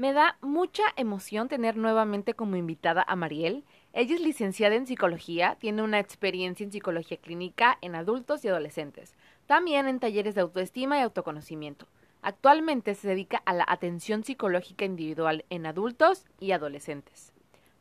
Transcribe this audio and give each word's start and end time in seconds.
Me 0.00 0.14
da 0.14 0.38
mucha 0.40 0.84
emoción 0.96 1.48
tener 1.48 1.76
nuevamente 1.76 2.32
como 2.32 2.56
invitada 2.56 3.04
a 3.06 3.16
Mariel. 3.16 3.64
Ella 3.92 4.14
es 4.14 4.22
licenciada 4.22 4.74
en 4.74 4.86
psicología, 4.86 5.58
tiene 5.60 5.82
una 5.82 5.98
experiencia 5.98 6.64
en 6.64 6.72
psicología 6.72 7.18
clínica 7.18 7.76
en 7.82 7.94
adultos 7.94 8.42
y 8.42 8.48
adolescentes, 8.48 9.14
también 9.44 9.88
en 9.88 10.00
talleres 10.00 10.34
de 10.34 10.40
autoestima 10.40 10.96
y 10.96 11.02
autoconocimiento. 11.02 11.86
Actualmente 12.22 12.94
se 12.94 13.08
dedica 13.08 13.42
a 13.44 13.52
la 13.52 13.66
atención 13.68 14.24
psicológica 14.24 14.86
individual 14.86 15.44
en 15.50 15.66
adultos 15.66 16.24
y 16.38 16.52
adolescentes. 16.52 17.34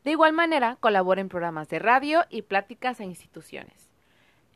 De 0.03 0.11
igual 0.11 0.33
manera, 0.33 0.75
colabora 0.81 1.21
en 1.21 1.29
programas 1.29 1.69
de 1.69 1.79
radio 1.79 2.25
y 2.29 2.41
pláticas 2.41 2.99
a 2.99 3.05
instituciones. 3.05 3.88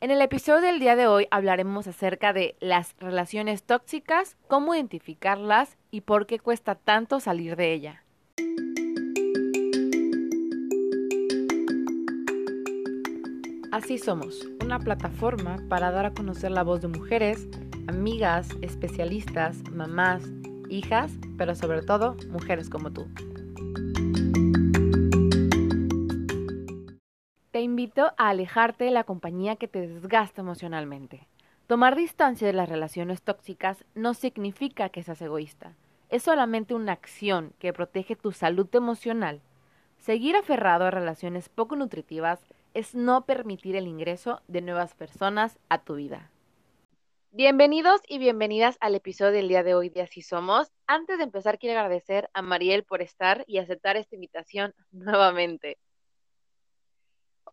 En 0.04 0.12
el 0.12 0.22
episodio 0.22 0.60
del 0.60 0.82
día 0.82 0.98
de 0.98 1.08
hoy 1.08 1.28
hablaremos 1.32 1.88
acerca 1.88 2.34
de 2.34 2.58
las 2.60 2.94
relaciones 3.00 3.64
tóxicas, 3.64 4.36
cómo 4.50 4.76
identificarlas 4.76 5.78
y 5.92 6.02
por 6.02 6.26
qué 6.26 6.40
cuesta 6.40 6.76
tanto 6.76 7.22
salir 7.22 7.56
de 7.56 7.72
ella. 7.72 8.04
Así 13.72 13.98
somos, 13.98 14.46
una 14.62 14.78
plataforma 14.78 15.56
para 15.70 15.90
dar 15.92 16.08
a 16.08 16.14
conocer 16.14 16.52
la 16.52 16.64
voz 16.64 16.82
de 16.82 16.90
mujeres, 16.90 17.48
amigas, 17.88 18.50
especialistas, 18.62 19.64
mamás, 19.72 20.22
hijas, 20.68 21.14
pero 21.38 21.56
sobre 21.56 21.82
todo 21.82 22.18
mujeres 22.30 22.70
como 22.70 22.92
tú. 22.92 23.08
Invito 27.64 28.14
a 28.18 28.30
alejarte 28.30 28.84
de 28.84 28.92
la 28.92 29.04
compañía 29.04 29.56
que 29.56 29.68
te 29.68 29.88
desgasta 29.88 30.42
emocionalmente. 30.42 31.28
Tomar 31.68 31.96
distancia 31.96 32.46
de 32.46 32.54
las 32.54 32.70
relaciones 32.70 33.22
tóxicas 33.22 33.86
no 33.96 34.14
significa 34.14 34.90
que 34.90 35.02
seas 35.02 35.22
egoísta. 35.22 35.74
Es 36.10 36.24
solamente 36.24 36.76
una 36.76 36.92
acción 36.92 37.54
que 37.58 37.74
protege 37.74 38.16
tu 38.16 38.32
salud 38.32 38.68
emocional. 38.74 39.42
Seguir 39.98 40.36
aferrado 40.36 40.86
a 40.86 40.92
relaciones 40.92 41.50
poco 41.50 41.76
nutritivas 41.76 42.46
es 42.74 42.94
no 42.94 43.26
permitir 43.26 43.76
el 43.76 43.88
ingreso 43.88 44.42
de 44.48 44.62
nuevas 44.62 44.94
personas 44.94 45.58
a 45.70 45.80
tu 45.80 45.96
vida. 45.96 46.30
Bienvenidos 47.32 48.02
y 48.08 48.20
bienvenidas 48.20 48.78
al 48.80 48.94
episodio 48.94 49.32
del 49.32 49.48
día 49.48 49.64
de 49.64 49.74
hoy 49.74 49.90
de 49.90 50.04
Así 50.04 50.22
Somos. 50.22 50.72
Antes 50.86 51.18
de 51.18 51.24
empezar, 51.24 51.58
quiero 51.58 51.80
agradecer 51.80 52.30
a 52.34 52.44
Mariel 52.44 52.84
por 52.84 53.02
estar 53.02 53.44
y 53.48 53.58
aceptar 53.58 53.98
esta 53.98 54.14
invitación 54.14 54.76
nuevamente. 54.92 55.78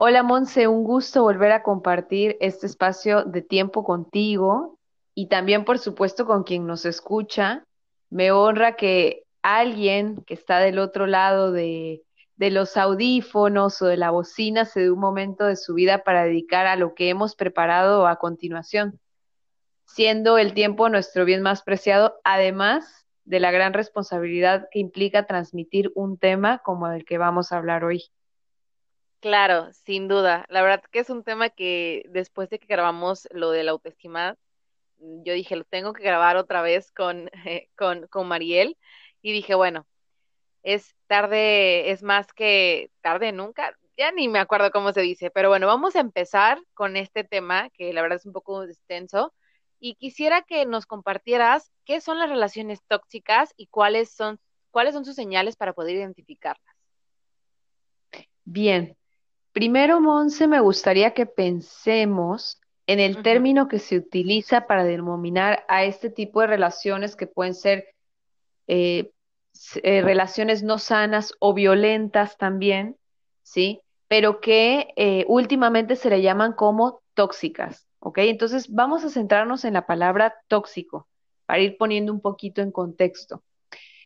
Hola 0.03 0.23
Monse, 0.23 0.67
un 0.67 0.83
gusto 0.83 1.25
volver 1.25 1.53
a 1.53 1.63
compartir 1.63 2.39
este 2.41 2.65
espacio 2.65 3.23
de 3.25 3.43
tiempo 3.43 3.85
contigo 3.85 4.79
y 5.15 5.29
también 5.29 5.67
por 5.67 5.79
supuesto 5.79 6.25
con 6.25 6.43
quien 6.43 6.67
nos 6.67 6.87
escucha. 6.87 7.65
Me 8.09 8.33
honra 8.33 8.77
que 8.77 9.25
alguien 9.43 10.25
que 10.25 10.33
está 10.33 10.59
del 10.59 10.79
otro 10.79 11.07
lado 11.07 11.53
de, 11.53 12.03
de 12.37 12.51
los 12.51 12.79
audífonos 12.79 13.83
o 13.83 13.89
de 13.89 13.99
la 13.99 14.11
bocina 14.11 14.65
se 14.65 14.81
dé 14.81 14.91
un 14.91 15.01
momento 15.01 15.45
de 15.45 15.57
su 15.57 15.75
vida 15.75 16.03
para 16.03 16.25
dedicar 16.25 16.67
a 16.67 16.77
lo 16.77 16.95
que 16.95 17.11
hemos 17.11 17.37
preparado 17.37 18.07
a 18.07 18.17
continuación, 18.17 18.99
siendo 19.85 20.39
el 20.39 20.55
tiempo 20.55 20.89
nuestro 20.89 21.27
bien 21.27 21.43
más 21.43 21.63
preciado, 21.63 22.19
además 22.25 23.07
de 23.27 23.39
la 23.39 23.51
gran 23.51 23.75
responsabilidad 23.75 24.67
que 24.71 24.79
implica 24.79 25.27
transmitir 25.27 25.93
un 25.95 26.17
tema 26.17 26.61
como 26.65 26.89
el 26.89 27.05
que 27.05 27.19
vamos 27.19 27.53
a 27.53 27.59
hablar 27.59 27.85
hoy. 27.85 28.11
Claro, 29.21 29.71
sin 29.73 30.09
duda. 30.09 30.47
La 30.49 30.63
verdad 30.63 30.83
que 30.91 31.01
es 31.01 31.11
un 31.11 31.25
tema 31.25 31.51
que 31.51 32.05
después 32.09 32.49
de 32.49 32.59
que 32.59 32.67
grabamos 32.67 33.29
lo 33.33 33.51
de 33.51 33.65
la 33.65 33.73
autoestima, 33.73 34.37
mm, 34.99 35.23
yo 35.25 35.35
dije, 35.35 35.57
lo 35.57 35.65
tengo 35.65 35.93
que 35.93 36.03
grabar 36.03 36.37
otra 36.37 36.63
vez 36.63 36.91
con, 36.93 37.31
con, 37.77 38.07
con 38.09 38.29
Mariel. 38.29 38.79
Y 39.23 39.33
dije, 39.33 39.55
bueno, 39.55 39.87
es 40.63 40.95
tarde, 41.07 41.91
es 41.91 42.03
más 42.03 42.33
que 42.33 42.91
tarde 43.03 43.33
nunca. 43.33 43.77
Ya 43.99 44.13
ni 44.13 44.29
me 44.29 44.39
acuerdo 44.39 44.71
cómo 44.71 44.93
se 44.93 45.03
dice, 45.03 45.31
pero 45.31 45.51
bueno, 45.51 45.67
vamos 45.67 45.97
a 45.97 46.01
empezar 46.01 46.59
con 46.75 46.97
este 46.97 47.25
tema 47.25 47.71
que 47.71 47.93
la 47.93 48.03
verdad 48.03 48.19
es 48.19 48.27
un 48.27 48.33
poco 48.33 48.63
extenso. 48.65 49.35
Y 49.81 49.97
quisiera 49.97 50.43
que 50.43 50.67
nos 50.67 50.87
compartieras 50.87 51.73
qué 51.85 52.01
son 52.01 52.19
las 52.19 52.31
relaciones 52.31 52.81
tóxicas 52.89 53.53
y 53.57 53.67
cuáles 53.67 54.11
son, 54.11 54.41
cuáles 54.71 54.95
son 54.95 55.05
sus 55.05 55.17
señales 55.17 55.57
para 55.57 55.75
poder 55.75 55.97
identificarlas. 55.97 56.77
Bien, 58.45 58.97
Primero, 59.53 60.01
Monse, 60.01 60.47
me 60.47 60.61
gustaría 60.61 61.13
que 61.13 61.27
pensemos 61.27 62.61
en 62.87 63.01
el 63.01 63.23
término 63.23 63.69
que 63.69 63.79
se 63.79 63.97
utiliza 63.97 64.67
para 64.67 64.85
denominar 64.85 65.65
a 65.69 65.85
este 65.85 66.11
tipo 66.11 66.41
de 66.41 66.49
relaciones 66.49 67.17
que 67.17 67.27
pueden 67.27 67.55
ser 67.55 67.85
eh, 68.67 69.13
eh, 69.83 70.03
relaciones 70.03 70.63
no 70.63 70.79
sanas 70.79 71.35
o 71.39 71.55
violentas 71.55 72.37
también, 72.37 72.97
¿sí? 73.43 73.81
Pero 74.09 74.41
que 74.41 74.89
eh, 74.97 75.25
últimamente 75.29 75.97
se 75.97 76.11
le 76.11 76.23
llaman 76.23 76.53
como 76.53 77.03
tóxicas, 77.15 77.87
¿ok? 77.99 78.19
Entonces 78.19 78.73
vamos 78.73 79.05
a 79.05 79.11
centrarnos 79.11 79.65
en 79.65 79.75
la 79.75 79.87
palabra 79.87 80.35
tóxico 80.49 81.09
para 81.47 81.61
ir 81.61 81.77
poniendo 81.77 82.13
un 82.13 82.21
poquito 82.21 82.63
en 82.63 82.73
contexto. 82.73 83.43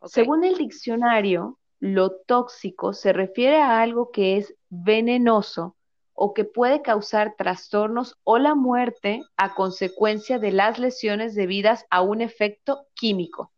Según 0.06 0.44
el 0.44 0.56
diccionario, 0.56 1.58
lo 1.80 2.12
tóxico 2.12 2.92
se 2.92 3.12
refiere 3.12 3.60
a 3.60 3.80
algo 3.80 4.10
que 4.10 4.36
es 4.36 4.54
venenoso 4.68 5.76
o 6.14 6.32
que 6.32 6.44
puede 6.44 6.80
causar 6.82 7.34
trastornos 7.36 8.16
o 8.22 8.38
la 8.38 8.54
muerte 8.54 9.22
a 9.36 9.54
consecuencia 9.54 10.38
de 10.38 10.52
las 10.52 10.78
lesiones 10.78 11.34
debidas 11.34 11.86
a 11.90 12.00
un 12.02 12.20
efecto 12.20 12.86
químico. 12.94 13.52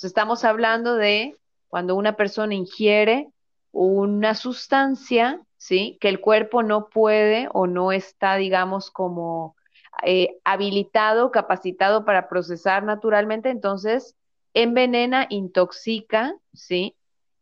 estamos 0.00 0.44
hablando 0.44 0.94
de 0.94 1.36
cuando 1.68 1.96
una 1.96 2.16
persona 2.16 2.54
ingiere 2.54 3.28
una 3.72 4.34
sustancia, 4.34 5.42
¿sí? 5.58 5.98
Que 6.00 6.08
el 6.08 6.20
cuerpo 6.20 6.62
no 6.62 6.88
puede 6.88 7.48
o 7.52 7.66
no 7.66 7.92
está, 7.92 8.36
digamos, 8.36 8.90
como 8.90 9.56
eh, 10.04 10.38
habilitado, 10.44 11.30
capacitado 11.30 12.04
para 12.04 12.28
procesar 12.28 12.84
naturalmente, 12.84 13.50
entonces 13.50 14.14
envenena, 14.54 15.26
intoxica, 15.28 16.34
¿sí? 16.54 16.96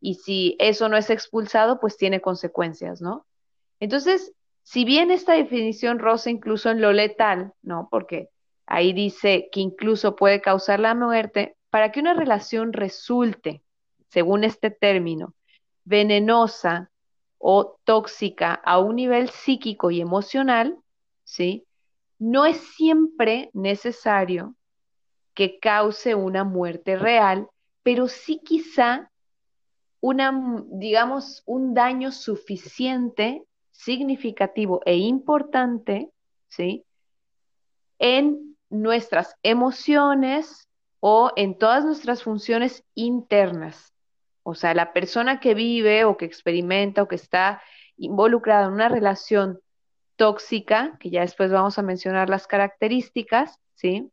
Y 0.04 0.16
si 0.16 0.54
eso 0.58 0.90
no 0.90 0.98
es 0.98 1.08
expulsado, 1.08 1.80
pues 1.80 1.96
tiene 1.96 2.20
consecuencias, 2.20 3.00
¿no? 3.00 3.24
Entonces, 3.80 4.34
si 4.62 4.84
bien 4.84 5.10
esta 5.10 5.32
definición 5.32 5.98
rosa 5.98 6.28
incluso 6.28 6.70
en 6.70 6.82
lo 6.82 6.92
letal, 6.92 7.54
¿no? 7.62 7.88
Porque 7.90 8.28
ahí 8.66 8.92
dice 8.92 9.48
que 9.50 9.60
incluso 9.60 10.14
puede 10.14 10.42
causar 10.42 10.78
la 10.78 10.94
muerte, 10.94 11.56
para 11.70 11.90
que 11.90 12.00
una 12.00 12.12
relación 12.12 12.74
resulte, 12.74 13.62
según 14.08 14.44
este 14.44 14.70
término, 14.70 15.34
venenosa 15.84 16.90
o 17.38 17.78
tóxica 17.84 18.52
a 18.52 18.80
un 18.80 18.96
nivel 18.96 19.30
psíquico 19.30 19.90
y 19.90 20.02
emocional, 20.02 20.76
¿sí? 21.24 21.66
No 22.18 22.44
es 22.44 22.58
siempre 22.58 23.48
necesario 23.54 24.54
que 25.32 25.58
cause 25.58 26.14
una 26.14 26.44
muerte 26.44 26.96
real, 26.96 27.48
pero 27.82 28.06
sí 28.06 28.42
quizá 28.44 29.10
una, 30.04 30.38
digamos, 30.66 31.42
un 31.46 31.72
daño 31.72 32.12
suficiente, 32.12 33.42
significativo 33.70 34.82
e 34.84 34.96
importante, 34.96 36.10
¿sí? 36.46 36.84
En 37.98 38.54
nuestras 38.68 39.34
emociones 39.42 40.68
o 41.00 41.32
en 41.36 41.56
todas 41.56 41.86
nuestras 41.86 42.22
funciones 42.22 42.84
internas. 42.94 43.94
O 44.42 44.54
sea, 44.54 44.74
la 44.74 44.92
persona 44.92 45.40
que 45.40 45.54
vive 45.54 46.04
o 46.04 46.18
que 46.18 46.26
experimenta 46.26 47.02
o 47.02 47.08
que 47.08 47.16
está 47.16 47.62
involucrada 47.96 48.66
en 48.66 48.74
una 48.74 48.90
relación 48.90 49.60
tóxica, 50.16 50.98
que 51.00 51.08
ya 51.08 51.22
después 51.22 51.50
vamos 51.50 51.78
a 51.78 51.82
mencionar 51.82 52.28
las 52.28 52.46
características, 52.46 53.58
¿sí? 53.74 54.10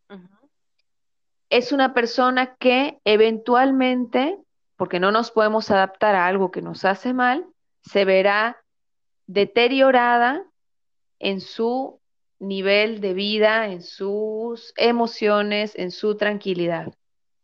Es 1.49 1.73
una 1.73 1.93
persona 1.93 2.55
que 2.55 3.01
eventualmente 3.03 4.37
porque 4.81 4.99
no 4.99 5.11
nos 5.11 5.29
podemos 5.29 5.69
adaptar 5.69 6.15
a 6.15 6.25
algo 6.25 6.49
que 6.49 6.63
nos 6.63 6.85
hace 6.85 7.13
mal, 7.13 7.45
se 7.83 8.03
verá 8.03 8.65
deteriorada 9.27 10.43
en 11.19 11.39
su 11.39 12.01
nivel 12.39 12.99
de 12.99 13.13
vida, 13.13 13.67
en 13.67 13.83
sus 13.83 14.73
emociones, 14.77 15.75
en 15.75 15.91
su 15.91 16.17
tranquilidad. 16.17 16.95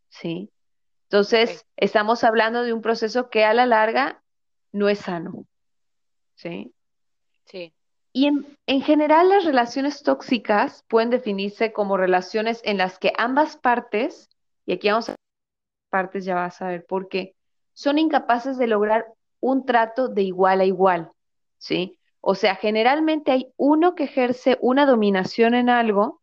¿Sí? 0.09 0.49
Entonces, 1.03 1.63
estamos 1.75 2.23
hablando 2.23 2.63
de 2.63 2.73
un 2.73 2.81
proceso 2.81 3.29
que 3.29 3.45
a 3.45 3.53
la 3.53 3.67
larga 3.67 4.23
no 4.71 4.89
es 4.89 4.97
sano. 4.97 5.45
¿Sí? 6.33 6.73
Sí. 7.45 7.71
Y 8.13 8.25
en, 8.25 8.57
en, 8.65 8.81
general 8.81 9.29
las 9.29 9.45
relaciones 9.45 10.01
tóxicas 10.01 10.83
pueden 10.87 11.11
definirse 11.11 11.71
como 11.71 11.97
relaciones 11.97 12.61
en 12.63 12.79
las 12.79 12.97
que 12.97 13.13
ambas 13.15 13.57
partes, 13.57 14.27
y 14.65 14.73
aquí 14.73 14.89
vamos 14.89 15.09
a 15.09 15.15
partes 15.91 16.25
ya 16.25 16.33
vas 16.33 16.61
a 16.63 16.69
ver 16.69 16.83
por 16.85 17.09
qué, 17.09 17.36
son 17.77 17.99
incapaces 17.99 18.57
de 18.57 18.65
lograr 18.65 19.05
un 19.39 19.63
trato 19.63 20.07
de 20.07 20.23
igual 20.23 20.61
a 20.61 20.65
igual, 20.65 21.11
¿sí? 21.59 21.99
O 22.21 22.33
sea, 22.33 22.55
generalmente 22.55 23.31
hay 23.31 23.53
uno 23.55 23.93
que 23.93 24.05
ejerce 24.05 24.57
una 24.61 24.87
dominación 24.87 25.53
en 25.53 25.69
algo 25.69 26.19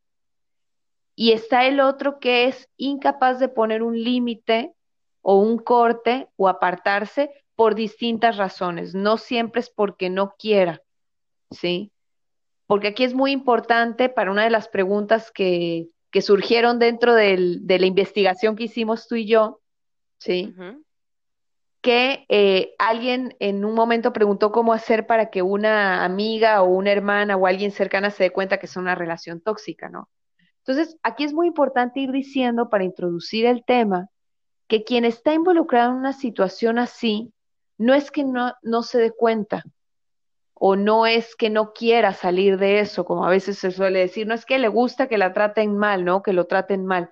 y 1.15 1.31
está 1.31 1.65
el 1.65 1.79
otro 1.79 2.19
que 2.19 2.47
es 2.47 2.69
incapaz 2.77 3.39
de 3.39 3.47
poner 3.49 3.85
un 3.85 4.03
límite 4.03 4.75
o 5.23 5.37
un 5.37 5.59
corte 5.59 6.27
o 6.35 6.49
apartarse 6.49 7.31
por 7.55 7.77
distintas 7.77 8.37
razones. 8.37 8.93
No 8.97 9.17
siempre 9.17 9.61
es 9.61 9.71
porque 9.71 10.11
no 10.11 10.35
quiera, 10.37 10.83
¿sí? 11.53 11.93
Porque 12.67 12.89
aquí 12.89 13.05
es 13.05 13.15
muy 13.15 13.31
importante 13.31 14.09
para 14.09 14.33
una 14.33 14.43
de 14.43 14.51
las 14.51 14.67
preguntas 14.67 15.31
que, 15.31 15.87
que 16.11 16.21
surgieron 16.21 16.81
dentro 16.81 17.15
de 17.15 17.61
la 17.79 17.87
investigación 17.87 18.57
que 18.57 18.65
hicimos 18.65 19.07
tú 19.07 19.15
y 19.15 19.29
yo, 19.29 19.61
¿sí? 20.19 20.53
Que 21.85 22.25
eh, 22.31 22.75
alguien 22.79 23.37
en 23.41 23.63
un 23.65 23.75
momento 23.75 24.15
preguntó 24.15 24.51
cómo 24.51 24.73
hacer 24.73 25.07
para 25.07 25.29
que 25.31 25.43
una 25.43 26.03
amiga 26.03 26.63
o 26.63 26.67
una 26.67 26.91
hermana 26.91 27.37
o 27.37 27.47
alguien 27.47 27.73
cercana 27.73 28.11
se 28.11 28.25
dé 28.25 28.31
cuenta 28.31 28.59
que 28.59 28.65
es 28.65 28.77
una 28.77 28.95
relación 28.95 29.43
tóxica, 29.43 29.91
¿no? 29.91 30.09
Entonces, 30.67 30.97
aquí 31.03 31.25
es 31.25 31.35
muy 31.35 31.47
importante 31.47 32.01
ir 32.01 32.11
diciendo 32.11 32.71
para 32.71 32.85
introducir 32.85 33.45
el 33.45 33.65
tema 33.67 34.09
que 34.67 34.83
quien 34.83 35.05
está 35.05 35.35
involucrado 35.35 35.91
en 35.91 35.99
una 35.99 36.15
situación 36.15 36.79
así 36.79 37.35
no 37.77 37.93
es 37.93 38.11
que 38.11 38.25
no, 38.25 38.55
no 38.63 38.83
se 38.83 38.99
dé 38.99 39.11
cuenta 39.13 39.63
o 40.55 40.77
no 40.77 41.05
es 41.05 41.37
que 41.37 41.51
no 41.51 41.75
quiera 41.75 42.15
salir 42.15 42.57
de 42.57 42.81
eso, 42.81 43.05
como 43.05 43.27
a 43.27 43.31
veces 43.31 43.59
se 43.59 43.73
suele 43.73 43.99
decir, 43.99 44.27
no 44.27 44.35
es 44.35 44.47
que 44.47 44.59
le 44.59 44.69
gusta 44.69 45.07
que 45.07 45.19
la 45.19 45.35
traten 45.35 45.77
mal, 45.77 46.07
¿no? 46.07 46.23
Que 46.23 46.33
lo 46.33 46.47
traten 46.47 46.87
mal. 46.87 47.11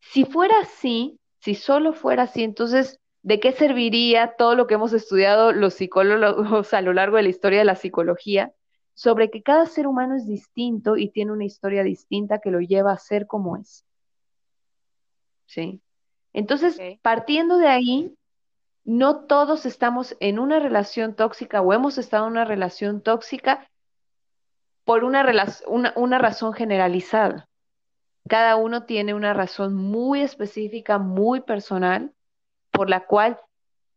Si 0.00 0.24
fuera 0.24 0.54
así, 0.60 1.20
si 1.40 1.54
solo 1.54 1.92
fuera 1.92 2.22
así, 2.22 2.44
entonces, 2.44 2.98
¿de 3.28 3.40
qué 3.40 3.52
serviría 3.52 4.36
todo 4.38 4.54
lo 4.54 4.66
que 4.66 4.74
hemos 4.74 4.94
estudiado 4.94 5.52
los 5.52 5.74
psicólogos 5.74 6.72
a 6.74 6.80
lo 6.80 6.94
largo 6.94 7.18
de 7.18 7.24
la 7.24 7.28
historia 7.28 7.58
de 7.58 7.66
la 7.66 7.76
psicología? 7.76 8.54
sobre 8.94 9.30
que 9.30 9.44
cada 9.44 9.64
ser 9.66 9.86
humano 9.86 10.16
es 10.16 10.26
distinto 10.26 10.96
y 10.96 11.10
tiene 11.10 11.30
una 11.30 11.44
historia 11.44 11.84
distinta 11.84 12.40
que 12.40 12.50
lo 12.50 12.58
lleva 12.58 12.90
a 12.90 12.98
ser 12.98 13.28
como 13.28 13.56
es. 13.56 13.84
¿Sí? 15.46 15.80
Entonces, 16.32 16.80
partiendo 17.00 17.58
de 17.58 17.68
ahí, 17.68 18.18
no 18.82 19.26
todos 19.26 19.66
estamos 19.66 20.16
en 20.18 20.40
una 20.40 20.58
relación 20.58 21.14
tóxica 21.14 21.60
o 21.60 21.72
hemos 21.72 21.96
estado 21.96 22.26
en 22.26 22.32
una 22.32 22.44
relación 22.44 23.00
tóxica 23.00 23.70
por 24.82 25.04
una, 25.04 25.24
una, 25.68 25.92
una 25.94 26.18
razón 26.18 26.52
generalizada. 26.52 27.48
Cada 28.28 28.56
uno 28.56 28.82
tiene 28.82 29.14
una 29.14 29.32
razón 29.32 29.76
muy 29.76 30.22
específica, 30.22 30.98
muy 30.98 31.40
personal, 31.42 32.12
por 32.78 32.88
la 32.88 33.06
cual 33.06 33.40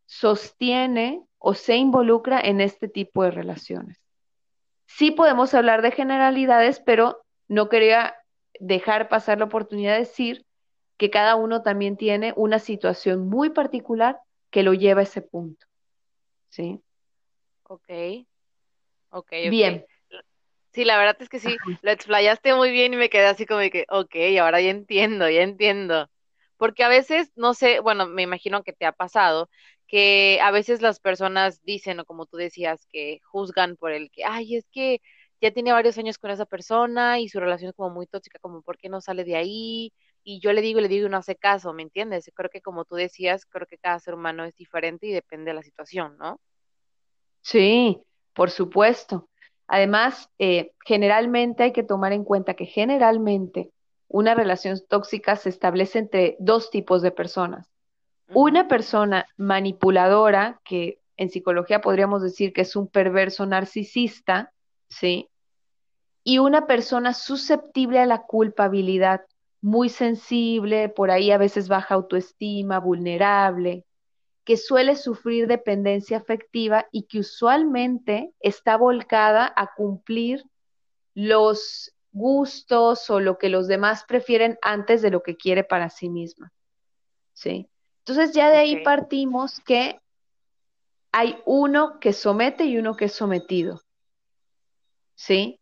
sostiene 0.06 1.24
o 1.38 1.54
se 1.54 1.76
involucra 1.76 2.40
en 2.40 2.60
este 2.60 2.88
tipo 2.88 3.22
de 3.22 3.30
relaciones. 3.30 3.96
Sí 4.86 5.12
podemos 5.12 5.54
hablar 5.54 5.82
de 5.82 5.92
generalidades, 5.92 6.80
pero 6.80 7.22
no 7.46 7.68
quería 7.68 8.16
dejar 8.58 9.08
pasar 9.08 9.38
la 9.38 9.44
oportunidad 9.44 9.92
de 9.92 10.00
decir 10.00 10.46
que 10.96 11.10
cada 11.10 11.36
uno 11.36 11.62
también 11.62 11.96
tiene 11.96 12.32
una 12.34 12.58
situación 12.58 13.28
muy 13.28 13.50
particular 13.50 14.18
que 14.50 14.64
lo 14.64 14.74
lleva 14.74 14.98
a 14.98 15.04
ese 15.04 15.22
punto. 15.22 15.64
¿Sí? 16.48 16.80
Ok. 17.62 17.88
Ok. 19.10 19.30
Bien. 19.48 19.86
Sí, 20.72 20.84
la 20.84 20.98
verdad 20.98 21.16
es 21.20 21.28
que 21.28 21.38
sí, 21.38 21.56
lo 21.82 21.92
explayaste 21.92 22.52
muy 22.56 22.72
bien 22.72 22.94
y 22.94 22.96
me 22.96 23.10
quedé 23.10 23.26
así 23.26 23.46
como 23.46 23.60
que, 23.60 23.86
ok, 23.90 24.16
ahora 24.40 24.60
ya 24.60 24.70
entiendo, 24.70 25.30
ya 25.30 25.42
entiendo. 25.42 26.10
Porque 26.62 26.84
a 26.84 26.88
veces, 26.88 27.32
no 27.34 27.54
sé, 27.54 27.80
bueno, 27.80 28.06
me 28.06 28.22
imagino 28.22 28.62
que 28.62 28.72
te 28.72 28.86
ha 28.86 28.92
pasado, 28.92 29.50
que 29.88 30.38
a 30.40 30.52
veces 30.52 30.80
las 30.80 31.00
personas 31.00 31.60
dicen, 31.64 31.98
o 31.98 32.04
como 32.04 32.24
tú 32.26 32.36
decías, 32.36 32.86
que 32.88 33.18
juzgan 33.24 33.74
por 33.76 33.90
el 33.90 34.12
que, 34.12 34.24
ay, 34.24 34.54
es 34.54 34.64
que 34.70 35.00
ya 35.40 35.50
tiene 35.50 35.72
varios 35.72 35.98
años 35.98 36.18
con 36.18 36.30
esa 36.30 36.46
persona 36.46 37.18
y 37.18 37.28
su 37.28 37.40
relación 37.40 37.70
es 37.70 37.74
como 37.74 37.90
muy 37.90 38.06
tóxica, 38.06 38.38
como, 38.38 38.62
¿por 38.62 38.78
qué 38.78 38.88
no 38.88 39.00
sale 39.00 39.24
de 39.24 39.34
ahí? 39.34 39.92
Y 40.22 40.38
yo 40.38 40.52
le 40.52 40.60
digo 40.60 40.78
y 40.78 40.82
le 40.82 40.88
digo 40.88 41.08
y 41.08 41.10
no 41.10 41.16
hace 41.16 41.34
caso, 41.34 41.72
¿me 41.72 41.82
entiendes? 41.82 42.30
Creo 42.32 42.48
que 42.48 42.62
como 42.62 42.84
tú 42.84 42.94
decías, 42.94 43.44
creo 43.44 43.66
que 43.66 43.78
cada 43.78 43.98
ser 43.98 44.14
humano 44.14 44.44
es 44.44 44.54
diferente 44.54 45.08
y 45.08 45.10
depende 45.10 45.50
de 45.50 45.54
la 45.54 45.64
situación, 45.64 46.16
¿no? 46.16 46.38
Sí, 47.40 48.00
por 48.34 48.50
supuesto. 48.50 49.28
Además, 49.66 50.30
eh, 50.38 50.74
generalmente 50.86 51.64
hay 51.64 51.72
que 51.72 51.82
tomar 51.82 52.12
en 52.12 52.22
cuenta 52.22 52.54
que 52.54 52.66
generalmente 52.66 53.72
una 54.12 54.34
relación 54.34 54.78
tóxica 54.88 55.36
se 55.36 55.48
establece 55.48 55.98
entre 55.98 56.36
dos 56.38 56.70
tipos 56.70 57.02
de 57.02 57.10
personas. 57.10 57.72
Una 58.34 58.68
persona 58.68 59.26
manipuladora, 59.36 60.60
que 60.64 61.00
en 61.16 61.30
psicología 61.30 61.80
podríamos 61.80 62.22
decir 62.22 62.52
que 62.52 62.60
es 62.60 62.76
un 62.76 62.88
perverso 62.88 63.46
narcisista, 63.46 64.52
¿sí? 64.88 65.28
Y 66.24 66.38
una 66.38 66.66
persona 66.66 67.14
susceptible 67.14 67.98
a 67.98 68.06
la 68.06 68.22
culpabilidad, 68.22 69.22
muy 69.62 69.88
sensible, 69.88 70.88
por 70.88 71.10
ahí 71.10 71.30
a 71.30 71.38
veces 71.38 71.68
baja 71.68 71.94
autoestima, 71.94 72.80
vulnerable, 72.80 73.86
que 74.44 74.56
suele 74.56 74.96
sufrir 74.96 75.46
dependencia 75.46 76.18
afectiva 76.18 76.86
y 76.92 77.04
que 77.04 77.20
usualmente 77.20 78.32
está 78.40 78.76
volcada 78.76 79.52
a 79.56 79.72
cumplir 79.74 80.44
los 81.14 81.94
gustos 82.12 83.08
o 83.10 83.20
lo 83.20 83.38
que 83.38 83.48
los 83.48 83.66
demás 83.66 84.04
prefieren 84.06 84.58
antes 84.62 85.02
de 85.02 85.10
lo 85.10 85.22
que 85.22 85.36
quiere 85.36 85.64
para 85.64 85.90
sí 85.90 86.08
misma. 86.08 86.52
¿Sí? 87.32 87.68
Entonces 88.00 88.34
ya 88.34 88.50
de 88.50 88.58
ahí 88.58 88.82
partimos 88.82 89.60
que 89.60 90.00
hay 91.10 91.38
uno 91.44 91.98
que 92.00 92.12
somete 92.12 92.64
y 92.64 92.78
uno 92.78 92.96
que 92.96 93.06
es 93.06 93.12
sometido. 93.12 93.80
¿Sí? 95.14 95.58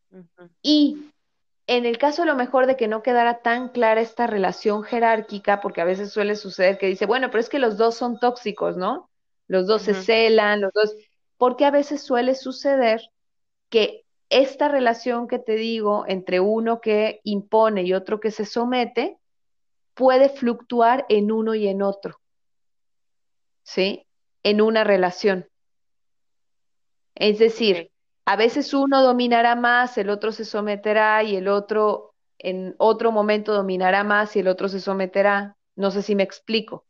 Y 0.62 1.10
en 1.66 1.86
el 1.86 1.98
caso 1.98 2.22
a 2.22 2.26
lo 2.26 2.34
mejor 2.34 2.66
de 2.66 2.76
que 2.76 2.88
no 2.88 3.02
quedara 3.02 3.42
tan 3.42 3.68
clara 3.68 4.00
esta 4.00 4.26
relación 4.26 4.82
jerárquica, 4.82 5.60
porque 5.60 5.80
a 5.80 5.84
veces 5.84 6.12
suele 6.12 6.34
suceder 6.34 6.78
que 6.78 6.86
dice, 6.86 7.06
bueno, 7.06 7.28
pero 7.30 7.40
es 7.40 7.48
que 7.48 7.58
los 7.58 7.76
dos 7.76 7.94
son 7.94 8.18
tóxicos, 8.18 8.76
¿no? 8.76 9.10
Los 9.46 9.66
dos 9.66 9.82
se 9.82 9.94
celan, 9.94 10.60
los 10.60 10.72
dos, 10.72 10.94
porque 11.36 11.64
a 11.64 11.70
veces 11.70 12.02
suele 12.02 12.34
suceder 12.34 13.00
que 13.68 14.04
esta 14.30 14.68
relación 14.68 15.28
que 15.28 15.38
te 15.38 15.56
digo 15.56 16.04
entre 16.08 16.40
uno 16.40 16.80
que 16.80 17.20
impone 17.24 17.82
y 17.82 17.92
otro 17.92 18.20
que 18.20 18.30
se 18.30 18.46
somete 18.46 19.18
puede 19.94 20.28
fluctuar 20.28 21.04
en 21.08 21.30
uno 21.30 21.54
y 21.54 21.68
en 21.68 21.82
otro. 21.82 22.20
¿sí? 23.62 24.06
En 24.42 24.60
una 24.60 24.84
relación. 24.84 25.48
Es 27.14 27.38
decir, 27.38 27.90
a 28.24 28.36
veces 28.36 28.74
uno 28.74 29.02
dominará 29.02 29.54
más, 29.54 29.98
el 29.98 30.10
otro 30.10 30.32
se 30.32 30.44
someterá 30.44 31.22
y 31.22 31.36
el 31.36 31.48
otro 31.48 32.14
en 32.38 32.74
otro 32.78 33.12
momento 33.12 33.52
dominará 33.52 34.02
más 34.02 34.34
y 34.34 34.40
el 34.40 34.48
otro 34.48 34.68
se 34.68 34.80
someterá. 34.80 35.56
No 35.76 35.90
sé 35.90 36.02
si 36.02 36.14
me 36.14 36.22
explico. 36.22 36.86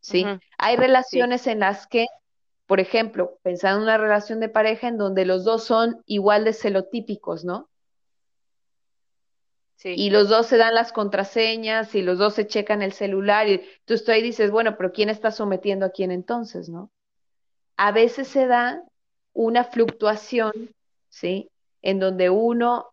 ¿Sí? 0.00 0.26
Hay 0.58 0.76
relaciones 0.76 1.46
en 1.46 1.60
las 1.60 1.86
que, 1.86 2.06
por 2.66 2.80
ejemplo, 2.80 3.38
pensando 3.42 3.78
en 3.78 3.84
una 3.84 3.98
relación 3.98 4.40
de 4.40 4.48
pareja 4.48 4.88
en 4.88 4.98
donde 4.98 5.24
los 5.24 5.44
dos 5.44 5.64
son 5.64 6.02
igual 6.06 6.44
de 6.44 6.52
celotípicos, 6.52 7.44
¿no? 7.44 7.68
Y 9.84 10.10
los 10.10 10.28
dos 10.28 10.46
se 10.46 10.58
dan 10.58 10.74
las 10.74 10.92
contraseñas 10.92 11.94
y 11.94 12.02
los 12.02 12.18
dos 12.18 12.34
se 12.34 12.46
checan 12.46 12.82
el 12.82 12.92
celular 12.92 13.48
y 13.48 13.62
tú, 13.84 13.96
tú 13.98 14.12
ahí 14.12 14.22
dices, 14.22 14.50
bueno, 14.50 14.76
pero 14.76 14.92
¿quién 14.92 15.08
está 15.08 15.32
sometiendo 15.32 15.86
a 15.86 15.90
quién 15.90 16.12
entonces, 16.12 16.68
no? 16.68 16.92
A 17.76 17.90
veces 17.90 18.28
se 18.28 18.46
da 18.46 18.80
una 19.32 19.64
fluctuación, 19.64 20.52
¿sí? 21.08 21.50
En 21.80 21.98
donde 21.98 22.30
uno 22.30 22.92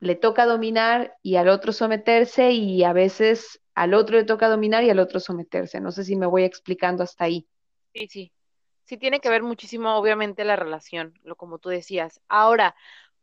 le 0.00 0.16
toca 0.16 0.44
dominar 0.44 1.14
y 1.22 1.36
al 1.36 1.48
otro 1.48 1.72
someterse 1.72 2.52
y 2.52 2.84
a 2.84 2.92
veces 2.92 3.60
al 3.74 3.94
otro 3.94 4.16
le 4.16 4.24
toca 4.24 4.48
dominar 4.48 4.84
y 4.84 4.90
al 4.90 4.98
otro 4.98 5.20
someterse. 5.20 5.80
No 5.80 5.92
sé 5.92 6.04
si 6.04 6.14
me 6.16 6.26
voy 6.26 6.44
explicando 6.44 7.04
hasta 7.04 7.24
ahí. 7.24 7.46
Sí, 7.94 8.06
sí. 8.08 8.32
Sí 8.88 8.96
tiene 8.96 9.20
que 9.20 9.28
ver 9.28 9.42
muchísimo, 9.42 9.94
obviamente, 9.98 10.46
la 10.46 10.56
relación, 10.56 11.12
lo 11.22 11.36
como 11.36 11.58
tú 11.58 11.68
decías. 11.68 12.22
Ahora, 12.26 12.74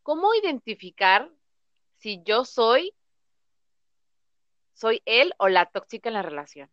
¿cómo 0.04 0.32
identificar 0.36 1.32
si 1.98 2.22
yo 2.24 2.46
soy, 2.46 2.94
soy 4.76 5.02
él 5.06 5.34
o 5.40 5.48
la 5.48 5.66
tóxica 5.66 6.08
en 6.08 6.14
la 6.14 6.22
relación? 6.22 6.70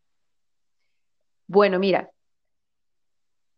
Bueno, 1.47 1.79
mira, 1.79 2.11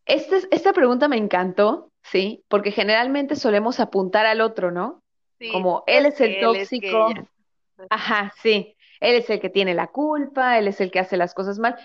esta, 0.07 0.37
esta 0.53 0.73
pregunta 0.73 1.09
me 1.09 1.17
encantó, 1.17 1.91
¿sí? 2.05 2.45
Porque 2.47 2.71
generalmente 2.71 3.35
solemos 3.35 3.81
apuntar 3.81 4.27
al 4.27 4.41
otro, 4.41 4.71
¿no? 4.71 5.03
Sí, 5.41 5.49
Como 5.51 5.83
él 5.89 6.07
es 6.07 6.21
el 6.21 6.39
tóxico. 6.39 7.13
Ajá, 7.91 8.33
sí. 8.41 8.77
Él 9.01 9.17
es 9.17 9.29
el 9.31 9.41
que 9.41 9.51
tiene 9.51 9.75
la 9.75 9.89
culpa, 9.89 10.61
él 10.61 10.69
es 10.69 10.81
el 10.81 10.93
que 10.93 11.01
hace 11.01 11.17
las 11.17 11.35
cosas 11.35 11.59
mal. 11.59 11.77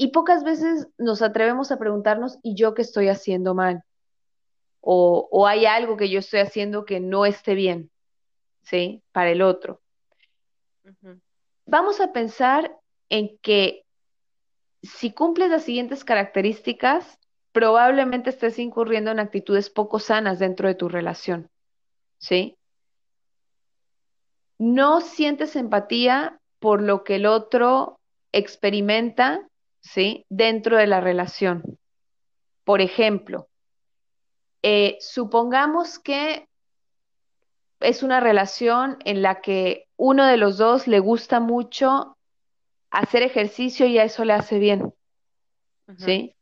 Y 0.00 0.08
pocas 0.08 0.44
veces 0.44 0.88
nos 0.96 1.20
atrevemos 1.20 1.70
a 1.70 1.78
preguntarnos, 1.78 2.38
¿y 2.42 2.54
yo 2.54 2.72
qué 2.72 2.80
estoy 2.80 3.08
haciendo 3.08 3.54
mal? 3.54 3.82
O, 4.80 5.28
o 5.30 5.46
hay 5.46 5.66
algo 5.66 5.98
que 5.98 6.08
yo 6.08 6.20
estoy 6.20 6.40
haciendo 6.40 6.86
que 6.86 7.00
no 7.00 7.26
esté 7.26 7.54
bien. 7.54 7.90
¿sí? 8.62 9.02
Para 9.12 9.30
el 9.30 9.42
otro. 9.42 9.80
Vamos 11.66 12.00
a 12.00 12.12
pensar 12.12 12.74
en 13.08 13.36
que 13.42 13.84
si 14.82 15.12
cumples 15.12 15.50
las 15.50 15.64
siguientes 15.64 16.04
características, 16.04 17.18
probablemente 17.52 18.30
estés 18.30 18.58
incurriendo 18.58 19.10
en 19.10 19.20
actitudes 19.20 19.68
poco 19.68 19.98
sanas 19.98 20.38
dentro 20.38 20.68
de 20.68 20.74
tu 20.74 20.88
relación, 20.88 21.50
¿sí? 22.18 22.56
No 24.58 25.00
sientes 25.00 25.56
empatía 25.56 26.40
por 26.58 26.80
lo 26.80 27.04
que 27.04 27.16
el 27.16 27.26
otro 27.26 28.00
experimenta 28.32 29.49
¿sí? 29.80 30.26
Dentro 30.28 30.76
de 30.76 30.86
la 30.86 31.00
relación. 31.00 31.78
Por 32.64 32.80
ejemplo, 32.80 33.48
eh, 34.62 34.98
supongamos 35.00 35.98
que 35.98 36.48
es 37.80 38.02
una 38.02 38.20
relación 38.20 38.98
en 39.04 39.22
la 39.22 39.40
que 39.40 39.88
uno 39.96 40.26
de 40.26 40.36
los 40.36 40.58
dos 40.58 40.86
le 40.86 40.98
gusta 40.98 41.40
mucho 41.40 42.16
hacer 42.90 43.22
ejercicio 43.22 43.86
y 43.86 43.98
a 43.98 44.04
eso 44.04 44.24
le 44.24 44.34
hace 44.34 44.58
bien, 44.58 44.92
¿sí? 45.96 46.34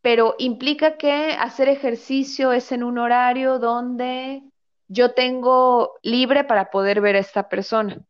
Pero 0.00 0.34
implica 0.38 0.96
que 0.96 1.32
hacer 1.32 1.68
ejercicio 1.68 2.52
es 2.52 2.72
en 2.72 2.82
un 2.82 2.98
horario 2.98 3.58
donde 3.58 4.42
yo 4.88 5.14
tengo 5.14 5.94
libre 6.02 6.44
para 6.44 6.70
poder 6.70 7.00
ver 7.00 7.16
a 7.16 7.20
esta 7.20 7.48
persona, 7.48 8.04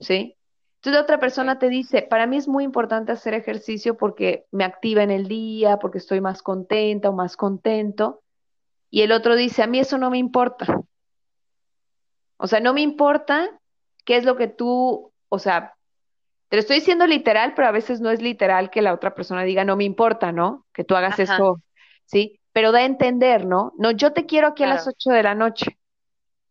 ¿sí? 0.00 0.36
Entonces 0.82 0.98
la 0.98 1.02
otra 1.04 1.20
persona 1.20 1.60
te 1.60 1.68
dice, 1.68 2.02
para 2.02 2.26
mí 2.26 2.36
es 2.36 2.48
muy 2.48 2.64
importante 2.64 3.12
hacer 3.12 3.34
ejercicio 3.34 3.96
porque 3.96 4.46
me 4.50 4.64
activa 4.64 5.04
en 5.04 5.12
el 5.12 5.28
día, 5.28 5.76
porque 5.76 5.98
estoy 5.98 6.20
más 6.20 6.42
contenta 6.42 7.08
o 7.08 7.12
más 7.12 7.36
contento. 7.36 8.24
Y 8.90 9.02
el 9.02 9.12
otro 9.12 9.36
dice, 9.36 9.62
a 9.62 9.68
mí 9.68 9.78
eso 9.78 9.96
no 9.96 10.10
me 10.10 10.18
importa. 10.18 10.80
O 12.36 12.48
sea, 12.48 12.58
no 12.58 12.74
me 12.74 12.80
importa 12.80 13.48
qué 14.04 14.16
es 14.16 14.24
lo 14.24 14.36
que 14.36 14.48
tú, 14.48 15.12
o 15.28 15.38
sea, 15.38 15.76
te 16.48 16.56
lo 16.56 16.60
estoy 16.60 16.78
diciendo 16.80 17.06
literal, 17.06 17.54
pero 17.54 17.68
a 17.68 17.72
veces 17.72 18.00
no 18.00 18.10
es 18.10 18.20
literal 18.20 18.68
que 18.68 18.82
la 18.82 18.92
otra 18.92 19.14
persona 19.14 19.44
diga, 19.44 19.64
no 19.64 19.76
me 19.76 19.84
importa, 19.84 20.32
¿no? 20.32 20.66
Que 20.74 20.82
tú 20.82 20.96
hagas 20.96 21.16
esto, 21.20 21.62
¿sí? 22.06 22.40
Pero 22.52 22.72
da 22.72 22.80
a 22.80 22.86
entender, 22.86 23.46
¿no? 23.46 23.72
No, 23.78 23.92
yo 23.92 24.12
te 24.12 24.26
quiero 24.26 24.48
aquí 24.48 24.64
a 24.64 24.66
las 24.66 24.88
ocho 24.88 25.10
de 25.10 25.22
la 25.22 25.36
noche 25.36 25.78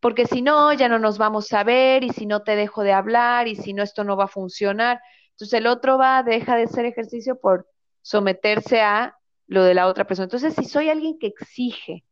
porque 0.02 0.26
si 0.26 0.42
no, 0.42 0.74
ya 0.74 0.90
no 0.90 1.00
nos 1.00 1.18
vamos 1.20 1.54
a 1.54 1.64
ver 1.64 2.04
y 2.04 2.10
si 2.10 2.26
no 2.26 2.42
te 2.42 2.56
dejo 2.56 2.84
de 2.84 2.92
hablar 2.92 3.48
y 3.48 3.56
si 3.56 3.74
no, 3.74 3.84
esto 3.84 4.04
no 4.04 4.18
va 4.18 4.26
a 4.26 4.28
funcionar. 4.28 5.00
Entonces 5.30 5.54
el 5.60 5.68
otro 5.68 5.98
va, 5.98 6.24
deja 6.24 6.58
de 6.58 6.64
hacer 6.64 6.86
ejercicio 6.86 7.40
por 7.40 7.68
someterse 8.02 8.82
a 8.82 9.16
lo 9.46 9.64
de 9.64 9.76
la 9.76 9.88
otra 9.88 10.06
persona. 10.06 10.26
Entonces, 10.26 10.56
si 10.56 10.66
soy 10.66 10.90
alguien 10.90 11.20
que 11.20 11.28
exige 11.28 12.04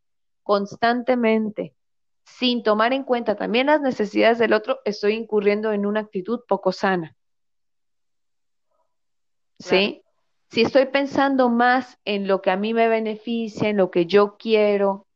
constantemente, 0.43 1.75
sin 2.23 2.61
tomar 2.61 2.93
en 2.93 3.03
cuenta 3.03 3.35
también 3.35 3.67
las 3.67 3.81
necesidades 3.81 4.37
del 4.37 4.53
otro, 4.53 4.79
estoy 4.85 5.13
incurriendo 5.13 5.73
en 5.73 5.87
una 5.87 6.01
actitud 6.01 6.41
poco 6.47 6.71
sana. 6.71 7.15
¿Sí? 9.57 10.03
Si 10.51 10.61
estoy 10.61 10.85
pensando 10.85 11.49
más 11.49 11.97
en 12.05 12.27
lo 12.27 12.41
que 12.41 12.51
a 12.51 12.55
mí 12.55 12.73
me 12.73 12.87
beneficia, 12.87 13.69
en 13.69 13.77
lo 13.77 13.89
que 13.89 14.05
yo 14.05 14.37
quiero, 14.37 15.07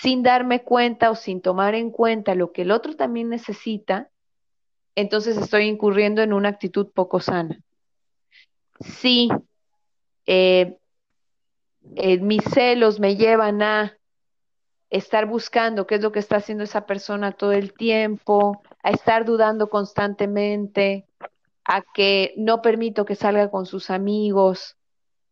sin 0.00 0.22
darme 0.22 0.62
cuenta 0.62 1.10
o 1.10 1.14
sin 1.14 1.40
tomar 1.40 1.74
en 1.74 1.90
cuenta 1.90 2.34
lo 2.34 2.52
que 2.52 2.62
el 2.62 2.70
otro 2.70 2.96
también 2.96 3.30
necesita, 3.30 4.10
entonces 4.94 5.36
estoy 5.36 5.64
incurriendo 5.64 6.22
en 6.22 6.32
una 6.32 6.50
actitud 6.50 6.88
poco 6.92 7.20
sana. 7.20 7.60
Si 8.80 9.30
eh, 10.26 10.76
eh, 11.94 12.18
mis 12.18 12.44
celos 12.44 13.00
me 13.00 13.16
llevan 13.16 13.62
a 13.62 13.96
estar 14.90 15.26
buscando 15.26 15.86
qué 15.86 15.94
es 15.96 16.02
lo 16.02 16.12
que 16.12 16.18
está 16.18 16.36
haciendo 16.36 16.64
esa 16.64 16.84
persona 16.84 17.32
todo 17.32 17.52
el 17.52 17.72
tiempo, 17.72 18.62
a 18.82 18.90
estar 18.90 19.24
dudando 19.24 19.70
constantemente, 19.70 21.06
a 21.64 21.82
que 21.94 22.34
no 22.36 22.60
permito 22.60 23.06
que 23.06 23.14
salga 23.14 23.50
con 23.50 23.64
sus 23.64 23.88
amigos 23.88 24.76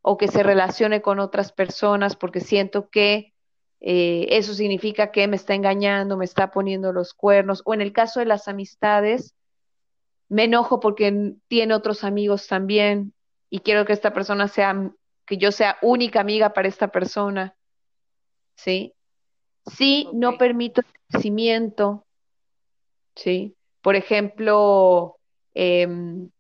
o 0.00 0.16
que 0.16 0.28
se 0.28 0.42
relacione 0.42 1.02
con 1.02 1.18
otras 1.20 1.52
personas 1.52 2.16
porque 2.16 2.40
siento 2.40 2.88
que 2.88 3.33
eh, 3.86 4.38
eso 4.38 4.54
significa 4.54 5.12
que 5.12 5.28
me 5.28 5.36
está 5.36 5.54
engañando, 5.54 6.16
me 6.16 6.24
está 6.24 6.50
poniendo 6.50 6.90
los 6.90 7.12
cuernos, 7.12 7.60
o 7.66 7.74
en 7.74 7.82
el 7.82 7.92
caso 7.92 8.18
de 8.18 8.24
las 8.24 8.48
amistades, 8.48 9.34
me 10.30 10.44
enojo 10.44 10.80
porque 10.80 11.34
tiene 11.48 11.74
otros 11.74 12.02
amigos 12.02 12.48
también 12.48 13.12
y 13.50 13.60
quiero 13.60 13.84
que 13.84 13.92
esta 13.92 14.14
persona 14.14 14.48
sea, 14.48 14.90
que 15.26 15.36
yo 15.36 15.52
sea 15.52 15.76
única 15.82 16.20
amiga 16.22 16.54
para 16.54 16.66
esta 16.66 16.88
persona, 16.88 17.54
¿sí? 18.56 18.94
Sí, 19.66 20.08
no 20.14 20.38
permito 20.38 20.80
el 20.80 20.86
crecimiento, 21.10 22.06
¿sí? 23.14 23.54
Por 23.82 23.96
ejemplo, 23.96 25.18
em, 25.52 26.30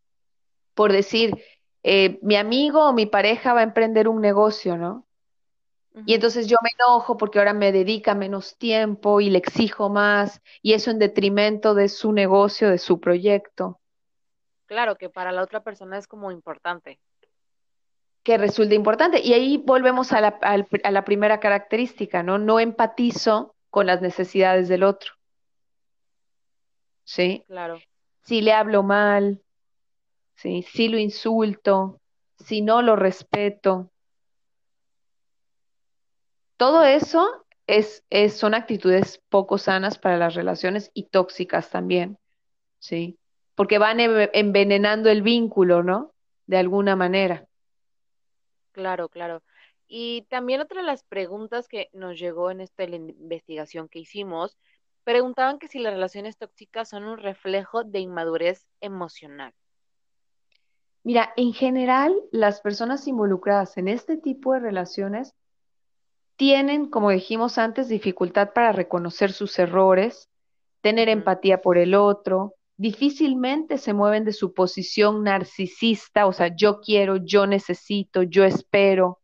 por 0.72 0.92
decir, 0.92 1.36
eh, 1.82 2.18
mi 2.22 2.36
amigo 2.36 2.88
o 2.88 2.94
mi 2.94 3.04
pareja 3.04 3.52
va 3.52 3.60
a 3.60 3.64
emprender 3.64 4.08
un 4.08 4.22
negocio, 4.22 4.78
¿no? 4.78 5.06
Y 6.06 6.14
entonces 6.14 6.48
yo 6.48 6.56
me 6.62 6.70
enojo 6.78 7.16
porque 7.16 7.38
ahora 7.38 7.52
me 7.52 7.70
dedica 7.70 8.14
menos 8.14 8.56
tiempo 8.58 9.20
y 9.20 9.30
le 9.30 9.38
exijo 9.38 9.88
más 9.88 10.42
y 10.60 10.72
eso 10.72 10.90
en 10.90 10.98
detrimento 10.98 11.74
de 11.74 11.88
su 11.88 12.12
negocio, 12.12 12.68
de 12.68 12.78
su 12.78 12.98
proyecto. 12.98 13.80
Claro, 14.66 14.96
que 14.96 15.08
para 15.08 15.30
la 15.30 15.42
otra 15.42 15.62
persona 15.62 15.96
es 15.96 16.08
como 16.08 16.32
importante. 16.32 16.98
Que 18.24 18.38
resulta 18.38 18.74
importante. 18.74 19.20
Y 19.20 19.34
ahí 19.34 19.56
volvemos 19.58 20.12
a 20.12 20.20
la, 20.20 20.38
a 20.40 20.90
la 20.90 21.04
primera 21.04 21.38
característica, 21.38 22.24
¿no? 22.24 22.38
No 22.38 22.58
empatizo 22.58 23.54
con 23.70 23.86
las 23.86 24.02
necesidades 24.02 24.68
del 24.68 24.82
otro. 24.82 25.12
¿Sí? 27.04 27.44
Claro. 27.46 27.78
Si 28.22 28.40
le 28.40 28.52
hablo 28.52 28.82
mal, 28.82 29.42
¿sí? 30.34 30.62
Si 30.62 30.88
lo 30.88 30.98
insulto, 30.98 32.00
si 32.38 32.62
no 32.62 32.82
lo 32.82 32.96
respeto, 32.96 33.90
todo 36.56 36.84
eso 36.84 37.44
es, 37.66 38.04
son 38.30 38.54
actitudes 38.54 39.22
poco 39.28 39.58
sanas 39.58 39.98
para 39.98 40.16
las 40.16 40.34
relaciones 40.34 40.90
y 40.94 41.04
tóxicas 41.04 41.70
también, 41.70 42.18
¿sí? 42.78 43.18
Porque 43.54 43.78
van 43.78 43.98
envenenando 44.00 45.10
el 45.10 45.22
vínculo, 45.22 45.82
¿no? 45.82 46.12
De 46.46 46.58
alguna 46.58 46.96
manera. 46.96 47.46
Claro, 48.72 49.08
claro. 49.08 49.42
Y 49.86 50.22
también 50.28 50.60
otra 50.60 50.80
de 50.80 50.86
las 50.86 51.04
preguntas 51.04 51.68
que 51.68 51.88
nos 51.92 52.18
llegó 52.18 52.50
en 52.50 52.60
esta 52.60 52.84
investigación 52.84 53.88
que 53.88 54.00
hicimos, 54.00 54.56
preguntaban 55.04 55.58
que 55.58 55.68
si 55.68 55.78
las 55.78 55.92
relaciones 55.92 56.36
tóxicas 56.36 56.88
son 56.88 57.04
un 57.04 57.18
reflejo 57.18 57.84
de 57.84 58.00
inmadurez 58.00 58.66
emocional. 58.80 59.52
Mira, 61.02 61.32
en 61.36 61.52
general, 61.52 62.14
las 62.32 62.62
personas 62.62 63.06
involucradas 63.06 63.76
en 63.76 63.88
este 63.88 64.16
tipo 64.16 64.54
de 64.54 64.60
relaciones 64.60 65.34
tienen, 66.36 66.90
como 66.90 67.10
dijimos 67.10 67.58
antes, 67.58 67.88
dificultad 67.88 68.52
para 68.52 68.72
reconocer 68.72 69.32
sus 69.32 69.58
errores, 69.58 70.28
tener 70.80 71.08
empatía 71.08 71.62
por 71.62 71.78
el 71.78 71.94
otro, 71.94 72.54
difícilmente 72.76 73.78
se 73.78 73.92
mueven 73.92 74.24
de 74.24 74.32
su 74.32 74.52
posición 74.52 75.22
narcisista, 75.22 76.26
o 76.26 76.32
sea, 76.32 76.54
yo 76.54 76.80
quiero, 76.80 77.16
yo 77.16 77.46
necesito, 77.46 78.22
yo 78.22 78.44
espero, 78.44 79.20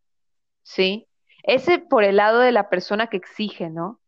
¿sí? 0.62 1.08
Ese 1.42 1.78
por 1.78 2.04
el 2.04 2.16
lado 2.16 2.38
de 2.40 2.52
la 2.52 2.68
persona 2.68 3.08
que 3.08 3.16
exige, 3.16 3.70
¿no? 3.70 4.00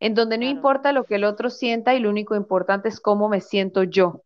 En 0.00 0.14
donde 0.14 0.38
no 0.38 0.44
importa 0.44 0.92
lo 0.92 1.04
que 1.04 1.16
el 1.16 1.24
otro 1.24 1.50
sienta 1.50 1.94
y 1.94 2.00
lo 2.00 2.10
único 2.10 2.34
importante 2.34 2.88
es 2.88 3.00
cómo 3.00 3.28
me 3.28 3.40
siento 3.40 3.82
yo. 3.84 4.22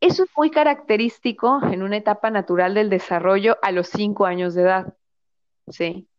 Eso 0.00 0.24
es 0.24 0.30
muy 0.36 0.50
característico 0.50 1.60
en 1.64 1.82
una 1.82 1.96
etapa 1.96 2.30
natural 2.30 2.74
del 2.74 2.88
desarrollo 2.88 3.58
a 3.62 3.72
los 3.72 3.88
cinco 3.88 4.26
años 4.26 4.54
de 4.54 4.62
edad, 4.62 4.94
¿sí? 5.68 6.09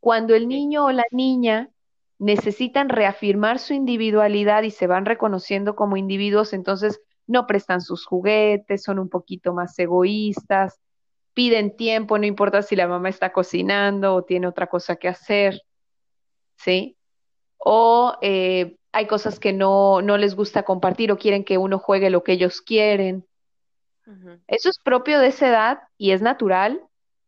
Cuando 0.00 0.34
el 0.34 0.48
niño 0.48 0.86
o 0.86 0.92
la 0.92 1.04
niña 1.10 1.70
necesitan 2.18 2.88
reafirmar 2.88 3.58
su 3.58 3.74
individualidad 3.74 4.62
y 4.62 4.70
se 4.70 4.86
van 4.86 5.04
reconociendo 5.04 5.76
como 5.76 5.96
individuos, 5.96 6.52
entonces 6.52 7.00
no 7.26 7.46
prestan 7.46 7.80
sus 7.80 8.06
juguetes, 8.06 8.82
son 8.82 8.98
un 8.98 9.08
poquito 9.08 9.52
más 9.52 9.78
egoístas, 9.78 10.80
piden 11.34 11.76
tiempo, 11.76 12.18
no 12.18 12.26
importa 12.26 12.62
si 12.62 12.76
la 12.76 12.88
mamá 12.88 13.08
está 13.08 13.32
cocinando 13.32 14.14
o 14.14 14.24
tiene 14.24 14.46
otra 14.46 14.68
cosa 14.68 14.96
que 14.96 15.08
hacer, 15.08 15.62
¿sí? 16.56 16.96
O 17.58 18.16
eh, 18.22 18.76
hay 18.92 19.06
cosas 19.06 19.38
que 19.38 19.52
no, 19.52 20.00
no 20.00 20.16
les 20.16 20.34
gusta 20.34 20.62
compartir 20.62 21.12
o 21.12 21.18
quieren 21.18 21.44
que 21.44 21.58
uno 21.58 21.78
juegue 21.78 22.08
lo 22.08 22.22
que 22.22 22.32
ellos 22.32 22.62
quieren. 22.62 23.26
Eso 24.46 24.70
es 24.70 24.78
propio 24.78 25.18
de 25.18 25.26
esa 25.26 25.48
edad 25.48 25.78
y 25.98 26.12
es 26.12 26.22
natural 26.22 26.80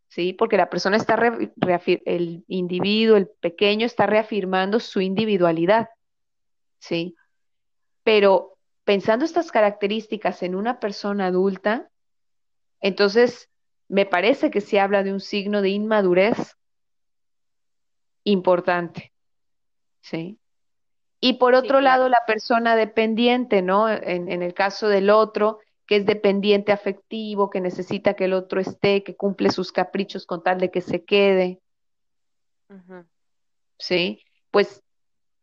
¿sí? 0.08 0.32
Porque 0.32 0.56
la 0.56 0.70
persona 0.70 0.96
está, 0.96 1.16
el 2.04 2.44
individuo, 2.48 3.16
el 3.16 3.28
pequeño 3.28 3.86
está 3.86 4.06
reafirmando 4.06 4.80
su 4.80 5.00
individualidad, 5.00 5.88
¿sí? 6.78 7.14
Pero 8.02 8.58
pensando 8.84 9.24
estas 9.24 9.52
características 9.52 10.42
en 10.42 10.54
una 10.54 10.80
persona 10.80 11.26
adulta, 11.26 11.90
entonces 12.80 13.50
me 13.88 14.06
parece 14.06 14.50
que 14.50 14.60
se 14.60 14.80
habla 14.80 15.02
de 15.02 15.12
un 15.12 15.20
signo 15.20 15.62
de 15.62 15.70
inmadurez 15.70 16.56
importante, 18.24 19.12
¿sí? 20.00 20.38
Y 21.20 21.34
por 21.34 21.54
otro 21.54 21.80
lado, 21.80 22.08
la 22.08 22.22
persona 22.26 22.76
dependiente, 22.76 23.60
¿no? 23.60 23.88
En, 23.88 24.30
en 24.30 24.42
el 24.42 24.54
caso 24.54 24.88
del 24.88 25.10
otro, 25.10 25.58
que 25.88 25.96
es 25.96 26.06
dependiente 26.06 26.70
afectivo, 26.70 27.48
que 27.48 27.62
necesita 27.62 28.12
que 28.12 28.26
el 28.26 28.34
otro 28.34 28.60
esté, 28.60 29.02
que 29.02 29.16
cumple 29.16 29.50
sus 29.50 29.72
caprichos 29.72 30.26
con 30.26 30.42
tal 30.42 30.60
de 30.60 30.70
que 30.70 30.82
se 30.82 31.02
quede. 31.02 31.62
¿Sí? 33.78 34.22
Pues 34.50 34.82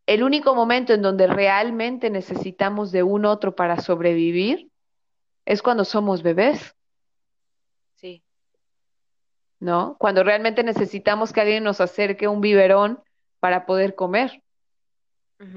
el 0.05 0.21
único 0.21 0.53
momento 0.53 0.93
en 0.93 1.01
donde 1.01 1.25
realmente 1.25 2.11
necesitamos 2.11 2.91
de 2.91 3.01
un 3.01 3.25
otro 3.25 3.55
para 3.55 3.81
sobrevivir 3.81 4.69
es 5.45 5.63
cuando 5.63 5.83
somos 5.83 6.21
bebés. 6.21 6.75
¿no? 9.59 9.97
Cuando 9.97 10.23
realmente 10.23 10.63
necesitamos 10.63 11.33
que 11.33 11.41
alguien 11.41 11.63
nos 11.63 11.81
acerque 11.81 12.27
un 12.27 12.39
biberón 12.39 13.01
para 13.39 13.65
poder 13.65 13.95
comer 13.95 14.43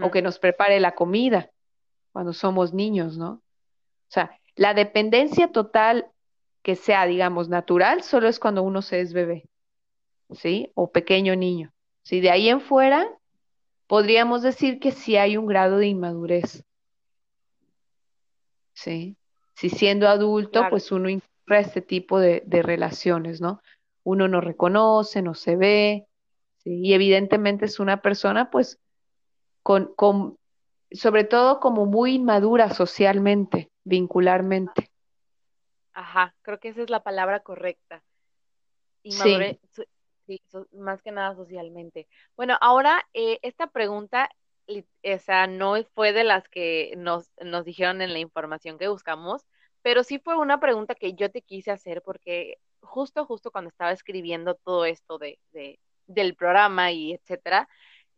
o 0.01 0.11
que 0.11 0.23
nos 0.23 0.39
prepare 0.39 0.81
la 0.81 0.95
comida 0.95 1.51
cuando 2.13 2.33
somos 2.33 2.73
niños, 2.73 3.19
¿no? 3.19 3.31
O 3.31 4.11
sea, 4.11 4.38
la 4.59 4.75
dependencia 4.75 5.53
total 5.53 6.11
que 6.63 6.75
sea, 6.75 7.07
digamos, 7.07 7.49
natural, 7.49 8.03
solo 8.03 8.29
es 8.29 8.41
cuando 8.41 8.65
uno 8.65 8.83
se 8.83 9.01
es 9.01 9.13
bebé, 9.13 9.49
¿sí? 10.33 10.73
O 10.75 10.91
pequeño 10.91 11.37
niño. 11.37 11.73
Si 12.03 12.21
de 12.21 12.31
ahí 12.31 12.49
en 12.49 12.61
fuera, 12.61 13.09
podríamos 13.87 14.43
decir 14.43 14.81
que 14.81 14.91
sí 14.91 15.17
hay 15.17 15.37
un 15.37 15.47
grado 15.47 15.79
de 15.79 15.87
inmadurez. 15.87 16.65
¿Sí? 18.75 19.17
Si 19.55 19.71
siendo 19.71 20.09
adulto, 20.09 20.67
pues 20.69 20.91
uno 20.91 21.09
incurre 21.09 21.61
este 21.61 21.81
tipo 21.81 22.19
de, 22.19 22.43
de, 22.45 22.63
relaciones, 22.63 23.41
¿no? 23.41 23.61
Uno 24.03 24.27
no 24.27 24.41
reconoce, 24.41 25.23
no 25.23 25.35
se 25.35 25.55
ve, 25.55 26.07
¿sí? 26.59 26.81
y 26.83 26.95
evidentemente 26.95 27.65
es 27.65 27.79
una 27.79 28.03
persona, 28.03 28.51
pues, 28.51 28.81
con, 29.63 29.93
con, 29.95 30.37
sobre 30.91 31.23
todo 31.23 31.61
como 31.61 31.87
muy 31.87 32.15
inmadura 32.15 32.71
socialmente, 32.71 33.71
vincularmente. 33.89 34.91
Ajá, 35.93 36.35
creo 36.43 36.61
que 36.61 36.69
esa 36.69 36.83
es 36.83 36.91
la 36.91 37.03
palabra 37.03 37.41
correcta. 37.41 38.03
Inmadurez, 39.03 39.59
sí. 39.73 39.83
Sí, 40.27 40.43
más 40.73 41.01
que 41.01 41.11
nada 41.11 41.35
socialmente. 41.35 42.07
Bueno, 42.37 42.59
ahora 42.61 43.03
eh, 43.15 43.39
esta 43.41 43.69
pregunta, 43.69 44.29
o 44.69 45.19
sea, 45.21 45.47
no 45.47 45.83
fue 45.95 46.13
de 46.13 46.23
las 46.23 46.47
que 46.51 46.93
nos, 46.99 47.31
nos 47.41 47.65
dijeron 47.65 48.03
en 48.03 48.13
la 48.13 48.19
información 48.19 48.77
que 48.77 48.89
buscamos, 48.89 49.47
pero 49.81 50.05
sí 50.05 50.19
fue 50.19 50.37
una 50.37 50.61
pregunta 50.61 50.95
que 50.95 51.15
yo 51.15 51.31
te 51.31 51.41
quise 51.41 51.71
hacer 51.71 52.03
porque 52.03 52.59
justo, 52.83 53.25
justo 53.25 53.51
cuando 53.51 53.71
estaba 53.71 53.91
escribiendo 53.93 54.55
todo 54.55 54.85
esto 54.85 55.17
de, 55.17 55.39
de 55.53 55.79
del 56.07 56.35
programa 56.35 56.93
y 56.93 57.15
etcétera, 57.15 57.67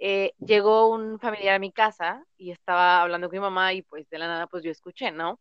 eh, 0.00 0.32
llegó 0.38 0.88
un 0.88 1.20
familiar 1.20 1.54
a 1.54 1.58
mi 1.60 1.70
casa 1.70 2.24
y 2.36 2.50
estaba 2.50 3.02
hablando 3.02 3.28
con 3.28 3.36
mi 3.36 3.40
mamá 3.40 3.72
y 3.72 3.82
pues 3.82 4.08
de 4.10 4.18
la 4.18 4.26
nada 4.26 4.46
pues 4.48 4.64
yo 4.64 4.72
escuché, 4.72 5.12
¿no? 5.12 5.38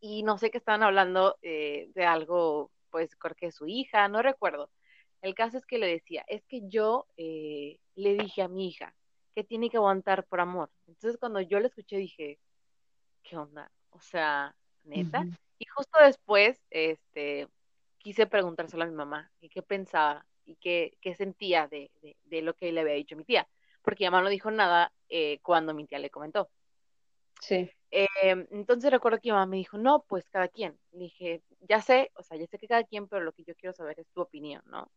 Y 0.00 0.22
no 0.22 0.38
sé 0.38 0.50
qué 0.50 0.58
estaban 0.58 0.82
hablando 0.82 1.36
eh, 1.42 1.90
de 1.94 2.04
algo, 2.04 2.70
pues 2.90 3.16
creo 3.16 3.34
que 3.34 3.52
su 3.52 3.66
hija, 3.66 4.08
no 4.08 4.22
recuerdo 4.22 4.70
el 5.22 5.34
caso 5.34 5.58
es 5.58 5.66
que 5.66 5.78
le 5.78 5.86
decía, 5.86 6.24
es 6.28 6.44
que 6.46 6.62
yo 6.68 7.06
eh, 7.16 7.78
le 7.94 8.14
dije 8.14 8.42
a 8.42 8.48
mi 8.48 8.68
hija 8.68 8.94
que 9.34 9.44
tiene 9.44 9.70
que 9.70 9.76
aguantar 9.76 10.24
por 10.24 10.40
amor. 10.40 10.70
Entonces 10.86 11.18
cuando 11.18 11.40
yo 11.40 11.60
le 11.60 11.66
escuché 11.66 11.96
dije, 11.96 12.38
¿qué 13.22 13.36
onda? 13.36 13.70
O 13.90 14.00
sea, 14.00 14.54
neta. 14.84 15.26
Y 15.58 15.66
justo 15.66 15.98
después, 16.00 16.62
este, 16.70 17.48
quise 17.98 18.26
preguntárselo 18.26 18.84
a 18.84 18.86
mi 18.86 18.94
mamá 18.94 19.30
y 19.40 19.48
qué 19.48 19.62
pensaba 19.62 20.24
y 20.44 20.56
qué, 20.56 20.96
qué 21.00 21.14
sentía 21.14 21.66
de, 21.66 21.90
de, 22.24 22.42
lo 22.42 22.54
que 22.54 22.70
le 22.72 22.80
había 22.80 22.94
dicho 22.94 23.16
mi 23.16 23.24
tía. 23.24 23.48
Porque 23.82 24.04
mi 24.04 24.10
mamá 24.10 24.22
no 24.22 24.30
dijo 24.30 24.50
nada 24.50 24.92
eh, 25.08 25.40
cuando 25.42 25.74
mi 25.74 25.86
tía 25.86 25.98
le 25.98 26.10
comentó. 26.10 26.50
Sí. 27.40 27.70
Eh, 27.90 28.06
entonces 28.50 28.90
recuerdo 28.90 29.18
que 29.18 29.28
mi 29.28 29.32
mamá 29.32 29.46
me 29.46 29.56
dijo, 29.56 29.78
no, 29.78 30.04
pues 30.08 30.28
cada 30.28 30.48
quien. 30.48 30.78
Le 30.92 31.04
dije, 31.04 31.42
ya 31.60 31.80
sé, 31.80 32.10
o 32.14 32.22
sea, 32.22 32.36
ya 32.36 32.46
sé 32.46 32.58
que 32.58 32.68
cada 32.68 32.84
quien, 32.84 33.08
pero 33.08 33.22
lo 33.24 33.32
que 33.32 33.44
yo 33.44 33.54
quiero 33.54 33.72
saber 33.72 34.00
es 34.00 34.08
tu 34.12 34.20
opinión, 34.20 34.62
¿no? 34.66 34.90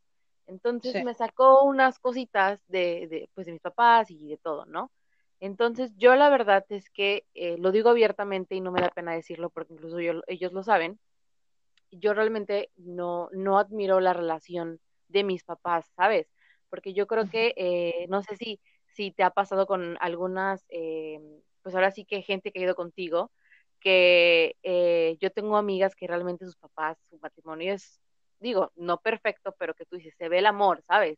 Entonces 0.48 1.03
me 1.03 1.13
sacó 1.13 1.63
unas 1.63 2.00
cositas 2.00 2.60
de, 2.67 3.08
de, 3.08 3.29
pues 3.36 3.46
de 3.46 3.53
mis 3.53 3.62
papás 3.62 4.10
y 4.10 4.27
de 4.27 4.38
todo, 4.38 4.65
¿no? 4.65 4.91
Entonces 5.39 5.93
yo 5.96 6.15
la 6.15 6.29
verdad 6.29 6.65
es 6.69 6.89
que 6.89 7.25
eh, 7.34 7.58
lo 7.60 7.72
digo 7.72 7.89
abiertamente 7.89 8.55
y 8.55 8.62
no 8.62 8.72
me 8.72 8.81
da 8.81 8.89
pena 8.89 9.13
decirlo 9.13 9.50
porque 9.51 9.74
incluso 9.74 10.00
yo, 10.00 10.22
ellos 10.27 10.51
lo 10.51 10.63
saben. 10.63 11.00
Yo 11.91 12.13
realmente 12.13 12.72
no, 12.75 13.29
no 13.31 13.58
admiro 13.58 14.00
la 14.00 14.13
relación 14.13 14.79
de 15.08 15.24
mis 15.24 15.43
papás, 15.43 15.91
¿sabes? 15.96 16.27
Porque 16.69 16.93
yo 16.93 17.08
creo 17.08 17.29
que, 17.29 17.53
eh, 17.55 18.08
no 18.10 18.22
sé 18.22 18.36
si, 18.36 18.60
si 18.88 19.12
te 19.12 19.23
ha 19.23 19.30
pasado 19.30 19.65
con 19.65 19.97
algunas, 20.02 20.65
eh, 20.69 21.19
pues 21.63 21.76
ahora 21.76 21.91
sí 21.91 22.06
que 22.06 22.22
gente 22.22 22.52
que 22.52 22.60
ha 22.60 22.63
ido 22.63 22.76
contigo, 22.76 23.32
que 23.80 24.56
eh, 24.63 25.17
yo 25.22 25.32
tengo 25.32 25.58
amigas 25.58 25.95
que 25.95 26.08
realmente 26.08 26.45
sus 26.45 26.58
papás, 26.58 26.98
su 27.10 27.17
matrimonio 27.19 27.74
es 27.74 28.02
digo, 28.39 28.72
no 28.76 29.00
perfecto, 29.02 29.56
pero 29.58 29.74
que 29.74 29.86
tú 29.86 29.98
dices, 29.98 30.15
se 30.17 30.30
ve 30.30 30.39
el 30.39 30.45
amor, 30.45 30.82
¿sabes? 30.84 31.17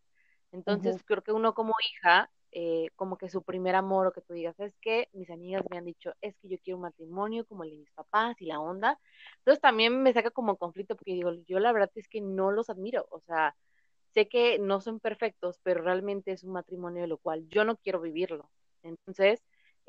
Entonces 0.51 1.01
creo 1.05 1.23
que 1.23 1.31
uno 1.31 1.53
como 1.53 1.73
hija, 1.91 2.29
eh, 2.51 2.89
como 2.95 3.17
que 3.17 3.29
su 3.29 3.43
primer 3.43 3.75
amor 3.75 4.07
o 4.07 4.11
que 4.11 4.21
tú 4.21 4.33
digas, 4.33 4.59
es 4.59 4.75
que 4.81 5.07
mis 5.13 5.29
amigas 5.29 5.63
me 5.69 5.77
han 5.77 5.85
dicho, 5.85 6.13
es 6.21 6.35
que 6.37 6.49
yo 6.49 6.57
quiero 6.63 6.77
un 6.77 6.83
matrimonio 6.83 7.45
como 7.45 7.63
el 7.63 7.71
de 7.71 7.77
mis 7.77 7.91
papás 7.91 8.41
y 8.41 8.45
la 8.45 8.59
onda. 8.59 8.99
Entonces 9.37 9.61
también 9.61 10.03
me 10.03 10.13
saca 10.13 10.31
como 10.31 10.57
conflicto 10.57 10.95
porque 10.95 11.13
digo, 11.13 11.31
yo 11.47 11.59
la 11.59 11.71
verdad 11.71 11.91
es 11.95 12.07
que 12.09 12.21
no 12.21 12.51
los 12.51 12.69
admiro, 12.69 13.07
o 13.11 13.21
sea, 13.21 13.55
sé 14.13 14.27
que 14.27 14.59
no 14.59 14.81
son 14.81 14.99
perfectos, 14.99 15.59
pero 15.63 15.81
realmente 15.83 16.31
es 16.31 16.43
un 16.43 16.51
matrimonio 16.53 17.01
de 17.01 17.07
lo 17.07 17.17
cual 17.17 17.47
yo 17.49 17.63
no 17.63 17.77
quiero 17.77 18.01
vivirlo. 18.01 18.49
Entonces, 18.83 19.41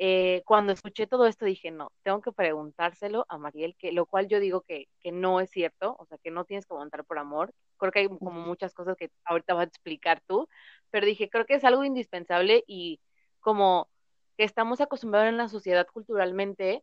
eh, 0.05 0.43
cuando 0.47 0.73
escuché 0.73 1.07
todo 1.07 1.27
esto 1.27 1.45
dije, 1.45 1.71
no, 1.71 1.93
tengo 2.03 2.21
que 2.21 2.33
preguntárselo 2.33 3.25
a 3.29 3.39
Mariel, 3.39 3.77
que 3.79 3.93
lo 3.93 4.05
cual 4.05 4.27
yo 4.27 4.41
digo 4.41 4.63
que, 4.63 4.89
que 5.01 5.13
no 5.13 5.39
es 5.39 5.49
cierto, 5.49 5.95
o 5.97 6.07
sea, 6.07 6.19
que 6.19 6.33
no 6.33 6.45
tienes 6.45 6.67
que 6.67 6.75
aguantar 6.75 7.05
por 7.05 7.21
amor. 7.21 7.55
Creo 7.77 7.93
que 7.93 8.01
hay 8.01 8.09
como 8.09 8.33
muchas 8.33 8.75
cosas 8.75 8.97
que 8.97 9.13
ahorita 9.25 9.55
vas 9.55 9.67
a 9.67 9.69
explicar 9.69 10.21
tú, 10.27 10.49
pero 10.91 11.07
dije, 11.07 11.31
creo 11.31 11.47
que 11.47 11.55
es 11.55 11.63
algo 11.63 11.85
indispensable 11.85 12.65
y 12.67 12.99
como 13.39 13.89
que 14.37 14.43
estamos 14.43 14.81
acostumbrados 14.81 15.29
en 15.29 15.37
la 15.37 15.49
sociedad 15.49 15.87
culturalmente 15.87 16.83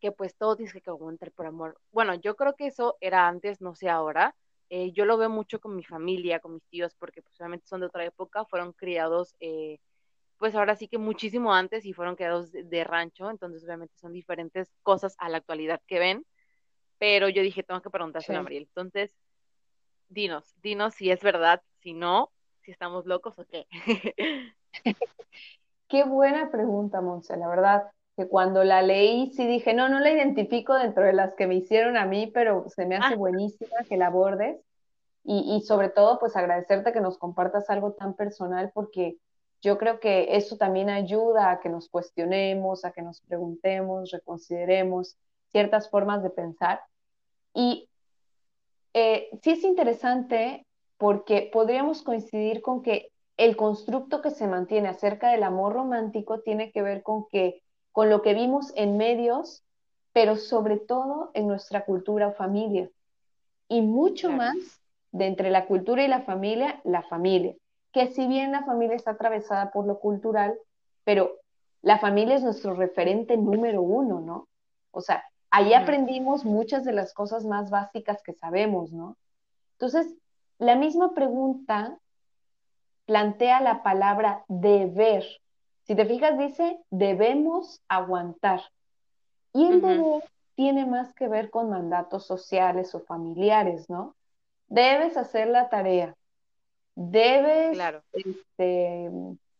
que 0.00 0.10
pues 0.10 0.34
todo 0.36 0.56
tienes 0.56 0.74
que 0.74 0.90
aguantar 0.90 1.30
por 1.30 1.46
amor. 1.46 1.78
Bueno, 1.92 2.16
yo 2.16 2.34
creo 2.34 2.56
que 2.56 2.66
eso 2.66 2.96
era 3.00 3.28
antes, 3.28 3.60
no 3.60 3.76
sé 3.76 3.88
ahora. 3.88 4.34
Eh, 4.68 4.90
yo 4.90 5.04
lo 5.04 5.16
veo 5.16 5.30
mucho 5.30 5.60
con 5.60 5.76
mi 5.76 5.84
familia, 5.84 6.40
con 6.40 6.54
mis 6.54 6.66
tíos, 6.66 6.92
porque 6.98 7.22
pues 7.22 7.36
son 7.64 7.80
de 7.80 7.86
otra 7.86 8.04
época, 8.04 8.44
fueron 8.46 8.72
criados 8.72 9.36
eh, 9.38 9.78
pues 10.42 10.56
ahora 10.56 10.74
sí 10.74 10.88
que 10.88 10.98
muchísimo 10.98 11.54
antes 11.54 11.86
y 11.86 11.92
fueron 11.92 12.16
creados 12.16 12.50
de, 12.50 12.82
rancho, 12.82 13.30
entonces 13.30 13.62
obviamente 13.62 13.94
son 14.00 14.12
diferentes 14.12 14.68
cosas 14.82 15.14
a 15.18 15.28
la 15.28 15.36
actualidad 15.36 15.80
que 15.86 16.00
ven, 16.00 16.26
pero 16.98 17.28
yo 17.28 17.42
dije, 17.42 17.62
tengo 17.62 17.80
que 17.80 17.90
preguntárselo 17.90 18.40
a 18.40 18.42
Mariel. 18.42 18.64
Entonces, 18.64 19.14
dinos, 20.08 20.52
dinos 20.60 20.94
si 20.94 21.12
es 21.12 21.22
verdad, 21.22 21.62
si 21.78 21.92
no, 21.94 22.32
si 22.62 22.72
estamos 22.72 23.06
locos 23.06 23.38
o 23.38 23.44
qué. 23.44 23.68
qué 25.88 26.02
buena 26.02 26.50
pregunta, 26.50 27.00
Monse, 27.00 27.36
la 27.36 27.46
verdad, 27.46 27.84
que 28.16 28.26
cuando 28.26 28.64
la 28.64 28.82
leí 28.82 29.30
sí 29.36 29.46
dije, 29.46 29.74
no, 29.74 29.88
no 29.88 30.00
la 30.00 30.10
identifico 30.10 30.74
dentro 30.74 31.04
de 31.04 31.12
las 31.12 31.36
que 31.36 31.46
me 31.46 31.54
hicieron 31.54 31.96
a 31.96 32.04
mí, 32.04 32.32
pero 32.34 32.68
se 32.68 32.84
me 32.84 32.96
hace 32.96 33.14
ah. 33.14 33.16
buenísima 33.16 33.84
que 33.88 33.96
la 33.96 34.08
abordes. 34.08 34.58
Y, 35.22 35.54
y 35.54 35.60
sobre 35.60 35.88
todo, 35.88 36.18
pues 36.18 36.34
agradecerte 36.34 36.92
que 36.92 37.00
nos 37.00 37.16
compartas 37.16 37.70
algo 37.70 37.92
tan 37.92 38.14
personal 38.14 38.72
porque 38.74 39.18
yo 39.62 39.78
creo 39.78 40.00
que 40.00 40.36
eso 40.36 40.56
también 40.56 40.90
ayuda 40.90 41.52
a 41.52 41.60
que 41.60 41.68
nos 41.68 41.88
cuestionemos, 41.88 42.84
a 42.84 42.90
que 42.90 43.00
nos 43.00 43.20
preguntemos, 43.20 44.10
reconsideremos 44.10 45.16
ciertas 45.52 45.88
formas 45.88 46.22
de 46.24 46.30
pensar. 46.30 46.80
Y 47.54 47.88
eh, 48.92 49.30
sí 49.40 49.52
es 49.52 49.62
interesante 49.62 50.66
porque 50.98 51.48
podríamos 51.52 52.02
coincidir 52.02 52.60
con 52.60 52.82
que 52.82 53.12
el 53.36 53.56
constructo 53.56 54.20
que 54.20 54.30
se 54.30 54.48
mantiene 54.48 54.88
acerca 54.88 55.30
del 55.30 55.44
amor 55.44 55.74
romántico 55.74 56.40
tiene 56.40 56.72
que 56.72 56.82
ver 56.82 57.02
con 57.02 57.26
que 57.30 57.62
con 57.92 58.08
lo 58.08 58.22
que 58.22 58.34
vimos 58.34 58.72
en 58.74 58.96
medios, 58.96 59.62
pero 60.12 60.36
sobre 60.36 60.78
todo 60.78 61.30
en 61.34 61.46
nuestra 61.46 61.84
cultura 61.84 62.28
o 62.28 62.32
familia. 62.32 62.90
Y 63.68 63.82
mucho 63.82 64.32
más 64.32 64.56
de 65.12 65.26
entre 65.26 65.50
la 65.50 65.66
cultura 65.66 66.02
y 66.02 66.08
la 66.08 66.22
familia, 66.22 66.80
la 66.84 67.02
familia 67.02 67.54
que 67.92 68.08
si 68.08 68.26
bien 68.26 68.52
la 68.52 68.64
familia 68.64 68.96
está 68.96 69.12
atravesada 69.12 69.70
por 69.70 69.86
lo 69.86 69.98
cultural, 70.00 70.58
pero 71.04 71.38
la 71.82 71.98
familia 71.98 72.36
es 72.36 72.42
nuestro 72.42 72.74
referente 72.74 73.36
número 73.36 73.82
uno, 73.82 74.20
¿no? 74.20 74.48
O 74.92 75.00
sea, 75.00 75.24
ahí 75.50 75.74
aprendimos 75.74 76.44
muchas 76.44 76.84
de 76.84 76.92
las 76.92 77.12
cosas 77.12 77.44
más 77.44 77.70
básicas 77.70 78.22
que 78.22 78.32
sabemos, 78.32 78.92
¿no? 78.92 79.16
Entonces, 79.72 80.14
la 80.58 80.76
misma 80.76 81.12
pregunta 81.12 81.98
plantea 83.04 83.60
la 83.60 83.82
palabra 83.82 84.44
deber. 84.48 85.24
Si 85.82 85.94
te 85.94 86.06
fijas, 86.06 86.38
dice, 86.38 86.78
debemos 86.90 87.80
aguantar. 87.88 88.62
Y 89.52 89.66
el 89.66 89.82
deber 89.82 90.22
tiene 90.54 90.86
más 90.86 91.12
que 91.14 91.28
ver 91.28 91.50
con 91.50 91.68
mandatos 91.68 92.26
sociales 92.26 92.94
o 92.94 93.00
familiares, 93.00 93.90
¿no? 93.90 94.14
Debes 94.68 95.16
hacer 95.16 95.48
la 95.48 95.68
tarea, 95.68 96.14
Debes, 96.94 97.78
este, 98.12 99.10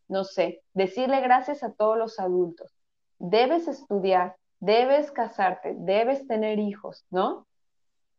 no 0.08 0.24
sé, 0.24 0.62
decirle 0.74 1.20
gracias 1.20 1.62
a 1.62 1.72
todos 1.72 1.96
los 1.96 2.18
adultos. 2.18 2.70
Debes 3.18 3.68
estudiar, 3.68 4.36
debes 4.60 5.10
casarte, 5.10 5.74
debes 5.78 6.26
tener 6.26 6.58
hijos, 6.58 7.04
¿no? 7.10 7.46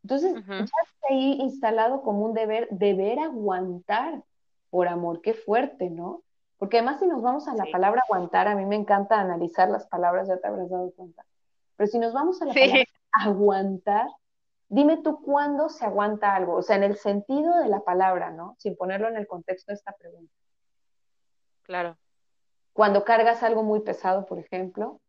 Entonces, 0.02 0.34
ya 0.46 0.64
está 0.64 1.06
ahí 1.08 1.38
instalado 1.40 2.02
como 2.02 2.26
un 2.26 2.34
deber, 2.34 2.68
deber 2.70 3.18
aguantar 3.20 4.22
por 4.68 4.88
amor, 4.88 5.22
qué 5.22 5.32
fuerte, 5.32 5.88
¿no? 5.88 6.22
Porque 6.58 6.78
además 6.78 7.00
si 7.00 7.06
nos 7.06 7.22
vamos 7.22 7.48
a 7.48 7.54
la 7.54 7.64
palabra 7.70 8.02
aguantar, 8.04 8.48
a 8.48 8.54
mí 8.54 8.66
me 8.66 8.76
encanta 8.76 9.20
analizar 9.20 9.70
las 9.70 9.86
palabras, 9.86 10.28
ya 10.28 10.36
te 10.36 10.46
habrás 10.46 10.68
dado 10.68 10.90
cuenta. 10.92 11.24
Pero 11.76 11.86
si 11.86 11.98
nos 11.98 12.12
vamos 12.12 12.40
a 12.42 12.46
la 12.46 12.54
palabra 12.54 12.84
aguantar, 13.12 14.08
Dime 14.68 14.98
tú 15.02 15.22
cuándo 15.22 15.68
se 15.68 15.84
aguanta 15.84 16.34
algo, 16.34 16.56
o 16.56 16.62
sea, 16.62 16.76
en 16.76 16.84
el 16.84 16.96
sentido 16.96 17.58
de 17.58 17.68
la 17.68 17.80
palabra, 17.80 18.30
¿no? 18.30 18.56
Sin 18.58 18.76
ponerlo 18.76 19.08
en 19.08 19.16
el 19.16 19.26
contexto 19.26 19.72
de 19.72 19.76
esta 19.76 19.92
pregunta. 19.92 20.32
Claro. 21.62 21.96
Cuando 22.72 23.04
cargas 23.04 23.42
algo 23.42 23.62
muy 23.62 23.80
pesado, 23.80 24.26
por 24.26 24.38
ejemplo, 24.38 25.00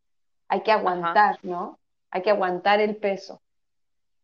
hay 0.48 0.62
que 0.62 0.72
aguantar, 0.72 1.38
¿no? 1.42 1.80
Hay 2.10 2.22
que 2.22 2.30
aguantar 2.30 2.80
el 2.80 2.96
peso. 2.96 3.42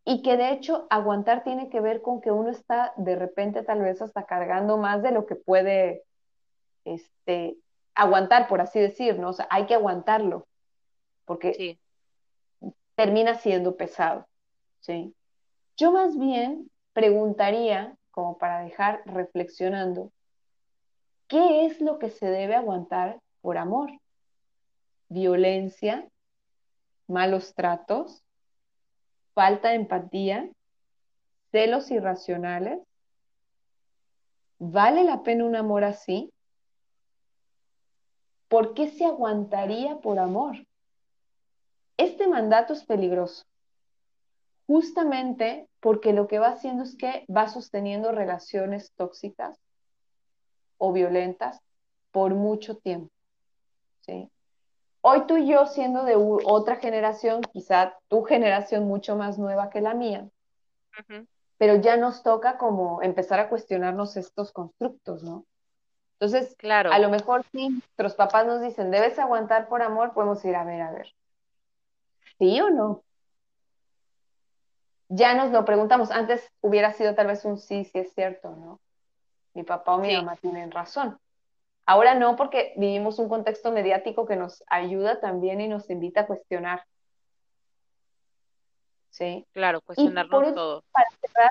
Y 0.05 0.23
que 0.23 0.37
de 0.37 0.51
hecho 0.51 0.87
aguantar 0.91 1.45
tiene 1.45 1.69
que 1.69 1.81
ver 1.81 2.03
con 2.03 2.21
que 2.21 2.31
uno 2.31 2.51
está 2.51 2.93
de 2.97 3.17
repente 3.17 3.63
tal 3.63 3.81
vez 3.81 4.03
hasta 4.03 4.25
cargando 4.25 4.77
más 4.77 5.03
de 5.03 5.13
lo 5.13 5.27
que 5.27 5.37
puede 5.37 6.05
este, 6.85 7.57
aguantar, 7.95 8.49
por 8.49 8.61
así 8.61 8.81
decir, 8.81 9.19
¿no? 9.19 9.31
O 9.31 9.33
sea, 9.33 9.47
hay 9.51 9.67
que 9.67 9.75
aguantarlo, 9.75 10.47
porque 11.25 11.79
termina 12.95 13.35
siendo 13.37 13.77
pesado, 13.77 14.27
¿sí? 14.81 15.15
Yo 15.77 15.93
más 15.93 16.19
bien 16.19 16.71
preguntaría, 16.93 17.97
como 18.11 18.37
para 18.39 18.61
dejar 18.61 19.03
reflexionando, 19.07 20.13
¿qué 21.29 21.67
es 21.67 21.81
lo 21.81 21.99
que 21.99 22.11
se 22.11 22.27
debe 22.27 22.55
aguantar 22.55 23.21
por 23.41 23.57
amor? 23.57 23.91
¿Violencia? 25.09 26.09
¿Malos 27.09 27.55
tratos? 27.55 28.23
¿Falta 29.35 29.71
de 29.71 29.77
empatía? 29.77 30.51
¿Celos 31.51 31.91
irracionales? 31.91 32.81
¿Vale 34.59 35.05
la 35.05 35.23
pena 35.23 35.45
un 35.45 35.57
amor 35.57 35.85
así? 35.85 36.33
¿Por 38.49 38.75
qué 38.75 38.91
se 38.91 39.07
aguantaría 39.07 39.97
por 40.01 40.19
amor? 40.19 40.67
Este 41.97 42.27
mandato 42.29 42.75
es 42.75 42.85
peligroso, 42.85 43.45
justamente 44.67 45.69
porque 45.81 46.13
lo 46.13 46.29
que 46.29 46.39
va 46.39 46.49
haciendo 46.49 46.85
es 46.85 46.97
que 46.97 47.25
va 47.35 47.49
sosteniendo 47.49 48.13
relaciones 48.13 48.93
tóxicas 48.93 49.59
o 50.79 50.93
violentas 50.93 51.61
por 52.11 52.35
mucho 52.35 52.77
tiempo. 52.77 53.13
¿sí? 54.01 54.31
Hoy 55.01 55.27
tú 55.27 55.37
y 55.37 55.49
yo, 55.49 55.67
siendo 55.67 56.05
de 56.05 56.15
otra 56.17 56.77
generación, 56.77 57.41
quizá 57.53 57.99
tu 58.09 58.23
generación 58.23 58.87
mucho 58.87 59.17
más 59.17 59.37
nueva 59.39 59.69
que 59.69 59.81
la 59.81 59.95
mía, 59.95 60.29
pero 61.59 61.77
ya 61.77 61.97
nos 61.97 62.23
toca 62.23 62.57
como 62.57 63.03
empezar 63.03 63.41
a 63.41 63.49
cuestionarnos 63.49 64.17
estos 64.17 64.53
constructos, 64.53 65.25
¿no? 65.25 65.45
Entonces, 66.21 66.55
claro. 66.57 66.93
a 66.93 67.01
lo 67.01 67.11
mejor 67.11 67.45
si 67.51 67.69
nuestros 67.69 68.15
papás 68.15 68.47
nos 68.47 68.61
dicen, 68.61 68.93
debes 68.93 69.19
aguantar 69.19 69.69
por 69.69 69.83
amor, 69.83 70.13
podemos 70.13 70.45
ir 70.45 70.55
a 70.55 70.63
ver, 70.63 70.81
a 70.83 70.93
ver. 70.93 71.13
¿Sí 72.39 72.61
o 72.61 72.71
no? 72.71 73.03
Ya 75.15 75.35
nos 75.35 75.51
lo 75.51 75.67
preguntamos. 75.67 76.11
Antes 76.11 76.51
hubiera 76.63 76.95
sido 76.95 77.15
tal 77.15 77.27
vez 77.27 77.45
un 77.45 77.59
sí, 77.59 77.85
sí 77.85 77.99
es 77.99 78.15
cierto, 78.15 78.57
¿no? 78.57 78.81
Mi 79.53 79.63
papá 79.63 79.97
o 79.97 79.99
mi 79.99 80.17
mamá 80.17 80.37
tienen 80.37 80.71
razón. 80.71 81.19
Ahora 81.85 82.15
no, 82.15 82.35
porque 82.35 82.73
vivimos 82.79 83.19
un 83.19 83.29
contexto 83.29 83.73
mediático 83.73 84.25
que 84.25 84.37
nos 84.37 84.65
ayuda 84.69 85.21
también 85.21 85.61
y 85.61 85.69
nos 85.69 85.91
invita 85.91 86.23
a 86.23 86.27
cuestionar. 86.27 86.87
Sí. 89.11 89.47
Claro, 89.53 89.83
cuestionarnos 89.83 90.55
todo. 90.55 90.83
Para 90.93 91.11
cerrar 91.21 91.51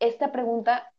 esta 0.00 0.32
pregunta, 0.32 0.90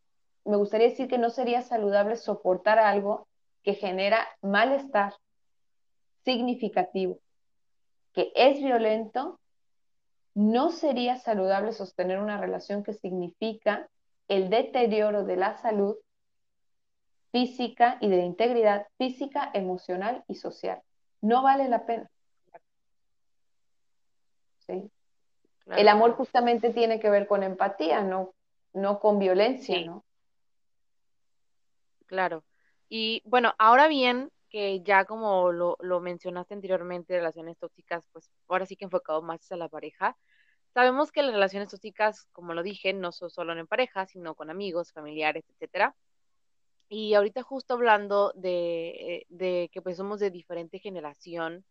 me 0.45 0.55
gustaría 0.55 0.87
decir 0.87 1.09
que 1.09 1.17
no 1.17 1.29
sería 1.29 1.61
saludable 1.61 2.15
soportar 2.15 2.79
algo 2.79 3.27
que 3.63 3.73
genera 3.73 4.25
malestar 4.41 5.13
significativo, 6.23 7.19
que 8.13 8.31
es 8.33 8.59
violento, 8.59 9.41
no 10.37 10.69
sería 10.69 11.17
saludable 11.17 11.71
sostener 11.71 12.19
una 12.19 12.39
relación 12.39 12.83
que 12.83 12.93
significa 12.93 13.89
el 14.27 14.51
deterioro 14.51 15.23
de 15.23 15.35
la 15.35 15.57
salud 15.57 15.95
física 17.31 17.97
y 18.01 18.07
de 18.07 18.17
la 18.17 18.25
integridad 18.25 18.85
física, 18.99 19.49
emocional 19.55 20.23
y 20.27 20.35
social. 20.35 20.79
No 21.21 21.41
vale 21.41 21.67
la 21.69 21.87
pena. 21.87 22.11
el 25.75 25.87
amor 25.87 26.11
justamente 26.11 26.71
tiene 26.71 26.99
que 26.99 27.09
ver 27.09 27.25
con 27.25 27.41
empatía, 27.41 28.03
no, 28.03 28.35
no 28.73 28.99
con 28.99 29.17
violencia, 29.17 29.83
¿no? 29.87 30.05
Claro. 32.05 32.43
Y 32.89 33.23
bueno, 33.25 33.55
ahora 33.57 33.87
bien, 33.87 34.31
que 34.57 34.81
ya 34.81 35.05
como 35.05 35.51
lo, 35.51 35.77
lo 35.81 35.99
mencionaste 35.99 36.55
anteriormente, 36.55 37.15
relaciones 37.15 37.59
tóxicas, 37.59 38.03
pues 38.11 38.31
ahora 38.47 38.65
sí 38.65 38.75
que 38.75 38.85
enfocado 38.85 39.21
más 39.21 39.51
a 39.51 39.55
la 39.55 39.69
pareja. 39.69 40.17
Sabemos 40.73 41.11
que 41.11 41.21
las 41.21 41.33
relaciones 41.33 41.69
tóxicas, 41.69 42.25
como 42.31 42.55
lo 42.55 42.63
dije, 42.63 42.91
no 42.91 43.11
son 43.11 43.29
solo 43.29 43.53
en 43.53 43.67
pareja, 43.67 44.07
sino 44.07 44.33
con 44.33 44.49
amigos, 44.49 44.91
familiares, 44.93 45.45
etcétera. 45.47 45.95
Y 46.89 47.13
ahorita 47.13 47.43
justo 47.43 47.75
hablando 47.75 48.31
de, 48.33 49.27
de 49.29 49.69
que 49.71 49.83
pues 49.83 49.97
somos 49.97 50.19
de 50.19 50.31
diferente 50.31 50.79
generación, 50.79 51.63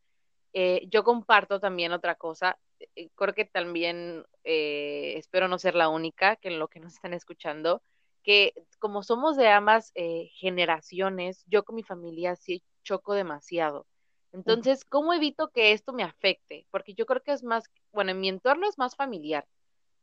eh, 0.52 0.86
yo 0.88 1.02
comparto 1.02 1.58
también 1.58 1.90
otra 1.90 2.14
cosa. 2.14 2.56
Eh, 2.94 3.08
creo 3.16 3.34
que 3.34 3.46
también 3.46 4.24
eh, 4.44 5.14
espero 5.16 5.48
no 5.48 5.58
ser 5.58 5.74
la 5.74 5.88
única 5.88 6.36
que 6.36 6.50
en 6.50 6.60
lo 6.60 6.68
que 6.68 6.78
nos 6.78 6.94
están 6.94 7.14
escuchando 7.14 7.82
que 8.26 8.54
como 8.80 9.04
somos 9.04 9.36
de 9.36 9.48
ambas 9.48 9.92
eh, 9.94 10.30
generaciones, 10.34 11.44
yo 11.46 11.64
con 11.64 11.76
mi 11.76 11.84
familia 11.84 12.34
sí 12.34 12.64
choco 12.86 13.14
demasiado. 13.14 13.84
Entonces, 14.32 14.84
¿cómo 14.84 15.12
evito 15.12 15.48
que 15.48 15.72
esto 15.72 15.92
me 15.92 16.04
afecte? 16.04 16.66
Porque 16.70 16.94
yo 16.94 17.04
creo 17.04 17.22
que 17.22 17.32
es 17.32 17.42
más, 17.42 17.64
bueno, 17.92 18.12
en 18.12 18.20
mi 18.20 18.28
entorno 18.28 18.68
es 18.68 18.78
más 18.78 18.94
familiar, 18.94 19.44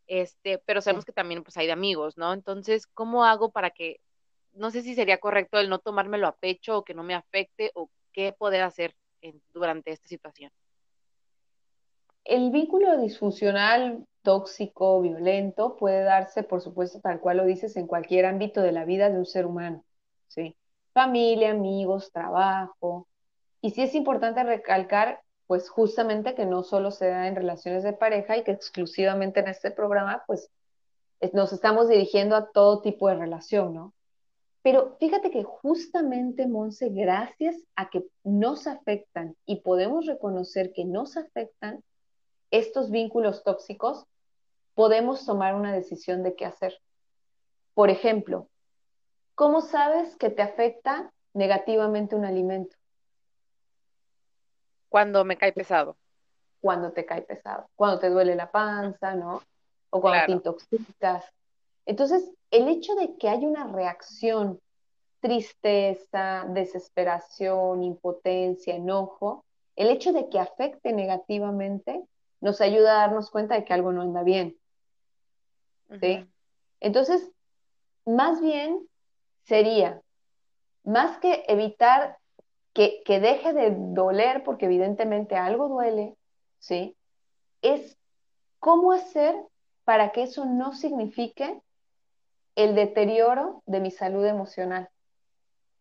este, 0.07 0.57
pero 0.65 0.81
sabemos 0.81 1.05
que 1.05 1.13
también 1.13 1.43
pues 1.43 1.55
hay 1.55 1.67
de 1.67 1.71
amigos, 1.71 2.17
¿no? 2.17 2.33
Entonces, 2.33 2.87
¿cómo 2.87 3.23
hago 3.23 3.51
para 3.51 3.69
que, 3.69 4.01
no 4.51 4.69
sé 4.69 4.81
si 4.81 4.95
sería 4.95 5.19
correcto 5.19 5.59
el 5.59 5.69
no 5.69 5.79
tomármelo 5.79 6.27
a 6.27 6.35
pecho 6.35 6.79
o 6.79 6.83
que 6.83 6.93
no 6.93 7.03
me 7.03 7.15
afecte 7.15 7.71
o 7.73 7.89
qué 8.11 8.33
poder 8.33 8.63
hacer 8.63 8.95
durante 9.53 9.91
esta 9.91 10.07
situación? 10.07 10.51
El 12.25 12.51
vínculo 12.51 12.97
disfuncional 12.97 14.05
tóxico, 14.23 15.01
violento, 15.01 15.75
puede 15.77 16.03
darse, 16.03 16.43
por 16.43 16.61
supuesto, 16.61 16.99
tal 17.01 17.19
cual 17.19 17.37
lo 17.37 17.45
dices, 17.45 17.75
en 17.77 17.87
cualquier 17.87 18.25
ámbito 18.25 18.61
de 18.61 18.71
la 18.71 18.85
vida 18.85 19.09
de 19.09 19.19
un 19.19 19.25
ser 19.25 19.45
humano, 19.45 19.83
¿sí? 20.27 20.55
Familia, 20.93 21.51
amigos, 21.51 22.11
trabajo. 22.11 23.07
Y 23.61 23.71
sí 23.71 23.81
es 23.81 23.95
importante 23.95 24.43
recalcar, 24.43 25.21
pues 25.47 25.69
justamente 25.69 26.35
que 26.35 26.45
no 26.45 26.63
solo 26.63 26.91
se 26.91 27.07
da 27.07 27.27
en 27.27 27.35
relaciones 27.35 27.83
de 27.83 27.93
pareja 27.93 28.37
y 28.37 28.43
que 28.43 28.51
exclusivamente 28.51 29.39
en 29.39 29.47
este 29.47 29.71
programa, 29.71 30.23
pues 30.27 30.49
nos 31.31 31.53
estamos 31.53 31.87
dirigiendo 31.87 32.35
a 32.35 32.51
todo 32.51 32.81
tipo 32.81 33.07
de 33.07 33.15
relación, 33.15 33.73
¿no? 33.73 33.93
Pero 34.61 34.95
fíjate 34.99 35.31
que 35.31 35.43
justamente, 35.43 36.47
Monse, 36.47 36.89
gracias 36.89 37.55
a 37.75 37.89
que 37.89 38.05
nos 38.23 38.67
afectan 38.67 39.35
y 39.45 39.61
podemos 39.61 40.05
reconocer 40.05 40.71
que 40.73 40.85
nos 40.85 41.17
afectan 41.17 41.83
estos 42.51 42.91
vínculos 42.91 43.43
tóxicos, 43.43 44.05
podemos 44.73 45.25
tomar 45.25 45.55
una 45.55 45.73
decisión 45.73 46.23
de 46.23 46.35
qué 46.35 46.45
hacer. 46.45 46.79
Por 47.73 47.89
ejemplo, 47.89 48.47
¿cómo 49.35 49.61
sabes 49.61 50.15
que 50.17 50.29
te 50.29 50.41
afecta 50.41 51.11
negativamente 51.33 52.15
un 52.15 52.25
alimento? 52.25 52.75
Cuando 54.89 55.25
me 55.25 55.37
cae 55.37 55.53
pesado. 55.53 55.97
Cuando 56.61 56.91
te 56.91 57.05
cae 57.05 57.21
pesado, 57.23 57.67
cuando 57.75 57.99
te 57.99 58.09
duele 58.09 58.35
la 58.35 58.51
panza, 58.51 59.15
¿no? 59.15 59.41
O 59.89 59.99
cuando 59.99 60.25
te 60.25 60.31
intoxicas. 60.31 61.25
Entonces, 61.85 62.31
el 62.51 62.67
hecho 62.69 62.95
de 62.95 63.17
que 63.17 63.27
haya 63.27 63.47
una 63.47 63.67
reacción, 63.67 64.59
tristeza, 65.19 66.45
desesperación, 66.49 67.83
impotencia, 67.83 68.75
enojo, 68.75 69.43
el 69.75 69.89
hecho 69.89 70.13
de 70.13 70.29
que 70.29 70.39
afecte 70.39 70.93
negativamente 70.93 72.03
nos 72.39 72.61
ayuda 72.61 72.91
a 72.91 73.07
darnos 73.07 73.31
cuenta 73.31 73.55
de 73.55 73.65
que 73.65 73.73
algo 73.73 73.91
no 73.91 74.01
anda 74.01 74.23
bien. 74.23 74.57
¿sí? 75.99 76.25
Entonces, 76.79 77.31
más 78.05 78.41
bien 78.41 78.87
sería, 79.43 80.01
más 80.83 81.17
que 81.19 81.45
evitar 81.47 82.17
que, 82.73 83.03
que, 83.05 83.19
deje 83.19 83.53
de 83.53 83.75
doler, 83.75 84.43
porque 84.43 84.65
evidentemente 84.65 85.35
algo 85.35 85.69
duele, 85.69 86.15
¿sí? 86.59 86.97
Es 87.61 87.97
cómo 88.59 88.91
hacer 88.91 89.35
para 89.83 90.11
que 90.11 90.23
eso 90.23 90.45
no 90.45 90.73
signifique 90.73 91.61
el 92.55 92.75
deterioro 92.75 93.61
de 93.65 93.79
mi 93.79 93.91
salud 93.91 94.25
emocional 94.25 94.89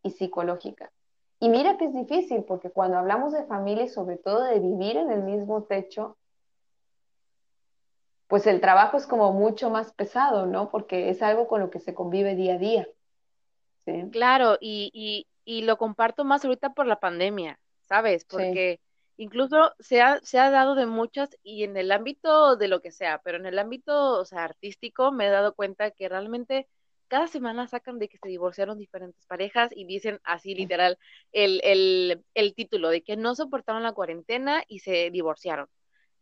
y 0.02 0.10
psicológica. 0.10 0.90
Y 1.38 1.48
mira 1.48 1.76
que 1.76 1.86
es 1.86 1.94
difícil, 1.94 2.44
porque 2.44 2.70
cuando 2.70 2.98
hablamos 2.98 3.32
de 3.32 3.44
familia 3.44 3.84
y 3.84 3.88
sobre 3.88 4.16
todo 4.16 4.44
de 4.44 4.60
vivir 4.60 4.96
en 4.96 5.10
el 5.10 5.22
mismo 5.22 5.64
techo, 5.64 6.16
pues 8.28 8.46
el 8.46 8.60
trabajo 8.60 8.96
es 8.96 9.06
como 9.06 9.32
mucho 9.32 9.68
más 9.68 9.92
pesado, 9.92 10.46
¿no? 10.46 10.70
Porque 10.70 11.10
es 11.10 11.22
algo 11.22 11.48
con 11.48 11.60
lo 11.60 11.70
que 11.70 11.80
se 11.80 11.94
convive 11.94 12.34
día 12.34 12.54
a 12.54 12.58
día. 12.58 12.88
Claro, 14.10 14.58
y, 14.60 14.90
y, 14.94 15.26
y 15.44 15.62
lo 15.64 15.76
comparto 15.78 16.24
más 16.24 16.44
ahorita 16.44 16.70
por 16.74 16.86
la 16.86 17.00
pandemia, 17.00 17.58
¿sabes? 17.82 18.24
Porque 18.24 18.80
Incluso 19.18 19.72
se 19.78 20.00
ha, 20.00 20.20
se 20.22 20.38
ha 20.38 20.50
dado 20.50 20.74
de 20.74 20.86
muchas 20.86 21.30
y 21.42 21.64
en 21.64 21.76
el 21.76 21.92
ámbito 21.92 22.56
de 22.56 22.66
lo 22.68 22.80
que 22.80 22.90
sea, 22.90 23.20
pero 23.22 23.36
en 23.38 23.46
el 23.46 23.58
ámbito, 23.58 24.18
o 24.18 24.24
sea, 24.24 24.44
artístico 24.44 25.12
me 25.12 25.26
he 25.26 25.30
dado 25.30 25.54
cuenta 25.54 25.90
que 25.92 26.08
realmente 26.08 26.66
cada 27.08 27.26
semana 27.28 27.68
sacan 27.68 27.98
de 27.98 28.08
que 28.08 28.16
se 28.18 28.28
divorciaron 28.28 28.78
diferentes 28.78 29.24
parejas 29.26 29.70
y 29.74 29.84
dicen 29.84 30.18
así 30.24 30.54
literal 30.54 30.98
el, 31.30 31.60
el, 31.62 32.24
el 32.34 32.54
título 32.54 32.88
de 32.88 33.02
que 33.02 33.16
no 33.16 33.34
soportaron 33.34 33.82
la 33.82 33.92
cuarentena 33.92 34.64
y 34.66 34.80
se 34.80 35.10
divorciaron. 35.10 35.68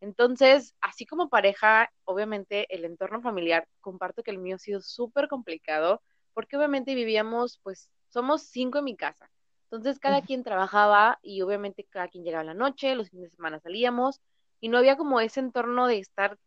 Entonces, 0.00 0.74
así 0.80 1.06
como 1.06 1.28
pareja, 1.28 1.90
obviamente 2.04 2.66
el 2.74 2.84
entorno 2.84 3.20
familiar, 3.22 3.68
comparto 3.80 4.22
que 4.22 4.30
el 4.30 4.38
mío 4.38 4.56
ha 4.56 4.58
sido 4.58 4.80
súper 4.80 5.28
complicado, 5.28 6.02
porque 6.34 6.56
obviamente 6.56 6.94
vivíamos, 6.94 7.58
pues, 7.62 7.90
somos 8.08 8.42
cinco 8.42 8.78
en 8.78 8.84
mi 8.84 8.96
casa. 8.96 9.30
Entonces, 9.64 9.98
cada 10.00 10.22
quien 10.22 10.42
trabajaba 10.42 11.18
y 11.22 11.42
obviamente 11.42 11.84
cada 11.90 12.08
quien 12.08 12.24
llegaba 12.24 12.42
a 12.42 12.44
la 12.44 12.54
noche, 12.54 12.94
los 12.94 13.10
fines 13.10 13.30
de 13.30 13.36
semana 13.36 13.60
salíamos 13.60 14.20
y 14.60 14.68
no 14.68 14.78
había 14.78 14.96
como 14.96 15.20
ese 15.20 15.40
entorno 15.40 15.86
de 15.86 15.98
estar 15.98 16.38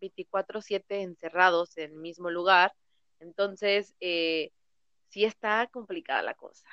24/7 0.00 1.02
encerrados 1.02 1.76
en 1.78 1.92
el 1.92 1.96
mismo 1.98 2.30
lugar. 2.30 2.72
Entonces, 3.20 3.94
eh, 4.00 4.50
sí 5.08 5.24
está 5.24 5.68
complicada 5.68 6.22
la 6.22 6.34
cosa. 6.34 6.68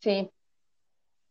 Sí, 0.00 0.30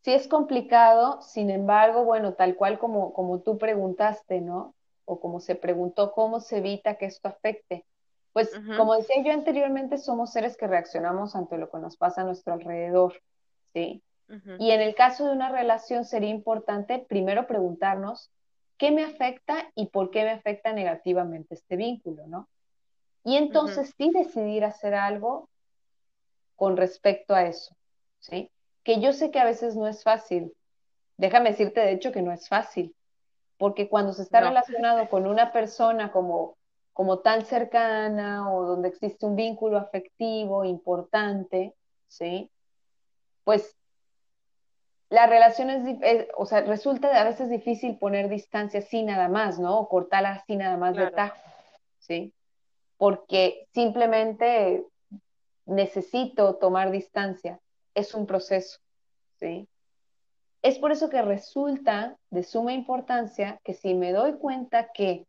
Sí 0.01 0.13
es 0.13 0.27
complicado, 0.27 1.21
sin 1.21 1.49
embargo, 1.49 2.05
bueno, 2.05 2.33
tal 2.33 2.55
cual 2.55 2.79
como, 2.79 3.13
como 3.13 3.41
tú 3.41 3.57
preguntaste, 3.57 4.39
¿no? 4.39 4.73
O 5.05 5.19
como 5.19 5.39
se 5.41 5.55
preguntó, 5.55 6.13
¿cómo 6.13 6.39
se 6.39 6.59
evita 6.59 6.95
que 6.97 7.05
esto 7.05 7.27
afecte? 7.27 7.85
Pues 8.33 8.51
como 8.77 8.95
decía 8.95 9.23
yo 9.23 9.33
anteriormente, 9.33 9.97
somos 9.97 10.31
seres 10.31 10.55
que 10.55 10.67
reaccionamos 10.67 11.35
ante 11.35 11.57
lo 11.57 11.69
que 11.69 11.79
nos 11.79 11.97
pasa 11.97 12.21
a 12.21 12.25
nuestro 12.25 12.53
alrededor, 12.53 13.21
¿sí? 13.73 14.03
Y 14.59 14.69
en 14.69 14.81
el 14.81 14.93
caso 14.93 15.25
de 15.25 15.31
una 15.31 15.49
relación 15.49 16.05
sería 16.05 16.29
importante 16.29 16.99
primero 16.99 17.47
preguntarnos 17.47 18.29
qué 18.77 18.91
me 18.91 19.03
afecta 19.03 19.71
y 19.73 19.87
por 19.87 20.11
qué 20.11 20.23
me 20.23 20.29
afecta 20.29 20.71
negativamente 20.71 21.55
este 21.55 21.75
vínculo, 21.75 22.27
¿no? 22.27 22.47
Y 23.23 23.37
entonces 23.37 23.93
sí 23.97 24.11
decidir 24.11 24.63
hacer 24.63 24.93
algo 24.93 25.49
con 26.55 26.77
respecto 26.77 27.33
a 27.33 27.47
eso, 27.47 27.75
¿sí? 28.19 28.51
que 28.83 28.99
yo 28.99 29.13
sé 29.13 29.31
que 29.31 29.39
a 29.39 29.45
veces 29.45 29.75
no 29.75 29.87
es 29.87 30.03
fácil. 30.03 30.51
Déjame 31.17 31.51
decirte, 31.51 31.79
de 31.81 31.91
hecho, 31.91 32.11
que 32.11 32.23
no 32.23 32.31
es 32.31 32.47
fácil, 32.47 32.95
porque 33.57 33.87
cuando 33.87 34.13
se 34.13 34.23
está 34.23 34.39
relacionado 34.41 35.07
con 35.09 35.27
una 35.27 35.51
persona 35.51 36.11
como, 36.11 36.57
como 36.99 37.19
tan 37.19 37.45
cercana 37.45 38.51
o 38.51 38.65
donde 38.65 38.89
existe 38.89 39.25
un 39.25 39.37
vínculo 39.37 39.77
afectivo 39.77 40.65
importante, 40.65 41.73
¿sí? 42.09 42.51
Pues 43.45 43.77
la 45.07 45.25
relación 45.25 45.69
es, 45.69 46.27
o 46.35 46.45
sea, 46.45 46.59
resulta 46.59 47.17
a 47.17 47.23
veces 47.23 47.49
difícil 47.49 47.97
poner 47.97 48.27
distancia 48.27 48.81
así 48.81 49.01
nada 49.03 49.29
más, 49.29 49.59
¿no? 49.59 49.79
O 49.79 49.87
cortarla 49.87 50.31
así 50.31 50.57
nada 50.57 50.75
más 50.75 50.97
de 50.97 51.09
tajo, 51.11 51.37
¿sí? 51.99 52.33
Porque 52.97 53.65
simplemente 53.73 54.85
necesito 55.65 56.55
tomar 56.55 56.91
distancia 56.91 57.61
es 57.95 58.13
un 58.13 58.25
proceso, 58.25 58.77
¿sí? 59.39 59.69
Es 60.61 60.77
por 60.79 60.91
eso 60.91 61.09
que 61.09 61.21
resulta 61.21 62.17
de 62.29 62.43
suma 62.43 62.73
importancia 62.73 63.61
que 63.63 63.73
si 63.73 63.93
me 63.93 64.11
doy 64.11 64.33
cuenta 64.33 64.91
que 64.91 65.28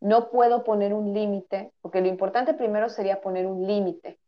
no 0.00 0.30
puedo 0.30 0.64
poner 0.64 0.92
un 0.92 1.12
límite, 1.14 1.72
porque 1.80 2.00
lo 2.00 2.08
importante 2.08 2.54
primero 2.54 2.88
sería 2.88 3.20
poner 3.20 3.46
un 3.46 3.66
límite, 3.66 4.18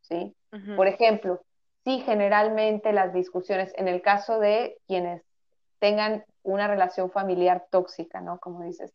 ¿sí? 0.00 0.34
Por 0.76 0.88
ejemplo, 0.88 1.42
si 1.84 2.00
generalmente 2.00 2.92
las 2.92 3.12
discusiones, 3.12 3.72
en 3.76 3.88
el 3.88 4.02
caso 4.02 4.38
de 4.40 4.78
quienes 4.86 5.22
tengan 5.78 6.24
una 6.42 6.66
relación 6.68 7.10
familiar 7.10 7.66
tóxica, 7.70 8.20
¿no? 8.20 8.38
Como 8.38 8.62
dices, 8.62 8.92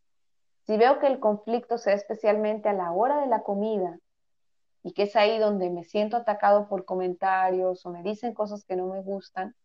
si 0.66 0.78
veo 0.78 1.00
que 1.00 1.08
el 1.08 1.20
conflicto 1.20 1.78
se 1.78 1.92
da 1.92 1.96
especialmente 1.96 2.70
a 2.70 2.74
la 2.74 2.92
hora 2.92 3.22
de 3.22 3.28
la 3.28 3.42
comida 3.42 4.00
y 4.84 4.94
que 4.94 5.04
es 5.04 5.16
ahí 5.16 5.38
donde 5.40 5.70
me 5.70 5.84
siento 5.84 6.18
atacado 6.18 6.68
por 6.68 6.86
comentarios 6.86 7.86
o 7.86 7.92
me 7.92 8.04
dicen 8.04 8.34
cosas 8.34 8.66
que 8.66 8.76
no 8.76 8.88
me 8.88 9.02
gustan, 9.02 9.56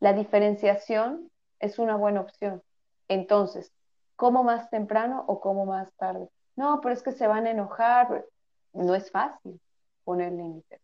la 0.00 0.12
diferenciación 0.12 1.30
es 1.58 1.78
una 1.78 1.96
buena 1.96 2.20
opción. 2.20 2.62
Entonces, 3.08 3.72
¿como 4.18 4.42
más 4.42 4.68
temprano 4.68 5.24
o 5.28 5.40
como 5.40 5.64
más 5.64 5.94
tarde? 5.94 6.28
No, 6.56 6.80
pero 6.80 6.92
es 6.92 7.04
que 7.04 7.12
se 7.12 7.28
van 7.28 7.46
a 7.46 7.52
enojar. 7.52 8.26
No 8.72 8.96
es 8.96 9.12
fácil 9.12 9.60
poner 10.02 10.32
límites, 10.32 10.80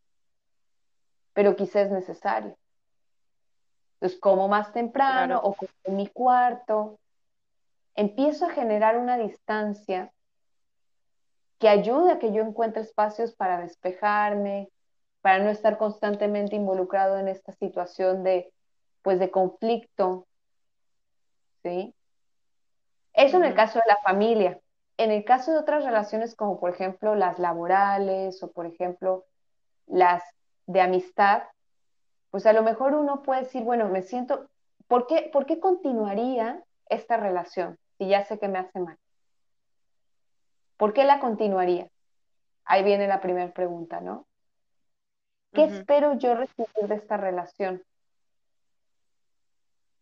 pero 1.32 1.56
quizás 1.56 1.86
es 1.86 1.90
necesario. 1.90 2.56
Entonces, 3.94 4.20
como 4.20 4.46
más 4.46 4.72
temprano 4.72 5.40
o 5.42 5.56
en 5.82 5.96
mi 5.96 6.06
cuarto, 6.06 7.00
empiezo 7.96 8.46
a 8.46 8.50
generar 8.50 8.98
una 8.98 9.18
distancia 9.18 10.12
que 11.58 11.68
ayude 11.68 12.12
a 12.12 12.18
que 12.20 12.32
yo 12.32 12.42
encuentre 12.42 12.82
espacios 12.82 13.34
para 13.34 13.60
despejarme, 13.60 14.68
para 15.22 15.42
no 15.42 15.50
estar 15.50 15.76
constantemente 15.76 16.54
involucrado 16.54 17.18
en 17.18 17.26
esta 17.26 17.52
situación 17.54 18.22
de, 18.22 18.52
pues, 19.02 19.18
de 19.18 19.32
conflicto, 19.32 20.28
¿sí? 21.64 21.92
Eso 23.14 23.36
en 23.36 23.44
el 23.44 23.54
caso 23.54 23.78
de 23.78 23.84
la 23.86 23.96
familia. 23.98 24.60
En 24.96 25.10
el 25.10 25.24
caso 25.24 25.52
de 25.52 25.58
otras 25.58 25.84
relaciones 25.84 26.34
como 26.34 26.60
por 26.60 26.70
ejemplo 26.70 27.14
las 27.14 27.38
laborales 27.38 28.42
o 28.42 28.52
por 28.52 28.66
ejemplo 28.66 29.24
las 29.86 30.22
de 30.66 30.80
amistad, 30.80 31.44
pues 32.30 32.46
a 32.46 32.52
lo 32.52 32.62
mejor 32.62 32.94
uno 32.94 33.22
puede 33.22 33.42
decir, 33.42 33.62
bueno, 33.62 33.88
me 33.88 34.02
siento, 34.02 34.48
¿por 34.88 35.06
qué, 35.06 35.30
¿por 35.32 35.46
qué 35.46 35.60
continuaría 35.60 36.62
esta 36.88 37.16
relación 37.16 37.78
si 37.98 38.08
ya 38.08 38.24
sé 38.24 38.38
que 38.38 38.48
me 38.48 38.58
hace 38.58 38.80
mal? 38.80 38.98
¿Por 40.76 40.92
qué 40.92 41.04
la 41.04 41.20
continuaría? 41.20 41.88
Ahí 42.64 42.82
viene 42.82 43.06
la 43.06 43.20
primera 43.20 43.52
pregunta, 43.52 44.00
¿no? 44.00 44.26
¿Qué 45.52 45.64
espero 45.64 46.14
yo 46.14 46.34
recibir 46.34 46.88
de 46.88 46.96
esta 46.96 47.16
relación? 47.16 47.84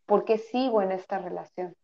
¿Por 0.06 0.24
qué 0.24 0.38
sigo 0.38 0.80
en 0.80 0.92
esta 0.92 1.18
relación? 1.18 1.76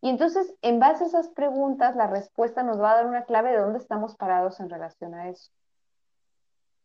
Y 0.00 0.10
entonces, 0.10 0.54
en 0.62 0.78
base 0.78 1.04
a 1.04 1.06
esas 1.08 1.28
preguntas, 1.28 1.96
la 1.96 2.06
respuesta 2.06 2.62
nos 2.62 2.80
va 2.80 2.92
a 2.92 2.96
dar 2.96 3.06
una 3.06 3.24
clave 3.24 3.50
de 3.50 3.58
dónde 3.58 3.78
estamos 3.78 4.14
parados 4.16 4.60
en 4.60 4.70
relación 4.70 5.14
a 5.14 5.28
eso. 5.28 5.50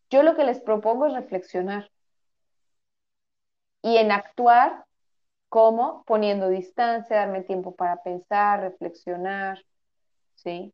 Yo 0.09 0.23
lo 0.23 0.35
que 0.35 0.43
les 0.43 0.59
propongo 0.59 1.07
es 1.07 1.13
reflexionar 1.13 1.91
y 3.81 3.97
en 3.97 4.11
actuar 4.11 4.85
como 5.49 6.03
poniendo 6.05 6.49
distancia, 6.49 7.17
darme 7.17 7.43
tiempo 7.43 7.75
para 7.75 7.97
pensar, 8.01 8.61
reflexionar, 8.61 9.63
¿sí? 10.35 10.73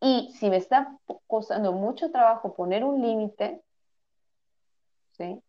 Y 0.00 0.32
si 0.36 0.50
me 0.50 0.56
está 0.56 0.96
costando 1.26 1.72
mucho 1.72 2.10
trabajo 2.10 2.54
poner 2.54 2.84
un 2.84 3.00
límite, 3.00 3.62
¿sí? 5.12 5.40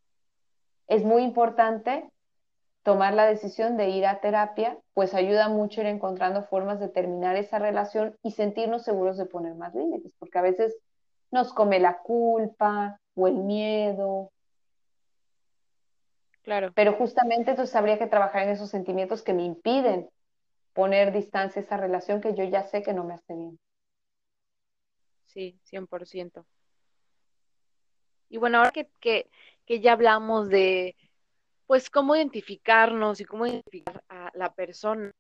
Es 0.88 1.04
muy 1.04 1.24
importante 1.24 2.12
tomar 2.88 3.14
la 3.14 3.26
decisión 3.26 3.76
de 3.76 3.90
ir 3.90 4.06
a 4.06 4.22
terapia, 4.22 4.78
pues 4.94 5.14
ayuda 5.14 5.50
mucho 5.50 5.82
ir 5.82 5.88
encontrando 5.88 6.44
formas 6.44 6.80
de 6.80 6.88
terminar 6.88 7.36
esa 7.36 7.60
relación 7.60 8.16
y 8.24 8.32
sentirnos 8.32 8.86
seguros 8.86 9.18
de 9.18 9.26
poner 9.26 9.56
más 9.56 9.76
límites, 9.76 10.14
porque 10.18 10.38
a 10.38 10.42
veces 10.42 10.74
nos 11.30 11.52
come 11.52 11.82
la 11.82 11.98
culpa 11.98 12.98
o 13.14 13.28
el 13.28 13.36
miedo. 13.36 14.32
Claro. 16.44 16.72
Pero 16.76 16.94
justamente 16.94 17.52
entonces 17.52 17.76
habría 17.76 18.00
que 18.00 18.08
trabajar 18.08 18.44
en 18.44 18.52
esos 18.52 18.70
sentimientos 18.70 19.22
que 19.22 19.34
me 19.34 19.44
impiden 19.44 20.08
poner 20.72 21.12
distancia 21.12 21.62
a 21.62 21.66
esa 21.66 21.76
relación 21.76 22.22
que 22.22 22.36
yo 22.36 22.46
ya 22.46 22.64
sé 22.64 22.84
que 22.84 22.94
no 22.94 23.04
me 23.04 23.16
hace 23.16 23.36
bien. 23.36 23.60
Sí, 25.26 25.60
100%. 25.66 26.46
Y 28.30 28.38
bueno, 28.38 28.60
ahora 28.60 28.72
que, 28.72 28.88
que, 29.02 29.30
que 29.66 29.82
ya 29.82 29.92
hablamos 29.92 30.48
de, 30.48 30.96
pues, 31.68 31.90
cómo 31.90 32.16
identificarnos 32.16 33.22
y 33.22 33.26
cómo 33.26 33.46
identificar 33.46 34.04
a 34.10 34.32
la 34.34 34.54
persona, 34.54 35.12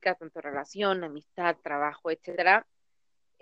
tanto 0.00 0.40
relación, 0.40 1.04
amistad, 1.04 1.56
trabajo, 1.62 2.10
etcétera, 2.10 2.66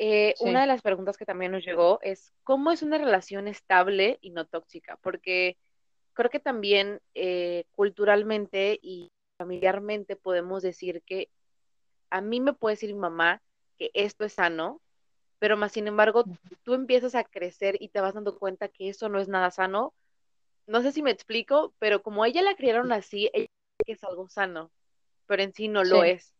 eh, 0.01 0.35
una 0.40 0.61
de 0.61 0.68
las 0.68 0.81
preguntas 0.81 1.16
que 1.16 1.25
también 1.25 1.51
nos 1.51 1.64
llegó 1.64 1.99
es, 2.03 2.33
¿cómo 2.44 2.71
es 2.71 2.83
una 2.83 2.99
relación 2.99 3.49
estable 3.49 4.18
y 4.21 4.31
no 4.31 4.47
tóxica? 4.47 4.97
Porque 5.03 5.57
creo 6.12 6.31
que 6.31 6.38
también 6.38 7.01
eh, 7.14 7.64
culturalmente 7.73 8.79
y 8.81 9.11
familiarmente 9.37 10.14
podemos 10.14 10.62
decir 10.62 11.03
que 11.03 11.29
a 12.11 12.21
mí 12.21 12.40
me 12.40 12.53
puede 12.53 12.75
decir 12.75 12.92
mi 12.94 13.01
mamá 13.01 13.42
que 13.77 13.90
esto 13.92 14.25
es 14.25 14.35
sano, 14.35 14.81
pero 15.40 15.57
más 15.57 15.73
sin 15.73 15.88
embargo 15.88 16.25
tú 16.62 16.75
empiezas 16.75 17.16
a 17.16 17.25
crecer 17.25 17.77
y 17.81 17.88
te 17.88 18.01
vas 18.01 18.14
dando 18.14 18.38
cuenta 18.38 18.68
que 18.68 18.88
eso 18.88 19.09
no 19.09 19.18
es 19.18 19.29
nada 19.29 19.51
sano. 19.51 19.94
No 20.68 20.83
sé 20.83 20.92
si 20.92 21.00
me 21.00 21.11
explico, 21.11 21.72
pero 21.78 22.02
como 22.02 22.26
ella 22.26 22.42
la 22.42 22.54
criaron 22.54 22.92
así, 22.92 23.31
ella 23.33 23.46
cree 23.78 23.87
que 23.87 23.92
es 23.92 24.04
algo 24.04 24.28
sano, 24.28 24.70
pero 25.26 25.42
en 25.42 25.54
sí 25.54 25.66
no 25.66 25.83
lo 25.83 26.04
es. 26.04 26.35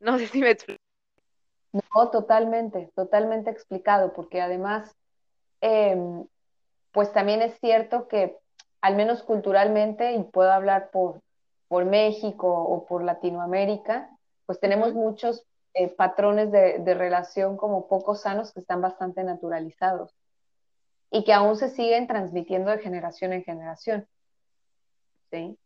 No 0.00 0.18
sé 0.18 0.26
si 0.26 0.40
me 0.40 0.50
explico. 0.50 0.82
No, 1.72 2.10
totalmente, 2.10 2.90
totalmente 2.96 3.50
explicado, 3.50 4.12
porque 4.14 4.40
además, 4.40 4.96
em, 5.60 6.26
pues 6.90 7.12
también 7.12 7.40
es 7.40 7.56
cierto 7.60 8.08
que 8.08 8.36
al 8.80 8.96
menos 8.96 9.22
culturalmente, 9.22 10.14
y 10.14 10.24
puedo 10.24 10.50
hablar 10.50 10.90
por, 10.90 11.20
por 11.68 11.84
México 11.84 12.48
o 12.48 12.84
por 12.84 13.04
Latinoamérica, 13.04 14.10
pues 14.44 14.58
tenemos 14.58 14.92
muchos 14.94 15.44
eh, 15.74 15.86
patrones 15.88 16.50
de, 16.50 16.80
de, 16.80 16.94
relación 16.94 17.56
como 17.56 17.86
poco 17.86 18.16
sanos 18.16 18.52
que 18.52 18.58
están 18.58 18.80
bastante 18.80 19.22
naturalizados 19.22 20.12
y 21.10 21.24
que 21.24 21.32
aún 21.32 21.56
se 21.56 21.68
siguen 21.68 22.06
transmitiendo 22.06 22.70
de 22.70 22.78
generación 22.78 23.32
en 23.32 23.44
generación. 23.44 24.08
¿Sí? 25.30 25.58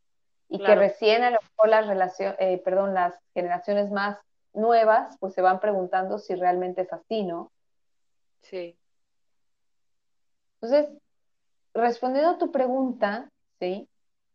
Y 0.49 0.59
que 0.63 0.75
recién 0.75 1.23
a 1.23 1.31
lo 1.31 1.39
mejor 1.41 1.69
las 1.97 2.21
eh, 2.21 2.61
perdón, 2.63 2.93
las 2.93 3.15
generaciones 3.33 3.91
más 3.91 4.19
nuevas, 4.53 5.17
pues 5.19 5.35
se 5.35 5.41
van 5.41 5.61
preguntando 5.61 6.19
si 6.19 6.35
realmente 6.35 6.83
es 6.83 6.93
así, 6.93 7.23
¿no? 7.23 7.51
Sí. 8.43 8.77
Entonces, 10.61 10.91
respondiendo 11.75 12.33
a 12.33 12.39
tu 12.39 12.53
pregunta, 12.53 13.31
¿sí? 13.59 13.89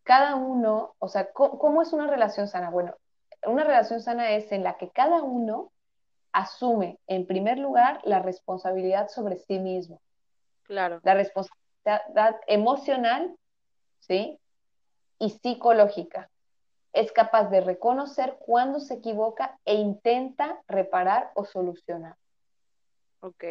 Cada 0.04 0.36
uno, 0.36 0.96
o 1.00 1.08
sea, 1.08 1.32
¿cómo, 1.32 1.82
es 1.82 1.94
una 1.94 2.08
relación 2.08 2.48
sana? 2.48 2.70
Bueno, 2.70 2.96
una 3.46 3.64
relación 3.64 4.02
sana 4.02 4.32
es 4.32 4.52
en 4.52 4.64
la 4.64 4.78
que 4.78 4.90
cada 4.90 5.22
uno 5.22 5.72
asume, 6.32 7.00
en 7.08 7.28
primer 7.28 7.58
lugar, 7.58 8.02
la 8.04 8.20
responsabilidad 8.20 9.10
sobre 9.10 9.38
sí 9.38 9.60
mismo. 9.60 10.02
Claro. 10.68 11.00
La 11.04 11.14
responsabilidad 11.14 12.40
emocional, 12.46 13.36
¿sí? 14.00 14.40
Y 15.20 15.32
psicológica. 15.32 16.30
Es 16.94 17.12
capaz 17.12 17.50
de 17.50 17.62
reconocer 17.62 18.38
cuando 18.40 18.80
se 18.80 18.96
equivoca 18.96 19.60
e 19.66 19.76
intenta 19.76 20.62
reparar 20.68 21.32
o 21.36 21.46
solucionar. 21.46 22.16
Ok 23.22 23.44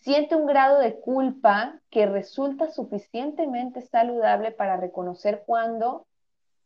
siente 0.00 0.34
un 0.34 0.46
grado 0.46 0.78
de 0.78 0.98
culpa 0.98 1.80
que 1.90 2.06
resulta 2.06 2.70
suficientemente 2.70 3.82
saludable 3.82 4.50
para 4.50 4.76
reconocer 4.76 5.44
cuando 5.46 6.06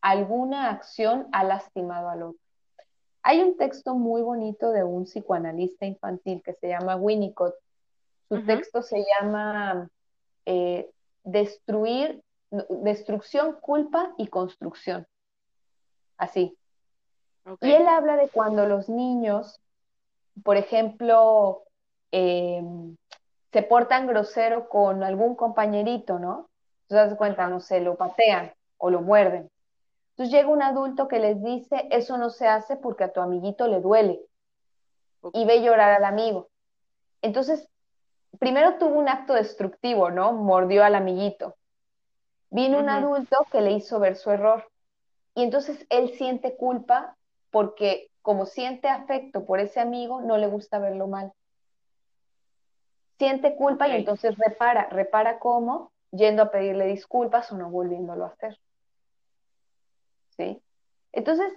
alguna 0.01 0.71
acción 0.71 1.29
ha 1.33 1.45
lastimado 1.45 2.09
al 2.09 2.23
otro. 2.23 2.41
Hay 3.23 3.41
un 3.41 3.57
texto 3.57 3.95
muy 3.95 4.23
bonito 4.23 4.71
de 4.71 4.85
un 4.85 5.05
psicoanalista 5.05 5.87
infantil 5.87 6.43
que 6.45 6.53
se 6.55 6.69
llama 6.69 6.97
Winnicott. 6.97 7.55
Su 8.29 8.45
texto 8.45 8.83
se 8.83 9.05
llama 9.05 9.89
eh, 10.47 10.91
Destruir, 11.23 12.23
Destrucción, 12.51 13.59
Culpa 13.61 14.15
y 14.17 14.29
Construcción. 14.29 15.07
Así. 16.17 16.57
Y 17.61 17.73
él 17.73 17.87
habla 17.87 18.17
de 18.17 18.29
cuando 18.29 18.67
los 18.67 18.89
niños, 18.89 19.61
por 20.43 20.57
ejemplo, 20.57 21.65
eh, 22.13 22.63
se 23.53 23.63
portan 23.63 24.07
grosero 24.07 24.69
con 24.69 25.03
algún 25.03 25.37
compañerito, 25.37 26.19
¿no? 26.19 26.49
Entonces, 26.83 27.11
das 27.11 27.19
cuenta, 27.19 27.49
no 27.49 27.61
sé, 27.61 27.81
lo 27.81 27.97
patean 27.97 28.53
o 28.79 28.91
lo 28.91 29.01
muerden. 29.01 29.51
Entonces 30.11 30.33
llega 30.33 30.49
un 30.49 30.63
adulto 30.63 31.09
que 31.09 31.19
les 31.19 31.43
dice, 31.43 31.89
eso 31.91 32.19
no 32.19 32.31
se 32.31 32.47
hace 32.47 32.77
porque 32.77 33.05
a 33.05 33.13
tu 33.13 33.21
amiguito 33.21 33.67
le 33.67 33.81
duele. 33.81 34.21
Y 35.33 35.45
ve 35.45 35.63
llorar 35.63 35.93
al 35.93 36.05
amigo. 36.05 36.49
Entonces, 37.21 37.69
primero 38.39 38.79
tuvo 38.79 38.99
un 38.99 39.09
acto 39.09 39.35
destructivo, 39.35 40.11
¿no? 40.11 40.33
Mordió 40.33 40.85
al 40.85 40.95
amiguito. 40.95 41.57
Vino 42.51 42.79
un 42.79 42.89
adulto 42.89 43.47
que 43.51 43.61
le 43.61 43.73
hizo 43.73 43.99
ver 43.99 44.17
su 44.17 44.31
error. 44.31 44.71
Y 45.35 45.43
entonces 45.43 45.87
él 45.91 46.11
siente 46.17 46.57
culpa 46.57 47.17
porque 47.51 48.11
como 48.23 48.47
siente 48.47 48.89
afecto 48.89 49.45
por 49.45 49.61
ese 49.61 49.81
amigo, 49.81 50.21
no 50.21 50.37
le 50.39 50.47
gusta 50.47 50.79
verlo 50.79 51.09
mal 51.09 51.33
siente 53.19 53.55
culpa 53.57 53.89
y 53.89 53.93
entonces 53.93 54.37
repara. 54.37 54.89
¿Repara 54.91 55.39
cómo? 55.39 55.93
Yendo 56.11 56.43
a 56.43 56.51
pedirle 56.51 56.87
disculpas 56.87 57.51
o 57.53 57.57
no 57.57 57.71
volviéndolo 57.71 58.25
a 58.25 58.29
hacer. 58.29 58.59
¿Sí? 60.37 60.61
Entonces, 61.13 61.53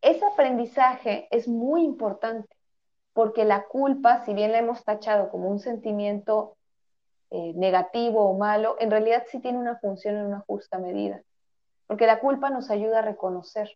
ese 0.00 0.24
aprendizaje 0.24 1.28
es 1.30 1.46
muy 1.46 1.84
importante 1.84 2.48
porque 3.14 3.44
la 3.44 3.64
culpa, 3.64 4.24
si 4.24 4.34
bien 4.34 4.52
la 4.52 4.58
hemos 4.58 4.84
tachado 4.84 5.30
como 5.30 5.48
un 5.48 5.60
sentimiento 5.60 6.56
eh, 7.30 7.54
negativo 7.54 8.28
o 8.28 8.36
malo, 8.36 8.76
en 8.80 8.90
realidad 8.90 9.24
sí 9.28 9.40
tiene 9.40 9.58
una 9.58 9.76
función 9.76 10.16
en 10.16 10.26
una 10.26 10.40
justa 10.40 10.78
medida. 10.78 11.22
Porque 11.86 12.06
la 12.06 12.20
culpa 12.20 12.50
nos 12.50 12.70
ayuda 12.70 12.98
a 12.98 13.02
reconocer 13.02 13.70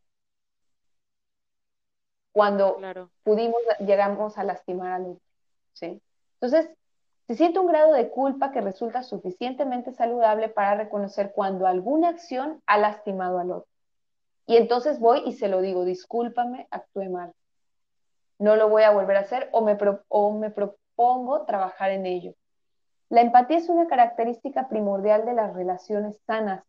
cuando 2.32 2.78
pudimos, 3.22 3.60
llegamos 3.80 4.38
a 4.38 4.44
lastimar 4.44 4.92
al 4.92 5.02
otro. 5.02 5.22
¿sí? 5.72 6.02
Entonces, 6.40 6.70
se 7.28 7.36
siente 7.36 7.58
un 7.58 7.66
grado 7.66 7.92
de 7.92 8.10
culpa 8.10 8.52
que 8.52 8.60
resulta 8.60 9.02
suficientemente 9.02 9.92
saludable 9.92 10.48
para 10.48 10.74
reconocer 10.76 11.32
cuando 11.32 11.66
alguna 11.66 12.08
acción 12.08 12.62
ha 12.66 12.78
lastimado 12.78 13.38
al 13.38 13.50
otro. 13.50 13.68
Y 14.46 14.56
entonces 14.56 14.98
voy 14.98 15.22
y 15.26 15.34
se 15.34 15.48
lo 15.48 15.60
digo, 15.60 15.84
discúlpame, 15.84 16.66
actué 16.70 17.08
mal. 17.08 17.32
No 18.38 18.56
lo 18.56 18.68
voy 18.68 18.82
a 18.82 18.90
volver 18.90 19.16
a 19.16 19.20
hacer 19.20 19.48
o 19.52 19.62
me, 19.62 19.76
o 20.08 20.32
me 20.32 20.50
propongo 20.50 21.44
trabajar 21.44 21.90
en 21.90 22.06
ello. 22.06 22.34
La 23.08 23.22
empatía 23.22 23.56
es 23.58 23.68
una 23.68 23.86
característica 23.86 24.68
primordial 24.68 25.24
de 25.24 25.34
las 25.34 25.54
relaciones 25.54 26.20
sanas. 26.26 26.64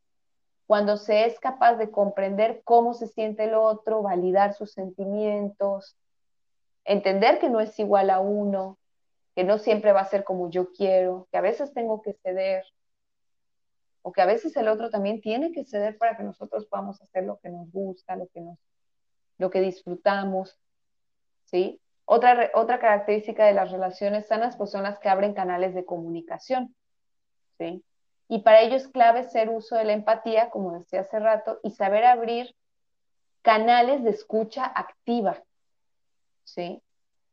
Cuando 0.68 0.98
se 0.98 1.26
es 1.26 1.40
capaz 1.40 1.76
de 1.76 1.92
comprender 1.92 2.62
cómo 2.64 2.94
se 2.94 3.08
siente 3.08 3.46
el 3.46 3.56
otro, 3.56 4.02
validar 4.02 4.54
sus 4.54 4.72
sentimientos, 4.72 5.98
entender 6.86 7.40
que 7.40 7.50
no 7.50 7.60
es 7.60 7.78
igual 7.80 8.10
a 8.10 8.20
uno, 8.20 8.78
que 9.36 9.44
no 9.44 9.58
siempre 9.58 9.92
va 9.92 10.02
a 10.02 10.06
ser 10.06 10.24
como 10.24 10.50
yo 10.50 10.72
quiero, 10.72 11.28
que 11.32 11.38
a 11.38 11.42
veces 11.42 11.74
tengo 11.74 12.02
que 12.02 12.14
ceder, 12.24 12.64
o 14.02 14.12
que 14.12 14.22
a 14.22 14.26
veces 14.26 14.56
el 14.58 14.68
otro 14.68 14.90
también 14.90 15.22
tiene 15.22 15.52
que 15.52 15.66
ceder 15.66 15.98
para 15.98 16.16
que 16.16 16.24
nosotros 16.24 16.66
podamos 16.68 17.02
hacer 17.02 17.26
lo 17.26 17.38
que 17.40 17.50
nos 17.50 17.70
gusta, 17.72 18.16
lo 18.16 18.28
que, 18.28 18.42
nos, 18.42 18.58
lo 19.38 19.50
que 19.50 19.62
disfrutamos, 19.62 20.58
¿sí? 21.50 21.80
Otra, 22.06 22.52
otra 22.54 22.80
característica 22.80 23.46
de 23.46 23.54
las 23.54 23.72
relaciones 23.72 24.28
sanas 24.28 24.58
pues 24.58 24.72
son 24.72 24.84
las 24.84 25.00
que 25.00 25.10
abren 25.10 25.34
canales 25.34 25.74
de 25.74 25.86
comunicación, 25.86 26.76
¿sí? 27.58 27.84
Y 28.28 28.40
para 28.40 28.62
ello 28.62 28.76
es 28.76 28.88
clave 28.88 29.24
ser 29.24 29.50
uso 29.50 29.76
de 29.76 29.86
la 29.86 29.94
empatía, 29.94 30.50
como 30.50 30.78
decía 30.78 31.02
hace 31.02 31.20
rato, 31.20 31.60
y 31.64 31.72
saber 31.72 32.06
abrir 32.06 32.56
canales 33.42 34.04
de 34.04 34.12
escucha 34.12 34.66
activa, 34.66 35.42
¿sí? 36.44 36.82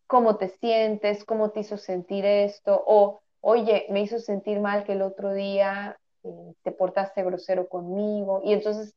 cómo 0.06 0.36
te 0.36 0.48
sientes, 0.48 1.24
cómo 1.24 1.50
te 1.50 1.60
hizo 1.60 1.76
sentir 1.76 2.24
esto, 2.24 2.82
o 2.86 3.22
oye, 3.40 3.86
me 3.90 4.00
hizo 4.00 4.18
sentir 4.18 4.60
mal 4.60 4.84
que 4.84 4.92
el 4.92 5.02
otro 5.02 5.32
día 5.32 5.98
eh, 6.22 6.54
te 6.62 6.72
portaste 6.72 7.22
grosero 7.24 7.68
conmigo, 7.68 8.40
y 8.44 8.52
entonces 8.52 8.94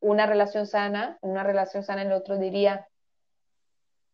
una 0.00 0.26
relación 0.26 0.66
sana, 0.66 1.18
una 1.20 1.42
relación 1.42 1.82
sana 1.82 2.02
el 2.02 2.12
otro 2.12 2.38
diría, 2.38 2.86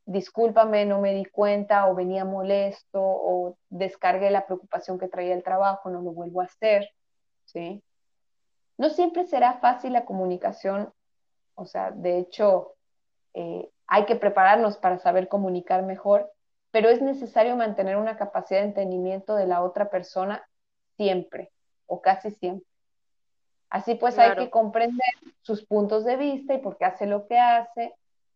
discúlpame, 0.06 0.84
no 0.84 1.00
me 1.00 1.14
di 1.14 1.24
cuenta, 1.24 1.88
o 1.88 1.94
venía 1.94 2.24
molesto, 2.24 3.00
o 3.00 3.56
descargué 3.70 4.30
la 4.30 4.46
preocupación 4.46 4.98
que 4.98 5.08
traía 5.08 5.34
el 5.34 5.42
trabajo, 5.42 5.90
no 5.90 6.02
lo 6.02 6.12
vuelvo 6.12 6.40
a 6.40 6.44
hacer, 6.44 6.90
¿sí? 7.44 7.82
No 8.76 8.90
siempre 8.90 9.26
será 9.26 9.54
fácil 9.54 9.92
la 9.92 10.04
comunicación, 10.04 10.92
o 11.54 11.66
sea, 11.66 11.90
de 11.92 12.18
hecho, 12.18 12.74
eh, 13.34 13.70
hay 13.86 14.04
que 14.06 14.16
prepararnos 14.16 14.76
para 14.76 14.98
saber 14.98 15.28
comunicar 15.28 15.82
mejor, 15.82 16.30
pero 16.70 16.88
es 16.88 17.00
necesario 17.00 17.56
mantener 17.56 17.96
una 17.96 18.16
capacidad 18.16 18.60
de 18.60 18.66
entendimiento 18.66 19.36
de 19.36 19.46
la 19.46 19.62
otra 19.62 19.90
persona 19.90 20.44
siempre 20.96 21.52
o 21.86 22.00
casi 22.00 22.30
siempre. 22.32 22.66
Así 23.70 23.94
pues 23.96 24.18
hay 24.18 24.36
que 24.36 24.50
comprender 24.50 25.14
sus 25.42 25.64
puntos 25.64 26.04
de 26.04 26.16
vista 26.16 26.54
y 26.54 26.58
por 26.58 26.76
qué 26.76 26.84
hace 26.84 27.06
lo 27.06 27.26
que 27.26 27.38
hace. 27.38 27.92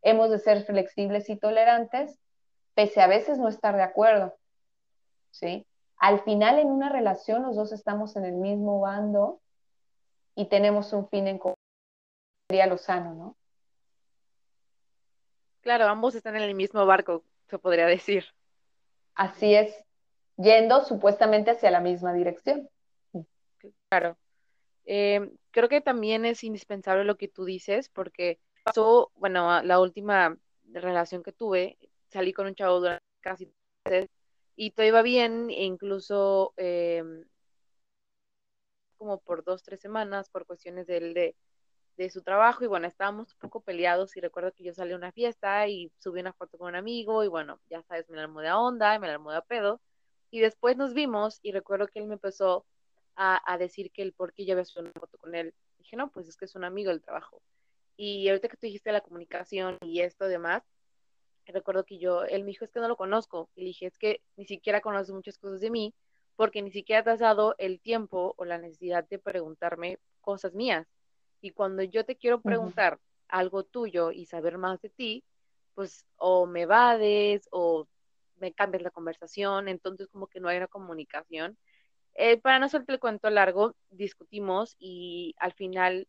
Hemos 0.08 0.30
de 0.30 0.38
ser 0.38 0.64
flexibles 0.64 1.28
y 1.28 1.36
tolerantes, 1.36 2.18
pese 2.74 3.02
a 3.02 3.06
veces 3.06 3.38
no 3.38 3.48
estar 3.48 3.76
de 3.76 3.82
acuerdo. 3.82 4.34
¿sí? 5.32 5.66
Al 5.98 6.22
final 6.24 6.58
en 6.58 6.68
una 6.68 6.88
relación 6.88 7.42
los 7.42 7.56
dos 7.56 7.72
estamos 7.72 8.16
en 8.16 8.24
el 8.24 8.32
mismo 8.32 8.80
bando 8.80 9.42
y 10.34 10.46
tenemos 10.48 10.94
un 10.94 11.06
fin 11.10 11.26
en 11.26 11.38
común. 11.38 11.56
Sería 12.48 12.66
lo 12.66 12.78
sano, 12.78 13.12
¿no? 13.12 13.36
Claro, 15.60 15.88
ambos 15.88 16.14
están 16.14 16.36
en 16.36 16.42
el 16.42 16.54
mismo 16.54 16.86
barco, 16.86 17.22
se 17.48 17.58
podría 17.58 17.84
decir. 17.84 18.24
Así 19.14 19.54
es, 19.54 19.74
yendo 20.38 20.84
supuestamente 20.84 21.50
hacia 21.50 21.70
la 21.70 21.80
misma 21.80 22.14
dirección. 22.14 22.70
Claro. 23.90 24.16
Eh, 24.86 25.32
creo 25.50 25.68
que 25.68 25.82
también 25.82 26.24
es 26.24 26.44
indispensable 26.44 27.04
lo 27.04 27.18
que 27.18 27.28
tú 27.28 27.44
dices, 27.44 27.90
porque 27.90 28.38
pasó, 28.68 29.10
bueno, 29.16 29.62
la 29.62 29.80
última 29.80 30.36
relación 30.72 31.22
que 31.22 31.32
tuve, 31.32 31.78
salí 32.08 32.32
con 32.32 32.46
un 32.46 32.54
chavo 32.54 32.80
durante 32.80 33.04
casi 33.20 33.52
y 34.56 34.72
todo 34.72 34.86
iba 34.86 35.02
bien, 35.02 35.50
e 35.50 35.64
incluso 35.64 36.52
em, 36.56 37.24
como 38.96 39.18
por 39.20 39.44
dos, 39.44 39.62
tres 39.62 39.80
semanas, 39.80 40.28
por 40.30 40.46
cuestiones 40.46 40.86
del 40.86 41.14
de 41.14 41.36
de 41.98 42.10
su 42.10 42.22
trabajo 42.22 42.64
y 42.64 42.68
bueno, 42.68 42.86
estábamos 42.86 43.32
un 43.34 43.38
poco 43.40 43.60
peleados 43.60 44.16
y 44.16 44.20
recuerdo 44.20 44.52
que 44.52 44.62
yo 44.62 44.72
salí 44.72 44.92
a 44.92 44.96
una 44.96 45.10
fiesta 45.12 45.66
y 45.66 45.92
subí 45.98 46.20
una 46.20 46.32
foto 46.32 46.56
con 46.56 46.68
un 46.68 46.76
amigo 46.76 47.24
y 47.24 47.28
bueno, 47.28 47.60
ya 47.68 47.82
sabes, 47.82 48.08
me 48.08 48.16
la 48.16 48.22
armó 48.22 48.40
de 48.40 48.52
onda, 48.52 48.98
me 49.00 49.08
la 49.08 49.14
armó 49.14 49.32
de 49.32 49.42
pedo 49.42 49.80
y 50.30 50.38
después 50.40 50.76
nos 50.76 50.94
vimos 50.94 51.40
y 51.42 51.50
recuerdo 51.50 51.88
que 51.88 51.98
él 51.98 52.06
me 52.06 52.14
empezó 52.14 52.64
a, 53.16 53.58
decir 53.58 53.90
que 53.90 54.02
el 54.02 54.12
por 54.12 54.32
qué 54.32 54.46
yo 54.46 54.52
había 54.52 54.64
subido 54.64 54.92
una 54.92 55.00
foto 55.00 55.18
con 55.18 55.34
él. 55.34 55.52
Dije, 55.78 55.96
no, 55.96 56.08
pues 56.08 56.28
es 56.28 56.36
que 56.36 56.44
es 56.44 56.54
un 56.54 56.62
amigo 56.62 56.90
del 56.90 57.02
trabajo. 57.02 57.42
Y 58.00 58.28
ahorita 58.28 58.48
que 58.48 58.56
tú 58.56 58.66
dijiste 58.66 58.92
la 58.92 59.00
comunicación 59.00 59.76
y 59.82 60.02
esto 60.02 60.28
demás, 60.28 60.62
recuerdo 61.46 61.84
que 61.84 61.98
yo, 61.98 62.22
él 62.24 62.44
me 62.44 62.52
dijo, 62.52 62.64
es 62.64 62.70
que 62.70 62.78
no 62.78 62.86
lo 62.86 62.96
conozco. 62.96 63.50
Y 63.56 63.64
dije, 63.64 63.86
es 63.86 63.98
que 63.98 64.22
ni 64.36 64.46
siquiera 64.46 64.80
conoces 64.80 65.12
muchas 65.12 65.36
cosas 65.36 65.60
de 65.60 65.70
mí, 65.70 65.92
porque 66.36 66.62
ni 66.62 66.70
siquiera 66.70 67.02
te 67.02 67.10
has 67.10 67.18
dado 67.18 67.56
el 67.58 67.80
tiempo 67.80 68.34
o 68.36 68.44
la 68.44 68.58
necesidad 68.58 69.06
de 69.08 69.18
preguntarme 69.18 69.98
cosas 70.20 70.54
mías. 70.54 70.86
Y 71.40 71.50
cuando 71.50 71.82
yo 71.82 72.04
te 72.04 72.14
quiero 72.14 72.40
preguntar 72.40 73.00
algo 73.26 73.64
tuyo 73.64 74.12
y 74.12 74.26
saber 74.26 74.58
más 74.58 74.80
de 74.80 74.90
ti, 74.90 75.24
pues 75.74 76.06
o 76.18 76.46
me 76.46 76.66
vades 76.66 77.48
o 77.50 77.88
me 78.36 78.52
cambias 78.52 78.84
la 78.84 78.92
conversación, 78.92 79.66
entonces 79.66 80.06
como 80.06 80.28
que 80.28 80.38
no 80.38 80.48
hay 80.48 80.58
una 80.58 80.68
comunicación. 80.68 81.58
Eh, 82.14 82.36
para 82.36 82.60
no 82.60 82.66
hacerte 82.66 82.92
el 82.92 83.00
cuento 83.00 83.28
largo, 83.28 83.74
discutimos 83.90 84.76
y 84.78 85.34
al 85.38 85.52
final 85.52 86.06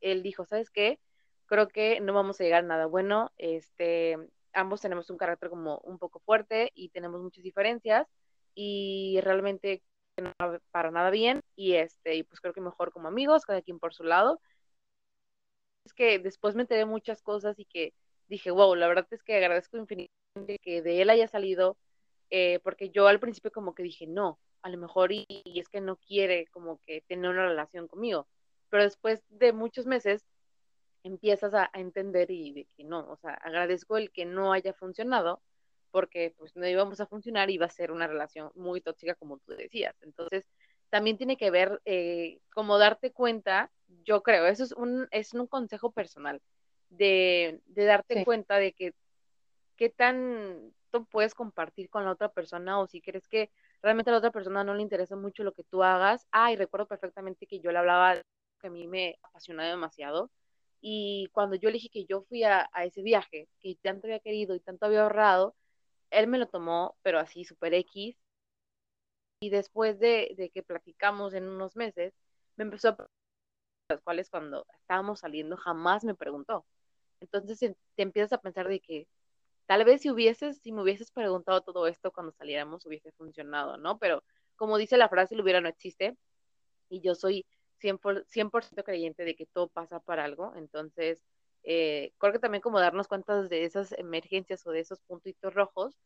él 0.00 0.22
dijo, 0.22 0.46
¿sabes 0.46 0.70
qué? 0.70 0.98
Creo 1.46 1.68
que 1.68 2.00
no 2.00 2.12
vamos 2.12 2.40
a 2.40 2.44
llegar 2.44 2.64
a 2.64 2.66
nada 2.66 2.86
bueno, 2.86 3.32
este, 3.38 4.18
ambos 4.52 4.80
tenemos 4.80 5.10
un 5.10 5.16
carácter 5.16 5.50
como 5.50 5.78
un 5.78 5.98
poco 5.98 6.20
fuerte 6.20 6.72
y 6.74 6.88
tenemos 6.88 7.22
muchas 7.22 7.44
diferencias 7.44 8.06
y 8.54 9.20
realmente 9.22 9.82
no 10.16 10.32
para 10.70 10.90
nada 10.90 11.10
bien 11.10 11.42
y 11.56 11.74
este 11.74 12.16
y 12.16 12.22
pues 12.22 12.40
creo 12.40 12.54
que 12.54 12.60
mejor 12.60 12.90
como 12.90 13.08
amigos 13.08 13.44
cada 13.44 13.62
quien 13.62 13.78
por 13.78 13.94
su 13.94 14.02
lado. 14.04 14.40
Es 15.84 15.92
que 15.92 16.18
después 16.18 16.54
me 16.54 16.62
enteré 16.62 16.84
muchas 16.84 17.22
cosas 17.22 17.58
y 17.58 17.64
que 17.64 17.94
dije 18.28 18.50
wow 18.50 18.74
la 18.74 18.88
verdad 18.88 19.06
es 19.10 19.22
que 19.22 19.36
agradezco 19.36 19.76
infinitamente 19.76 20.58
que 20.60 20.82
de 20.82 21.02
él 21.02 21.10
haya 21.10 21.28
salido 21.28 21.76
eh, 22.30 22.58
porque 22.64 22.90
yo 22.90 23.06
al 23.06 23.20
principio 23.20 23.52
como 23.52 23.74
que 23.74 23.82
dije 23.82 24.06
no 24.06 24.38
a 24.62 24.68
lo 24.70 24.78
mejor 24.78 25.12
y, 25.12 25.26
es 25.44 25.68
que 25.68 25.80
no 25.80 25.96
quiere 25.96 26.46
como 26.48 26.80
que 26.86 27.02
tener 27.02 27.30
una 27.30 27.46
relación 27.46 27.86
conmigo 27.86 28.26
pero 28.68 28.82
después 28.82 29.22
de 29.28 29.52
muchos 29.52 29.86
meses 29.86 30.24
empiezas 31.06 31.54
a, 31.54 31.70
a 31.72 31.80
entender 31.80 32.30
y 32.30 32.52
de 32.52 32.66
que 32.76 32.84
no 32.84 33.00
o 33.10 33.16
sea 33.16 33.34
agradezco 33.34 33.96
el 33.96 34.10
que 34.10 34.24
no 34.24 34.52
haya 34.52 34.72
funcionado 34.72 35.40
porque 35.90 36.34
pues 36.36 36.54
no 36.56 36.66
íbamos 36.66 37.00
a 37.00 37.06
funcionar 37.06 37.48
y 37.48 37.54
iba 37.54 37.64
a 37.66 37.70
ser 37.70 37.90
una 37.90 38.06
relación 38.06 38.50
muy 38.54 38.82
tóxica 38.82 39.14
como 39.14 39.38
tú 39.38 39.52
decías. 39.52 39.94
Entonces, 40.02 40.46
también 40.90 41.16
tiene 41.16 41.38
que 41.38 41.50
ver 41.50 41.80
eh, 41.86 42.40
como 42.52 42.76
darte 42.76 43.12
cuenta, 43.12 43.70
yo 44.04 44.22
creo, 44.22 44.46
eso 44.46 44.64
es 44.64 44.72
un, 44.72 45.08
es 45.10 45.32
un 45.32 45.46
consejo 45.46 45.92
personal, 45.92 46.42
de, 46.90 47.60
de 47.66 47.84
darte 47.84 48.24
cuenta 48.24 48.58
de 48.58 48.72
que 48.72 48.92
qué 49.76 49.88
tanto 49.88 51.04
puedes 51.10 51.34
compartir 51.34 51.88
con 51.88 52.04
la 52.04 52.12
otra 52.12 52.28
persona 52.28 52.78
o 52.78 52.86
si 52.86 53.00
crees 53.00 53.26
que 53.26 53.50
realmente 53.82 54.10
a 54.10 54.12
la 54.12 54.18
otra 54.18 54.30
persona 54.30 54.64
no 54.64 54.74
le 54.74 54.82
interesa 54.82 55.16
mucho 55.16 55.44
lo 55.44 55.52
que 55.52 55.64
tú 55.64 55.82
hagas. 55.82 56.26
Ah, 56.30 56.52
y 56.52 56.56
recuerdo 56.56 56.86
perfectamente 56.86 57.46
que 57.46 57.60
yo 57.60 57.72
le 57.72 57.78
hablaba 57.78 58.22
que 58.60 58.66
a 58.66 58.70
mí 58.70 58.86
me 58.86 59.18
apasionaba 59.22 59.68
demasiado. 59.68 60.30
Y 60.80 61.28
cuando 61.32 61.56
yo 61.56 61.68
le 61.70 61.74
dije 61.74 61.90
que 61.90 62.06
yo 62.06 62.22
fui 62.22 62.44
a, 62.44 62.68
ese 62.84 63.02
viaje, 63.02 63.48
que 63.60 63.76
tanto 63.82 64.06
había 64.06 64.20
querido 64.20 64.54
y 64.54 64.60
tanto 64.60 64.86
había 64.86 65.02
ahorrado, 65.02 65.54
él 66.10 66.28
me 66.28 66.38
lo 66.38 66.48
tomó, 66.48 66.96
pero 67.02 67.18
así 67.18 67.44
super 67.44 67.74
X. 67.74 68.16
Y 69.40 69.50
después 69.50 69.98
de, 69.98 70.50
que 70.52 70.62
platicamos 70.62 71.34
en 71.34 71.48
unos 71.48 71.76
meses, 71.76 72.14
me 72.56 72.64
empezó 72.64 72.90
a 72.90 73.08
las 73.88 74.00
cuales 74.02 74.30
cuando 74.30 74.66
estábamos 74.80 75.20
saliendo 75.20 75.56
jamás 75.56 76.04
me 76.04 76.14
preguntó. 76.14 76.66
Entonces 77.20 77.58
te 77.60 78.02
empiezas 78.02 78.32
a 78.34 78.40
pensar 78.40 78.68
de 78.68 78.80
que 78.80 79.08
tal 79.66 79.84
vez 79.84 80.02
si 80.02 80.10
hubieses, 80.10 80.58
si 80.62 80.72
me 80.72 80.82
hubieses 80.82 81.10
preguntado 81.12 81.62
todo 81.62 81.86
esto 81.88 82.12
cuando 82.12 82.32
saliéramos 82.32 82.86
hubiese 82.86 83.12
funcionado, 83.12 83.76
¿no? 83.78 83.98
Pero 83.98 84.24
como 84.56 84.78
dice 84.78 84.96
la 84.96 85.08
frase, 85.08 85.36
lo 85.36 85.42
hubiera 85.42 85.60
no 85.60 85.68
existe. 85.68 86.16
Y 86.90 87.00
yo 87.00 87.14
soy 87.14 87.46
100%, 87.80 88.24
100 88.28 88.50
creyente 88.84 89.24
de 89.24 89.34
que 89.36 89.46
todo 89.46 89.68
pasa 89.68 90.00
para 90.00 90.24
algo. 90.24 90.52
Entonces, 90.56 91.22
eh, 91.62 92.12
creo 92.18 92.32
que 92.32 92.38
también 92.38 92.62
como 92.62 92.80
darnos 92.80 93.08
cuenta 93.08 93.42
de 93.42 93.64
esas 93.64 93.92
emergencias 93.92 94.66
o 94.66 94.70
de 94.70 94.80
esos 94.80 95.00
puntitos 95.00 95.54
rojos 95.54 95.96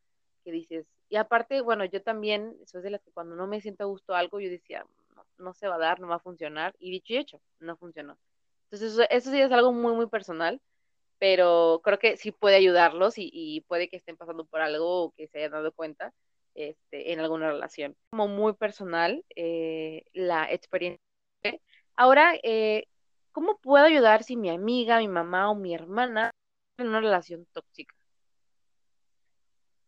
que 0.45 0.53
dices, 0.53 0.87
y 1.11 1.17
aparte, 1.17 1.61
bueno, 1.61 1.85
yo 1.85 2.03
también, 2.03 2.57
soy 2.65 2.83
de 2.83 2.91
las 2.91 3.03
que 3.03 3.11
cuando 3.11 3.37
no 3.37 3.47
me 3.47 3.61
siento 3.61 3.85
a 3.85 3.87
gusto 3.87 4.15
algo, 4.15 4.41
yo 4.41 4.49
decía, 4.49 4.87
no, 5.39 5.53
se 5.53 5.69
va 5.69 5.75
a 5.75 5.79
dar, 5.79 6.01
no 6.01 6.09
va 6.09 6.17
a 6.17 6.21
funcionar, 6.21 6.75
y 6.79 6.91
dicho 6.91 7.13
y 7.13 7.19
hecho, 7.19 7.41
no 7.59 7.77
funcionó. 7.77 8.17
Entonces, 8.65 8.93
eso, 8.93 9.03
eso 9.11 9.31
sí 9.31 9.41
es 9.41 9.53
algo 9.53 9.73
muy, 9.73 9.93
muy 9.93 10.07
personal, 10.07 10.61
pero 11.19 11.83
creo 11.85 11.99
que 11.99 12.17
sí 12.17 12.33
puede 12.33 12.57
ayudarlos 12.57 13.15
y, 13.17 13.63
puede 13.69 13.89
que 13.89 13.97
estén 13.99 14.17
pasando 14.17 14.47
por 14.47 14.63
algo 14.63 15.05
o 15.05 15.11
que 15.13 15.29
se 15.29 15.39
hayan 15.39 15.53
dado 15.53 15.73
cuenta 15.73 16.15
este, 16.55 17.13
en 17.13 17.21
alguna 17.21 17.51
relación. 17.51 17.95
Como 18.11 18.27
muy 18.27 18.55
personal, 18.55 19.25
eh, 19.37 20.05
la 20.15 20.51
experiencia. 20.51 21.10
Ahora, 22.01 22.33
eh, 22.43 22.85
¿Cómo 23.33 23.59
puedo 23.59 23.85
ayudar 23.85 24.25
si 24.25 24.37
mi 24.37 24.51
amiga, 24.51 24.99
mi 24.99 25.09
mamá 25.09 25.51
o 25.51 25.55
mi 25.55 25.75
hermana 25.75 26.31
en 26.79 26.89
una 26.89 27.01
relación 27.01 27.47
tóxica? 27.53 27.95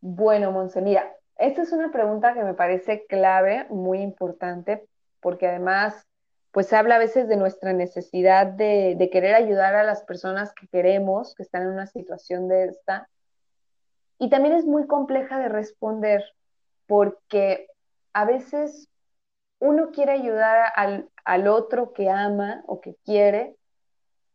Bueno, 0.01 0.53
Monse, 0.53 0.81
esta 1.37 1.63
es 1.63 1.73
una 1.73 1.91
pregunta 1.91 2.35
que 2.35 2.45
me 2.45 2.55
parece 2.55 3.07
clave, 3.07 3.67
muy 3.71 4.01
importante, 4.01 4.87
porque 5.21 5.49
además, 5.49 6.07
pues 6.53 6.73
habla 6.73 6.97
a 6.97 6.99
veces 6.99 7.29
de 7.29 7.37
nuestra 7.37 7.73
necesidad 7.73 8.47
de, 8.47 8.95
de 8.97 9.11
querer 9.11 9.35
ayudar 9.35 9.75
a 9.75 9.83
las 9.83 10.05
personas 10.05 10.53
que 10.55 10.69
queremos, 10.69 11.35
que 11.35 11.43
están 11.43 11.63
en 11.63 11.71
una 11.71 11.87
situación 11.87 12.47
de 12.47 12.67
esta. 12.67 13.09
Y 14.19 14.29
también 14.31 14.55
es 14.55 14.67
muy 14.67 14.87
compleja 14.87 15.39
de 15.39 15.49
responder, 15.49 16.23
porque 16.87 17.67
a 18.13 18.25
veces 18.25 18.89
uno 19.63 19.93
quiere 19.93 20.11
ayudar 20.11 20.73
al, 20.75 21.47
otro 21.47 21.93
que 21.93 22.11
ama 22.11 22.65
o 22.67 22.81
que 22.81 22.97
quiere, 23.05 23.55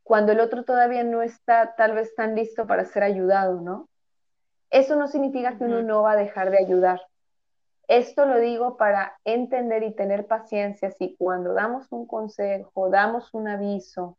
cuando 0.03 0.31
el 0.31 0.39
otro 0.39 0.63
todavía 0.63 1.03
no 1.03 1.21
está 1.21 1.75
tal 1.75 1.95
vez 1.95 2.15
tan 2.15 2.33
listo 2.33 2.65
para 2.65 2.85
ser 2.85 3.03
ayudado, 3.03 3.59
¿no? 3.59 3.89
Eso 4.69 4.95
no 4.95 5.09
significa 5.09 5.57
que 5.57 5.65
uno 5.65 5.81
no 5.81 6.01
va 6.01 6.13
a 6.13 6.15
dejar 6.15 6.49
de 6.49 6.59
ayudar. 6.59 7.01
Esto 7.89 8.25
lo 8.25 8.39
digo 8.39 8.77
para 8.77 9.19
entender 9.25 9.83
y 9.83 9.93
tener 9.93 10.27
paciencia 10.27 10.91
si 10.91 11.17
cuando 11.17 11.53
damos 11.53 11.91
un 11.91 12.07
consejo, 12.07 12.89
damos 12.89 13.33
un 13.33 13.49
aviso, 13.49 14.17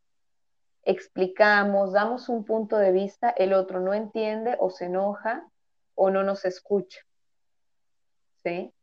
explicamos, 0.82 1.94
damos 1.94 2.28
un 2.28 2.44
punto 2.44 2.76
de 2.76 2.92
vista, 2.92 3.30
el 3.30 3.54
otro 3.54 3.80
no 3.80 3.94
entiende 3.94 4.58
o 4.60 4.68
se 4.68 4.84
enoja 4.84 5.48
o 5.94 6.10
no 6.10 6.22
nos 6.22 6.44
escucha. 6.44 7.00
¿Sí? 8.42 8.74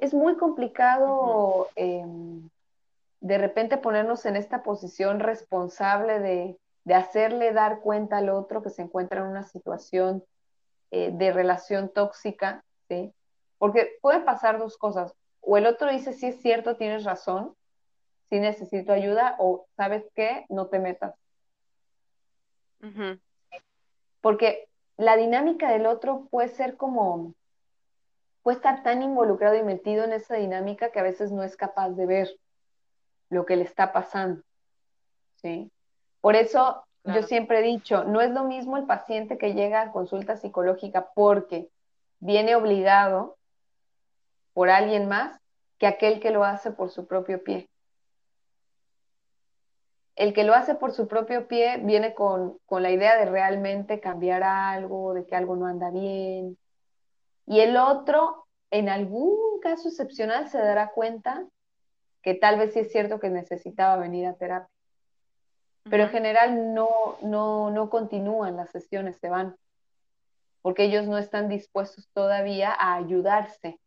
Es 0.00 0.14
muy 0.14 0.36
complicado 0.36 1.68
em, 1.76 2.48
de 3.20 3.38
repente 3.38 3.76
ponernos 3.76 4.24
en 4.26 4.36
esta 4.36 4.62
posición 4.62 5.20
responsable 5.20 6.20
de, 6.20 6.58
hacerle 6.94 7.52
dar 7.52 7.80
cuenta 7.80 8.16
al 8.16 8.30
otro 8.30 8.62
que 8.62 8.70
se 8.70 8.82
encuentra 8.82 9.20
en 9.20 9.26
una 9.26 9.44
situación 9.44 10.24
eh, 10.90 11.12
de 11.12 11.32
relación 11.32 11.88
tóxica, 11.88 12.64
¿sí? 12.88 13.12
Porque 13.58 13.92
pueden 14.02 14.24
pasar 14.24 14.58
dos 14.58 14.76
cosas. 14.76 15.14
O 15.40 15.56
el 15.56 15.66
otro 15.66 15.88
dice, 15.92 16.12
sí 16.14 16.26
es 16.26 16.40
cierto, 16.40 16.76
tienes 16.76 17.04
razón, 17.04 17.54
sí 18.28 18.40
necesito 18.40 18.92
ayuda, 18.92 19.36
o 19.38 19.66
sabes 19.76 20.04
qué, 20.16 20.46
no 20.48 20.66
te 20.66 20.80
metas. 20.80 21.14
Porque 24.20 24.68
la 24.96 25.16
dinámica 25.16 25.70
del 25.70 25.86
otro 25.86 26.26
puede 26.30 26.48
ser 26.48 26.76
como, 26.76 27.34
puede 28.42 28.56
estar 28.56 28.82
tan 28.82 29.02
involucrado 29.02 29.56
y 29.56 29.62
metido 29.62 30.04
en 30.04 30.12
esa 30.12 30.36
dinámica 30.36 30.90
que 30.90 31.00
a 31.00 31.04
veces 31.04 31.32
no 31.32 31.42
es 31.42 31.56
capaz 31.56 31.90
de 31.90 32.06
ver 32.06 32.30
lo 33.28 33.46
que 33.46 33.56
le 33.56 33.64
está 33.64 33.92
pasando. 33.92 34.42
¿sí? 35.36 35.70
Por 36.20 36.34
eso 36.36 36.84
yo 37.04 37.22
siempre 37.22 37.60
he 37.60 37.62
dicho, 37.62 38.04
no 38.04 38.20
es 38.20 38.30
lo 38.30 38.44
mismo 38.44 38.76
el 38.76 38.84
paciente 38.84 39.38
que 39.38 39.54
llega 39.54 39.82
a 39.82 39.92
consulta 39.92 40.36
psicológica 40.36 41.10
porque 41.14 41.70
viene 42.18 42.54
obligado 42.54 43.38
por 44.52 44.68
alguien 44.68 45.08
más 45.08 45.40
que 45.78 45.86
aquel 45.86 46.20
que 46.20 46.30
lo 46.30 46.44
hace 46.44 46.70
por 46.70 46.90
su 46.90 47.06
propio 47.06 47.42
pie. 47.42 47.68
El 50.14 50.34
que 50.34 50.44
lo 50.44 50.54
hace 50.54 50.74
por 50.74 50.92
su 50.92 51.08
propio 51.08 51.48
pie 51.48 51.78
viene 51.78 52.12
con, 52.12 52.58
con 52.66 52.82
la 52.82 52.90
idea 52.90 53.16
de 53.16 53.24
realmente 53.24 54.00
cambiar 54.00 54.42
algo, 54.42 55.14
de 55.14 55.24
que 55.24 55.34
algo 55.34 55.56
no 55.56 55.66
anda 55.66 55.90
bien, 55.90 56.58
y 57.50 57.58
el 57.58 57.76
otro, 57.76 58.46
en 58.70 58.88
algún 58.88 59.58
caso 59.58 59.88
excepcional, 59.88 60.48
se 60.50 60.58
dará 60.58 60.92
cuenta 60.92 61.44
que 62.22 62.34
tal 62.34 62.60
vez 62.60 62.74
sí 62.74 62.78
es 62.78 62.92
cierto 62.92 63.18
que 63.18 63.28
necesitaba 63.28 63.96
venir 63.96 64.24
a 64.26 64.34
terapia. 64.34 64.70
Pero 65.82 66.04
en 66.04 66.10
general 66.10 66.74
no, 66.74 67.16
no, 67.22 67.72
no 67.72 67.90
continúan 67.90 68.56
las 68.56 68.70
sesiones, 68.70 69.16
se 69.16 69.30
van, 69.30 69.56
porque 70.62 70.84
ellos 70.84 71.08
no 71.08 71.18
están 71.18 71.48
dispuestos 71.48 72.08
todavía 72.14 72.72
a 72.72 72.94
ayudarse. 72.94 73.80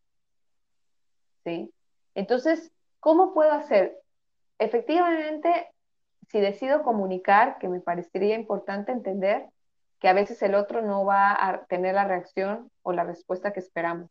¿Sí? 1.45 1.73
Entonces, 2.15 2.69
¿cómo 2.99 3.33
puedo 3.33 3.53
hacer? 3.53 3.97
Efectivamente, 4.59 5.71
si 6.27 6.41
decido 6.41 6.83
comunicar, 6.83 7.59
que 7.59 7.69
me 7.69 7.79
parecería 7.79 8.35
importante 8.35 8.91
entender, 8.91 9.45
que 10.01 10.09
a 10.09 10.13
veces 10.13 10.41
el 10.41 10.53
otro 10.53 10.81
no 10.81 11.05
va 11.05 11.31
a 11.31 11.63
tener 11.67 11.95
la 11.95 12.03
reacción 12.03 12.69
o 12.83 12.93
la 12.93 13.03
respuesta 13.03 13.53
que 13.53 13.59
esperamos 13.59 14.09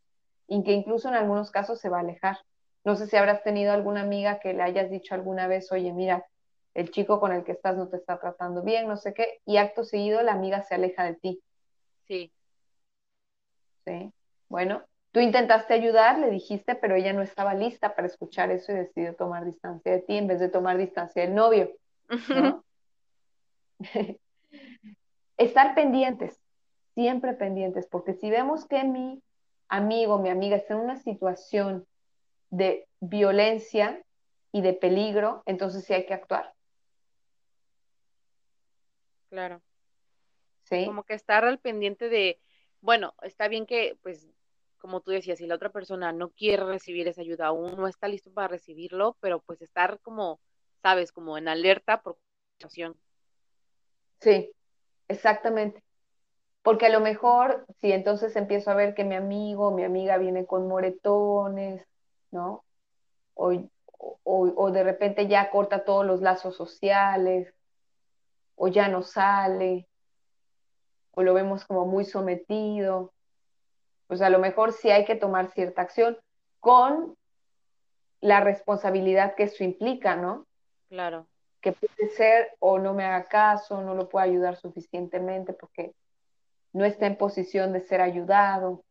y 0.49 0.63
que 0.65 0.73
incluso 0.73 1.09
en 1.09 1.15
algunos 1.15 1.51
casos 1.51 1.81
se 1.81 1.89
va 1.89 1.99
a 1.99 2.01
alejar. 2.01 2.39
No 2.85 2.97
sé 2.97 3.07
si 3.07 3.17
habrás 3.17 3.43
tenido 3.43 3.73
alguna 3.73 4.03
amiga 4.03 4.41
que 4.41 4.55
le 4.55 4.63
hayas 4.63 4.91
dicho 4.91 5.15
alguna 5.15 5.47
vez, 5.47 5.71
oye, 5.71 5.93
mira, 5.93 6.27
el 6.75 6.91
chico 6.91 7.21
con 7.21 7.33
el 7.33 7.45
que 7.45 7.53
estás 7.53 7.77
no 7.77 7.89
te 7.89 7.97
está 7.97 8.19
tratando 8.19 8.63
bien, 8.63 8.89
no 8.89 8.97
sé 8.97 9.15
qué, 9.15 9.41
y 9.47 9.59
acto 9.59 9.85
seguido 9.85 10.23
la 10.23 10.33
amiga 10.33 10.63
se 10.63 10.75
aleja 10.75 11.05
de 11.05 11.15
ti. 11.15 11.43
Sí. 12.09 12.33
Sí. 13.85 14.13
Bueno, 14.49 14.83
tú 15.13 15.21
intentaste 15.21 15.75
ayudar, 15.75 16.19
le 16.19 16.31
dijiste, 16.31 16.75
pero 16.75 16.95
ella 16.95 17.13
no 17.13 17.23
estaba 17.23 17.55
lista 17.55 17.95
para 17.95 18.07
escuchar 18.07 18.51
eso 18.51 18.73
y 18.73 18.77
decidió 18.77 19.15
tomar 19.15 19.45
distancia 19.45 19.93
de 19.93 20.01
ti 20.01 20.17
en 20.17 20.27
vez 20.27 20.41
de 20.41 20.49
tomar 20.49 20.77
distancia 20.77 21.23
del 21.23 21.35
novio. 21.35 21.71
¿no? 22.29 22.65
Estar 25.37 25.75
pendientes, 25.75 26.42
siempre 26.95 27.35
pendientes, 27.35 27.87
porque 27.87 28.15
si 28.15 28.31
vemos 28.31 28.67
que 28.67 28.85
mi 28.85 29.23
amigo, 29.69 30.19
mi 30.19 30.29
amiga 30.29 30.57
está 30.57 30.75
en 30.75 30.81
una 30.81 30.97
situación 30.97 31.87
de 32.51 32.87
violencia 33.01 34.05
y 34.53 34.61
de 34.61 34.75
peligro, 34.75 35.43
entonces 35.47 35.85
sí 35.85 35.95
hay 35.95 36.05
que 36.05 36.15
actuar. 36.15 36.53
Claro. 39.31 39.63
Sí. 40.65 40.85
Como 40.85 41.05
que 41.05 41.15
estar 41.15 41.45
al 41.45 41.59
pendiente 41.59 42.11
de, 42.11 42.39
bueno, 42.83 43.15
está 43.23 43.49
bien 43.49 43.67
que, 43.67 43.97
pues, 44.03 44.29
como 44.79 45.01
tú 45.01 45.13
decías, 45.13 45.39
si 45.39 45.47
la 45.47 45.55
otra 45.55 45.71
persona 45.71 46.13
no 46.13 46.31
quiere 46.31 46.65
recibir 46.65 47.09
esa 47.09 47.23
ayuda 47.23 47.47
aún, 47.47 47.77
no 47.77 47.89
está 47.89 48.09
listo 48.09 48.33
para 48.33 48.49
recibirlo, 48.49 49.17
pero 49.21 49.41
pues 49.41 49.63
estar 49.63 50.01
como, 50.01 50.41
sabes, 50.83 51.13
como 51.13 51.39
en 51.39 51.49
alerta 51.49 52.03
por 52.03 52.19
situación. 52.59 52.95
Sí, 54.21 54.53
exactamente. 55.09 55.83
Porque 56.63 56.87
a 56.87 56.91
lo 56.91 57.01
mejor, 57.01 57.67
si 57.81 57.93
entonces 57.93 58.37
empiezo 58.37 58.71
a 58.71 58.75
ver 58.75 58.95
que 58.95 59.05
mi 59.05 59.17
amigo 59.17 59.73
mi 59.73 59.85
amiga 59.85 60.17
viene 60.17 60.47
con 60.47 60.69
moretones, 60.69 61.85
¿no? 62.31 62.65
O, 63.35 63.53
o, 64.25 64.71
de 64.71 64.83
repente 64.83 65.29
ya 65.29 65.51
corta 65.51 65.85
todos 65.85 66.05
los 66.05 66.21
lazos 66.21 66.57
sociales, 66.57 67.53
o 68.57 68.69
ya 68.69 68.89
no 68.89 69.03
sale, 69.03 69.89
o 71.13 71.23
lo 71.23 71.35
vemos 71.35 71.65
como 71.65 71.87
muy 71.87 72.05
sometido, 72.05 73.13
pues 74.07 74.21
a 74.23 74.31
lo 74.31 74.39
mejor 74.39 74.73
sí 74.73 74.91
hay 74.91 75.05
que 75.05 75.17
tomar 75.17 75.53
cierta 75.53 75.83
acción 75.83 76.19
con 76.61 77.17
la 78.21 78.41
responsabilidad 78.41 79.35
que 79.35 79.45
eso 79.45 79.65
implica, 79.65 80.17
¿no? 80.17 80.47
Claro. 80.89 81.27
Que 81.61 81.73
puede 81.73 82.11
ser 82.11 82.51
o 82.59 82.79
no 82.79 82.95
me 82.95 83.05
haga 83.05 83.25
caso, 83.25 83.83
no 83.83 83.95
lo 83.95 84.09
puedo 84.09 84.25
ayudar 84.25 84.57
suficientemente 84.57 85.53
porque 85.53 85.93
no 86.73 86.85
está 86.85 87.07
en 87.07 87.17
posición 87.17 87.73
de 87.73 87.81
ser 87.81 88.01
ayudado. 88.01 88.85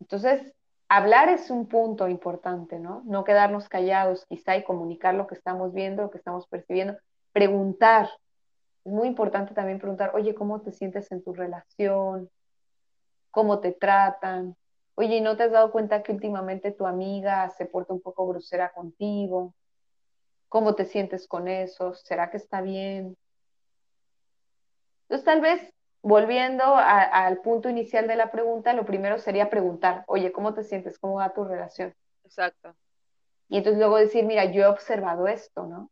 Entonces, 0.00 0.54
hablar 0.88 1.28
es 1.28 1.50
un 1.50 1.66
punto 1.66 2.08
importante, 2.08 2.78
¿no? 2.78 3.02
No 3.06 3.24
quedarnos 3.24 3.68
callados 3.68 4.24
quizá 4.26 4.56
y 4.56 4.64
comunicar 4.64 5.14
lo 5.14 5.26
que 5.26 5.34
estamos 5.34 5.72
viendo, 5.72 6.02
lo 6.02 6.10
que 6.10 6.18
estamos 6.18 6.46
percibiendo. 6.46 6.96
Preguntar. 7.32 8.08
Es 8.84 8.92
muy 8.92 9.08
importante 9.08 9.52
también 9.52 9.80
preguntar, 9.80 10.12
oye, 10.14 10.34
¿cómo 10.34 10.60
te 10.60 10.70
sientes 10.70 11.10
en 11.10 11.22
tu 11.22 11.32
relación? 11.32 12.30
¿Cómo 13.32 13.58
te 13.58 13.72
tratan? 13.72 14.56
Oye, 14.94 15.16
¿y 15.16 15.20
no 15.20 15.36
te 15.36 15.42
has 15.42 15.50
dado 15.50 15.72
cuenta 15.72 16.02
que 16.02 16.12
últimamente 16.12 16.70
tu 16.70 16.86
amiga 16.86 17.50
se 17.50 17.66
porta 17.66 17.92
un 17.92 18.00
poco 18.00 18.26
grosera 18.28 18.70
contigo? 18.70 19.54
¿Cómo 20.48 20.74
te 20.74 20.84
sientes 20.84 21.26
con 21.26 21.48
eso? 21.48 21.94
¿Será 21.94 22.30
que 22.30 22.36
está 22.36 22.60
bien? 22.60 23.16
Entonces, 25.08 25.24
tal 25.24 25.40
vez 25.40 25.72
volviendo 26.02 26.62
al 26.64 27.38
punto 27.38 27.68
inicial 27.68 28.06
de 28.06 28.16
la 28.16 28.30
pregunta, 28.30 28.72
lo 28.72 28.84
primero 28.84 29.18
sería 29.18 29.50
preguntar, 29.50 30.04
oye, 30.06 30.30
¿cómo 30.30 30.54
te 30.54 30.62
sientes? 30.62 30.98
¿Cómo 30.98 31.16
va 31.16 31.32
tu 31.32 31.44
relación? 31.44 31.94
Exacto. 32.24 32.76
Y 33.48 33.58
entonces 33.58 33.78
luego 33.78 33.96
decir, 33.96 34.24
mira, 34.24 34.44
yo 34.52 34.62
he 34.62 34.66
observado 34.66 35.26
esto, 35.28 35.66
¿no? 35.66 35.90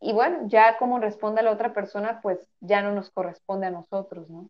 Y 0.00 0.12
bueno, 0.12 0.46
ya 0.46 0.78
como 0.78 0.98
responde 0.98 1.42
la 1.42 1.52
otra 1.52 1.72
persona, 1.72 2.20
pues 2.22 2.48
ya 2.60 2.82
no 2.82 2.92
nos 2.92 3.10
corresponde 3.10 3.66
a 3.66 3.70
nosotros, 3.70 4.28
¿no? 4.28 4.48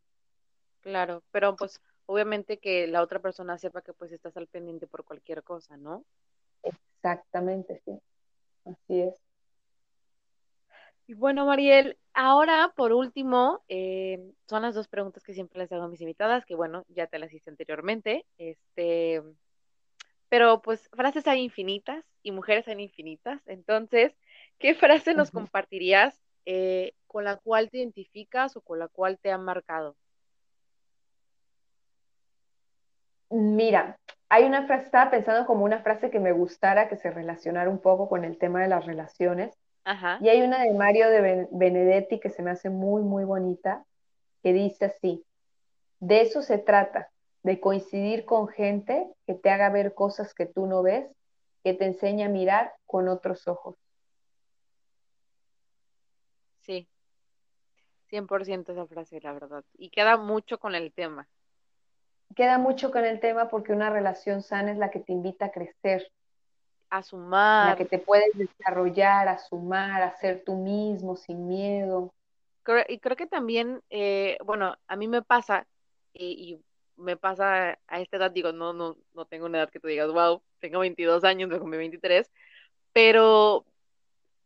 Claro, 0.80 1.22
pero 1.30 1.56
pues 1.56 1.80
obviamente 2.06 2.58
que 2.58 2.86
la 2.86 3.02
otra 3.02 3.20
persona 3.20 3.58
sepa 3.58 3.82
que 3.82 3.92
pues 3.92 4.12
estás 4.12 4.36
al 4.36 4.46
pendiente 4.46 4.86
por 4.86 5.04
cualquier 5.04 5.42
cosa, 5.42 5.76
¿no? 5.76 6.04
Exactamente, 6.62 7.80
sí. 7.84 7.98
Así 8.64 9.00
es. 9.00 9.26
Y 11.09 11.14
bueno, 11.14 11.46
Mariel, 11.46 11.98
ahora 12.14 12.72
por 12.74 12.92
último, 12.92 13.62
eh, 13.68 14.32
son 14.48 14.62
las 14.62 14.74
dos 14.74 14.88
preguntas 14.88 15.22
que 15.22 15.34
siempre 15.34 15.61
les 15.61 15.70
hago 15.70 15.84
a 15.84 15.88
mis 15.88 16.00
invitadas, 16.00 16.44
que 16.44 16.57
bueno, 16.57 16.84
ya 16.88 17.07
te 17.07 17.20
las 17.20 17.32
hice 17.32 17.48
anteriormente, 17.48 18.26
este, 18.38 19.22
pero 20.28 20.61
pues 20.62 20.88
frases 20.92 21.28
hay 21.28 21.42
infinitas 21.42 22.04
y 22.22 22.32
mujeres 22.32 22.66
hay 22.66 22.82
infinitas, 22.82 23.40
entonces, 23.46 24.16
¿qué 24.59 24.74
frase 24.74 25.14
nos 25.14 25.30
compartirías 25.30 26.20
eh, 26.44 26.92
con 27.07 27.22
la 27.22 27.36
cual 27.36 27.70
te 27.70 27.78
identificas 27.78 28.57
o 28.57 28.61
con 28.61 28.80
la 28.80 28.88
cual 28.88 29.18
te 29.20 29.30
han 29.30 29.44
marcado? 29.44 29.96
Mira, 33.30 33.96
hay 34.28 34.44
una 34.44 34.66
frase, 34.66 34.86
estaba 34.86 35.11
pensando 35.11 35.46
como 35.46 35.64
una 35.64 35.82
frase 35.82 36.11
que 36.11 36.18
me 36.18 36.32
gustara, 36.32 36.88
que 36.88 36.96
se 36.96 37.12
relacionara 37.12 37.70
un 37.70 37.80
poco 37.80 38.09
con 38.09 38.24
el 38.24 38.38
tema 38.38 38.62
de 38.62 38.68
las 38.68 38.86
relaciones, 38.86 39.57
y 40.20 40.28
hay 40.28 40.43
una 40.43 40.62
de 40.62 40.74
Mario 40.74 41.09
de 41.11 41.49
Benedetti 41.53 42.18
que 42.18 42.30
se 42.30 42.43
me 42.43 42.51
hace 42.51 42.70
muy, 42.70 43.03
muy 43.03 43.24
bonita, 43.24 43.84
que 44.43 44.53
dice 44.53 44.87
así, 44.87 45.24
de 46.01 46.22
eso 46.22 46.43
se 46.43 46.59
trata, 46.59 47.11
de 47.43 47.61
coincidir 47.61 48.24
con 48.24 48.49
gente 48.49 49.07
que 49.26 49.34
te 49.34 49.51
haga 49.51 49.70
ver 49.70 49.95
cosas 49.95 50.34
que 50.34 50.47
tú 50.47 50.66
no 50.66 50.82
ves, 50.82 51.07
que 51.62 51.74
te 51.74 51.84
enseñe 51.84 52.24
a 52.24 52.28
mirar 52.28 52.72
con 52.87 53.09
otros 53.09 53.47
ojos. 53.47 53.76
Sí, 56.62 56.89
100% 58.11 58.72
esa 58.72 58.87
frase, 58.87 59.20
la 59.20 59.32
verdad. 59.32 59.64
Y 59.78 59.91
queda 59.91 60.16
mucho 60.16 60.59
con 60.59 60.74
el 60.74 60.93
tema. 60.93 61.28
Queda 62.34 62.59
mucho 62.59 62.91
con 62.91 63.05
el 63.05 63.20
tema 63.20 63.49
porque 63.49 63.72
una 63.72 63.91
relación 63.91 64.43
sana 64.43 64.72
es 64.72 64.78
la 64.78 64.91
que 64.91 65.01
te 65.01 65.12
invita 65.12 65.47
a 65.47 65.51
crecer, 65.53 66.11
a 66.97 67.03
sumar. 67.03 67.70
La 67.70 67.76
que 67.76 67.84
te 67.84 67.99
puedes 67.99 68.30
desarrollar, 68.34 69.28
a 69.28 69.38
sumar, 69.38 70.03
a 70.03 70.16
ser 70.16 70.42
tú 70.44 70.57
mismo, 70.57 71.16
sin 71.16 71.49
miedo. 71.49 72.12
y 72.88 72.99
creo 72.99 73.16
que 73.16 73.26
también, 73.26 73.82
eh, 73.90 74.38
bueno, 74.44 74.76
a 74.86 74.97
mí 74.97 75.09
me 75.09 75.22
pasa, 75.22 75.66
y, 76.12 76.61
me 76.97 77.16
pasa 77.16 77.78
a 77.86 78.01
esta 78.01 78.16
edad, 78.16 78.30
digo, 78.30 78.53
no, 78.53 78.72
no, 78.72 78.97
no 79.14 79.26
tengo 79.26 79.47
una 79.47 79.59
edad 79.59 79.70
que 79.70 79.80
tú 79.80 79.88
digas, 79.88 80.11
wow, 80.11 80.42
tengo 80.61 80.80
22 80.80 81.24
años, 81.24 81.49
me 81.49 81.59
cumplí 81.59 81.78
23, 81.78 82.30
pero, 82.92 83.66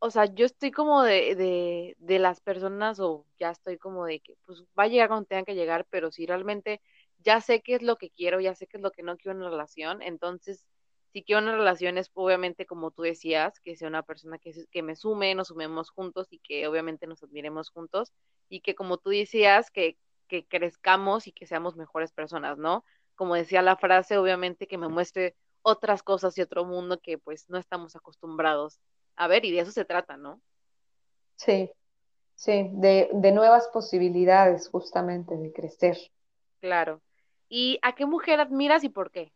o 0.00 0.10
sea, 0.10 0.26
yo 0.26 0.46
estoy 0.46 0.72
como 0.72 1.02
de, 1.02 1.36
de, 1.36 1.96
de 1.98 2.18
las 2.18 2.40
personas, 2.40 2.98
o 3.00 3.26
ya 3.38 3.50
estoy 3.50 3.78
como 3.78 4.04
de 4.04 4.20
que, 4.20 4.34
pues 4.46 4.64
va 4.78 4.84
a 4.84 4.88
llegar 4.88 5.08
cuando 5.08 5.26
tenga 5.26 5.44
que 5.44 5.54
llegar, 5.54 5.86
pero 5.90 6.10
si 6.10 6.26
realmente 6.26 6.80
ya 7.22 7.40
sé 7.40 7.60
qué 7.62 7.74
es 7.76 7.82
lo 7.82 7.96
que 7.96 8.10
quiero, 8.10 8.40
ya 8.40 8.54
sé 8.54 8.66
qué 8.66 8.78
es 8.78 8.82
lo 8.82 8.90
que 8.90 9.02
no 9.02 9.16
quiero 9.16 9.32
en 9.32 9.42
una 9.42 9.50
relación, 9.50 10.02
entonces 10.02 10.66
si 11.12 11.22
quiero 11.22 11.42
una 11.42 11.56
relación 11.56 11.98
es 11.98 12.10
obviamente 12.14 12.66
como 12.66 12.90
tú 12.90 13.02
decías, 13.02 13.58
que 13.60 13.76
sea 13.76 13.88
una 13.88 14.02
persona 14.02 14.38
que, 14.38 14.52
que 14.70 14.82
me 14.82 14.96
sume, 14.96 15.34
nos 15.34 15.48
sumemos 15.48 15.90
juntos 15.90 16.28
y 16.30 16.38
que 16.38 16.66
obviamente 16.66 17.06
nos 17.06 17.22
admiremos 17.22 17.70
juntos 17.70 18.12
y 18.48 18.60
que 18.60 18.74
como 18.74 18.98
tú 18.98 19.10
decías, 19.10 19.70
que, 19.70 19.96
que 20.28 20.46
crezcamos 20.46 21.26
y 21.26 21.32
que 21.32 21.46
seamos 21.46 21.76
mejores 21.76 22.12
personas, 22.12 22.58
¿no? 22.58 22.84
Como 23.16 23.34
decía 23.34 23.62
la 23.62 23.76
frase, 23.76 24.18
obviamente 24.18 24.66
que 24.66 24.78
me 24.78 24.88
muestre 24.88 25.34
otras 25.62 26.02
cosas 26.02 26.38
y 26.38 26.42
otro 26.42 26.64
mundo 26.64 27.00
que 27.00 27.18
pues 27.18 27.48
no 27.50 27.58
estamos 27.58 27.96
acostumbrados 27.96 28.80
a 29.16 29.26
ver 29.26 29.44
y 29.44 29.52
de 29.52 29.60
eso 29.60 29.72
se 29.72 29.84
trata, 29.84 30.16
¿no? 30.16 30.40
Sí, 31.36 31.70
sí, 32.34 32.70
de, 32.72 33.10
de 33.12 33.32
nuevas 33.32 33.68
posibilidades 33.68 34.68
justamente, 34.68 35.36
de 35.36 35.52
crecer. 35.52 35.98
Claro. 36.60 37.02
¿Y 37.48 37.78
a 37.82 37.94
qué 37.94 38.06
mujer 38.06 38.40
admiras 38.40 38.84
y 38.84 38.88
por 38.88 39.10
qué? 39.10 39.32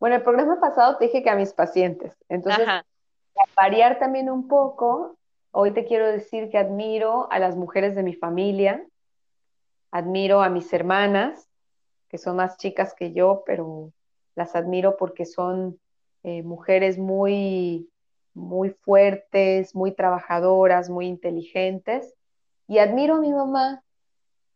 Bueno, 0.00 0.16
el 0.16 0.22
programa 0.22 0.60
pasado 0.60 0.96
te 0.96 1.06
dije 1.06 1.22
que 1.22 1.30
a 1.30 1.36
mis 1.36 1.52
pacientes. 1.52 2.14
Entonces, 2.28 2.66
para 2.66 3.50
variar 3.56 3.98
también 3.98 4.30
un 4.30 4.48
poco, 4.48 5.16
hoy 5.50 5.72
te 5.72 5.84
quiero 5.84 6.06
decir 6.06 6.50
que 6.50 6.58
admiro 6.58 7.30
a 7.30 7.38
las 7.38 7.56
mujeres 7.56 7.94
de 7.94 8.02
mi 8.02 8.14
familia, 8.14 8.84
admiro 9.90 10.42
a 10.42 10.48
mis 10.48 10.72
hermanas, 10.72 11.48
que 12.08 12.18
son 12.18 12.36
más 12.36 12.56
chicas 12.58 12.94
que 12.94 13.12
yo, 13.12 13.42
pero 13.46 13.92
las 14.34 14.56
admiro 14.56 14.96
porque 14.96 15.24
son 15.24 15.78
eh, 16.22 16.42
mujeres 16.42 16.98
muy, 16.98 17.88
muy 18.34 18.70
fuertes, 18.70 19.74
muy 19.74 19.92
trabajadoras, 19.92 20.90
muy 20.90 21.06
inteligentes. 21.06 22.14
Y 22.66 22.78
admiro 22.78 23.16
a 23.16 23.20
mi 23.20 23.32
mamá 23.32 23.82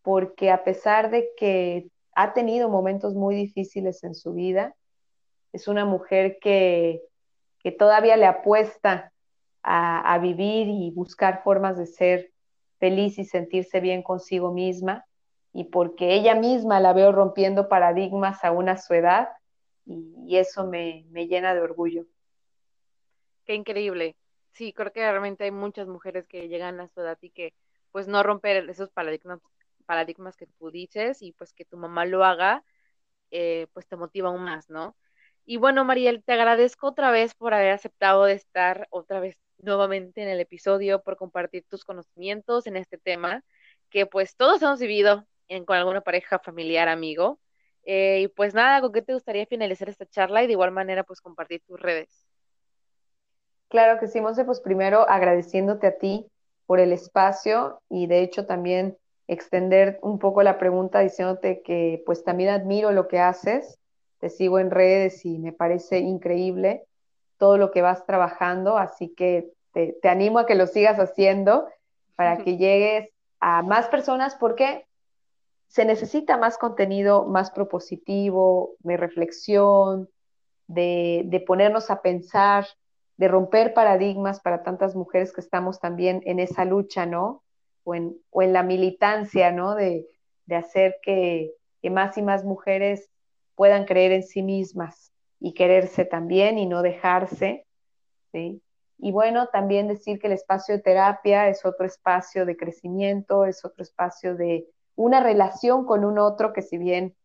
porque 0.03 0.51
a 0.51 0.65
pesar 0.65 1.11
de 1.11 1.31
que 1.37 1.89
ha 2.15 2.33
tenido 2.33 2.69
momentos 2.69 3.15
muy 3.15 3.35
difíciles 3.35 4.03
en 4.05 4.15
su 4.15 4.33
vida, 4.33 4.75
es 5.59 5.69
una 5.69 5.85
mujer 5.85 6.39
que, 6.41 7.03
todavía 7.79 8.17
le 8.17 8.25
apuesta 8.25 9.13
a, 9.63 10.19
vivir 10.23 10.69
y 10.69 10.91
buscar 10.93 11.43
formas 11.43 11.77
de 11.77 11.85
ser 11.85 12.33
feliz 12.79 13.19
y 13.19 13.25
sentirse 13.25 13.81
bien 13.81 14.03
consigo 14.03 14.53
misma. 14.53 15.05
y 15.53 15.65
porque 15.65 16.15
ella 16.15 16.35
misma 16.35 16.81
la 16.81 16.93
veo 16.93 17.11
rompiendo 17.11 17.69
paradigmas 17.69 18.45
aún 18.45 18.69
a 18.69 18.77
su 18.77 18.95
edad 18.95 19.29
y, 19.85 20.37
eso 20.37 20.67
me, 20.67 21.05
llena 21.13 21.55
de 21.55 21.61
orgullo. 21.61 22.05
Qué 23.45 23.55
increíble. 23.55 24.17
Sí, 24.53 24.73
creo 24.73 24.93
que 24.93 25.01
realmente 25.01 25.45
hay 25.45 25.51
muchas 25.51 25.89
mujeres 25.89 26.27
que 26.27 26.49
llegan 26.49 26.81
a 26.81 26.89
su 26.89 27.01
edad 27.01 27.19
y 27.21 27.31
que 27.31 27.55
pues 27.91 28.07
no 28.07 28.23
romper 28.23 28.69
esos 28.71 28.91
paradigmas, 28.91 29.41
paradigmas 29.87 30.37
que 30.37 30.47
tú 30.47 30.71
dices 30.71 31.23
y 31.23 31.33
pues 31.33 31.53
que 31.53 31.65
tu 31.65 31.77
mamá 31.77 32.05
lo 32.05 32.25
haga, 32.25 32.65
eh, 33.31 33.67
pues 33.73 33.87
te 33.87 33.97
motiva 33.97 34.29
aún 34.29 34.45
más, 34.45 34.71
¿no? 34.71 34.95
Y 35.51 35.57
bueno, 35.57 35.83
Mariel, 35.83 36.23
te 36.27 36.35
agradezco 36.35 36.89
otra 36.89 37.11
vez 37.11 37.35
por 37.35 37.55
haber 37.55 37.71
aceptado 37.71 38.25
de 38.25 38.35
estar 38.35 38.87
otra 38.91 39.19
vez 39.19 39.39
nuevamente 39.57 40.23
en 40.23 40.29
el 40.29 40.41
episodio, 40.41 41.01
por 41.01 41.17
compartir 41.17 41.65
tus 41.71 41.87
conocimientos 41.87 42.67
en 42.67 42.77
este 42.77 42.99
tema, 42.99 43.43
que 43.89 44.05
pues 44.05 44.37
todos 44.37 44.61
hemos 44.61 44.79
vivido 44.79 45.27
con 45.65 45.79
alguna 45.79 46.03
pareja, 46.03 46.39
familiar, 46.39 46.91
amigo. 46.91 47.39
Eh, 47.85 48.21
y 48.25 48.29
pues 48.29 48.53
nada, 48.53 48.83
¿con 48.83 48.93
qué 48.93 49.01
te 49.01 49.15
gustaría 49.15 49.47
finalizar 49.47 49.89
esta 49.89 50.05
charla 50.05 50.43
y 50.43 50.49
de 50.49 50.53
igual 50.53 50.71
manera 50.71 51.03
pues 51.03 51.23
compartir 51.23 51.63
tus 51.67 51.81
redes? 51.81 52.27
Claro 53.71 53.99
que 53.99 54.07
sí, 54.07 54.21
Monse, 54.21 54.45
pues 54.45 54.61
primero 54.61 55.09
agradeciéndote 55.09 55.87
a 55.87 55.97
ti 55.97 56.27
por 56.67 56.79
el 56.79 56.93
espacio 56.93 57.81
y 57.89 58.07
de 58.07 58.21
hecho 58.21 58.45
también 58.45 58.99
extender 59.29 59.99
un 60.03 60.19
poco 60.19 60.43
la 60.43 60.59
pregunta 60.59 61.01
diciéndote 61.01 61.63
que 61.63 62.03
pues 62.05 62.23
también 62.23 62.51
admiro 62.51 62.93
lo 62.93 63.09
que 63.09 63.19
haces, 63.19 63.79
te 64.19 64.31
sigo 64.31 64.59
en 64.59 64.71
redes 64.71 65.25
y 65.25 65.39
me 65.39 65.53
parece 65.53 65.99
increíble 65.99 66.85
todo 67.37 67.57
lo 67.57 67.71
que 67.71 67.83
vas 67.83 68.05
trabajando, 68.05 68.79
así 68.79 69.15
que 69.15 69.53
te, 69.73 69.97
te 70.03 70.09
animo 70.09 70.41
a 70.41 70.47
que 70.47 70.55
lo 70.55 70.67
sigas 70.67 70.99
haciendo 70.99 71.69
para 72.17 72.39
que 72.39 72.57
llegues 72.57 73.11
a 73.41 73.63
más 73.63 73.87
personas 73.89 74.35
porque 74.35 74.87
se 75.69 75.85
necesita 75.85 76.37
más 76.37 76.59
contenido 76.59 77.27
más 77.27 77.51
propositivo, 77.51 78.75
de 78.81 78.97
reflexión, 78.97 80.09
de, 80.67 81.45
ponernos 81.47 81.91
a 81.91 82.03
pensar, 82.03 82.67
de 83.17 83.29
romper 83.29 83.75
paradigmas 83.75 84.41
para 84.41 84.63
tantas 84.63 84.95
mujeres 84.95 85.33
que 85.33 85.41
estamos 85.41 85.81
también 85.81 86.23
en 86.25 86.41
esa 86.41 86.65
lucha, 86.65 87.07
¿no? 87.07 87.43
O 87.85 87.95
en, 87.95 88.17
la 88.33 88.63
militancia, 88.63 89.53
¿no? 89.53 89.75
De, 89.75 90.07
hacer 90.51 90.97
que, 91.03 91.53
que, 91.83 91.91
más 91.91 92.17
y 92.17 92.23
más 92.23 92.45
mujeres 92.45 93.11
puedan 93.59 93.87
creer 93.87 94.13
en 94.13 94.23
sí 94.23 94.41
mismas 94.41 95.13
y 95.41 95.53
quererse 95.53 96.05
también 96.05 96.59
y 96.59 96.67
no 96.67 96.81
dejarse, 96.81 97.67
¿sí? 98.31 98.63
Y 98.99 99.11
bueno, 99.11 99.49
también 99.49 99.89
decir 99.89 100.21
que 100.21 100.29
el 100.29 100.33
espacio 100.33 100.77
de 100.77 100.83
terapia 100.83 101.49
es 101.49 101.67
otro 101.67 101.85
espacio 101.85 102.47
de 102.47 102.57
crecimiento, 102.57 103.47
es 103.47 103.65
otro 103.65 103.83
espacio 103.83 104.37
de, 104.37 104.69
una 104.95 105.21
relación 105.21 105.87
con 105.87 106.05
un 106.05 106.21
otro 106.21 106.53
que 106.53 106.63
si 106.63 106.79
bien 106.79 107.17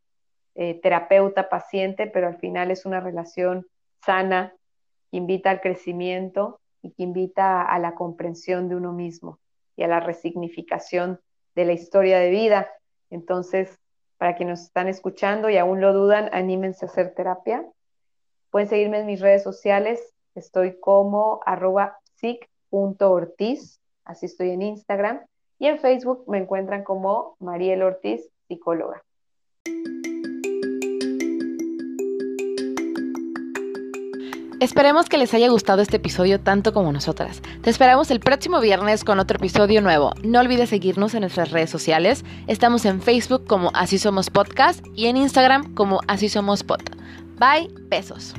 eh, 0.56 0.80
terapeuta, 0.82 1.50
paciente, 1.50 2.08
pero 2.08 2.26
al 2.26 2.38
final 2.38 2.72
es 2.72 2.88
una 2.88 3.00
relación 3.00 3.68
sana, 4.04 4.56
que 5.12 5.18
invita 5.18 5.52
al 5.52 5.62
crecimiento 5.62 6.60
y 6.82 6.94
que 6.94 7.04
invita 7.04 7.62
a 7.62 7.78
la 7.78 7.94
comprensión 7.94 8.70
de 8.70 8.76
uno 8.76 8.92
mismo 8.92 9.40
y 9.76 9.84
a 9.84 9.88
la 9.88 10.00
resignificación 10.00 11.20
de 11.54 11.66
la 11.66 11.74
historia 11.74 12.18
de 12.18 12.32
vida. 12.32 12.72
Entonces, 13.12 13.83
para 14.24 14.38
quienes 14.38 14.59
nos 14.59 14.67
están 14.67 14.88
escuchando 14.88 15.49
y 15.49 15.57
aún 15.57 15.82
lo 15.82 15.91
dudan, 15.91 16.30
anímense 16.32 16.86
a 16.86 16.88
hacer 16.88 17.13
terapia. 17.13 17.67
Pueden 18.51 18.69
seguirme 18.69 18.99
en 18.99 19.05
mis 19.05 19.19
redes 19.19 19.43
sociales. 19.43 20.13
Estoy 20.34 20.80
como 20.80 21.41
arroba 21.45 21.97
sic.ortiz, 22.15 23.82
así 24.05 24.26
estoy 24.28 24.51
en 24.51 24.61
Instagram. 24.61 25.26
Y 25.59 25.67
en 25.67 25.78
Facebook 25.78 26.24
me 26.30 26.38
encuentran 26.38 26.86
como 26.86 27.36
Mariel 27.39 27.84
Ortiz, 27.84 28.30
psicóloga. 28.47 29.03
Esperemos 34.64 35.09
que 35.09 35.18
les 35.18 35.34
haya 35.34 35.49
gustado 35.49 35.82
este 35.82 35.97
episodio 35.97 36.39
tanto 36.39 36.72
como 36.72 36.93
nosotras. 36.93 37.41
Te 37.61 37.70
esperamos 37.70 38.09
el 38.11 38.22
próximo 38.22 38.61
viernes 38.61 39.03
con 39.03 39.20
otro 39.20 39.36
episodio 39.36 39.82
nuevo. 39.82 40.14
No 40.24 40.39
olvides 40.39 40.70
seguirnos 40.70 41.14
en 41.16 41.20
nuestras 41.20 41.51
redes 41.51 41.70
sociales. 41.70 42.24
Estamos 42.47 42.86
en 42.86 43.01
Facebook 43.01 43.45
como 43.45 43.72
Así 43.74 43.99
Somos 43.99 44.30
Podcast 44.30 44.86
y 44.95 45.07
en 45.07 45.18
Instagram 45.18 45.76
como 45.76 45.99
Así 46.07 46.30
Somos 46.30 46.64
Pod. 46.64 46.80
Bye, 47.38 47.70
besos. 47.89 48.36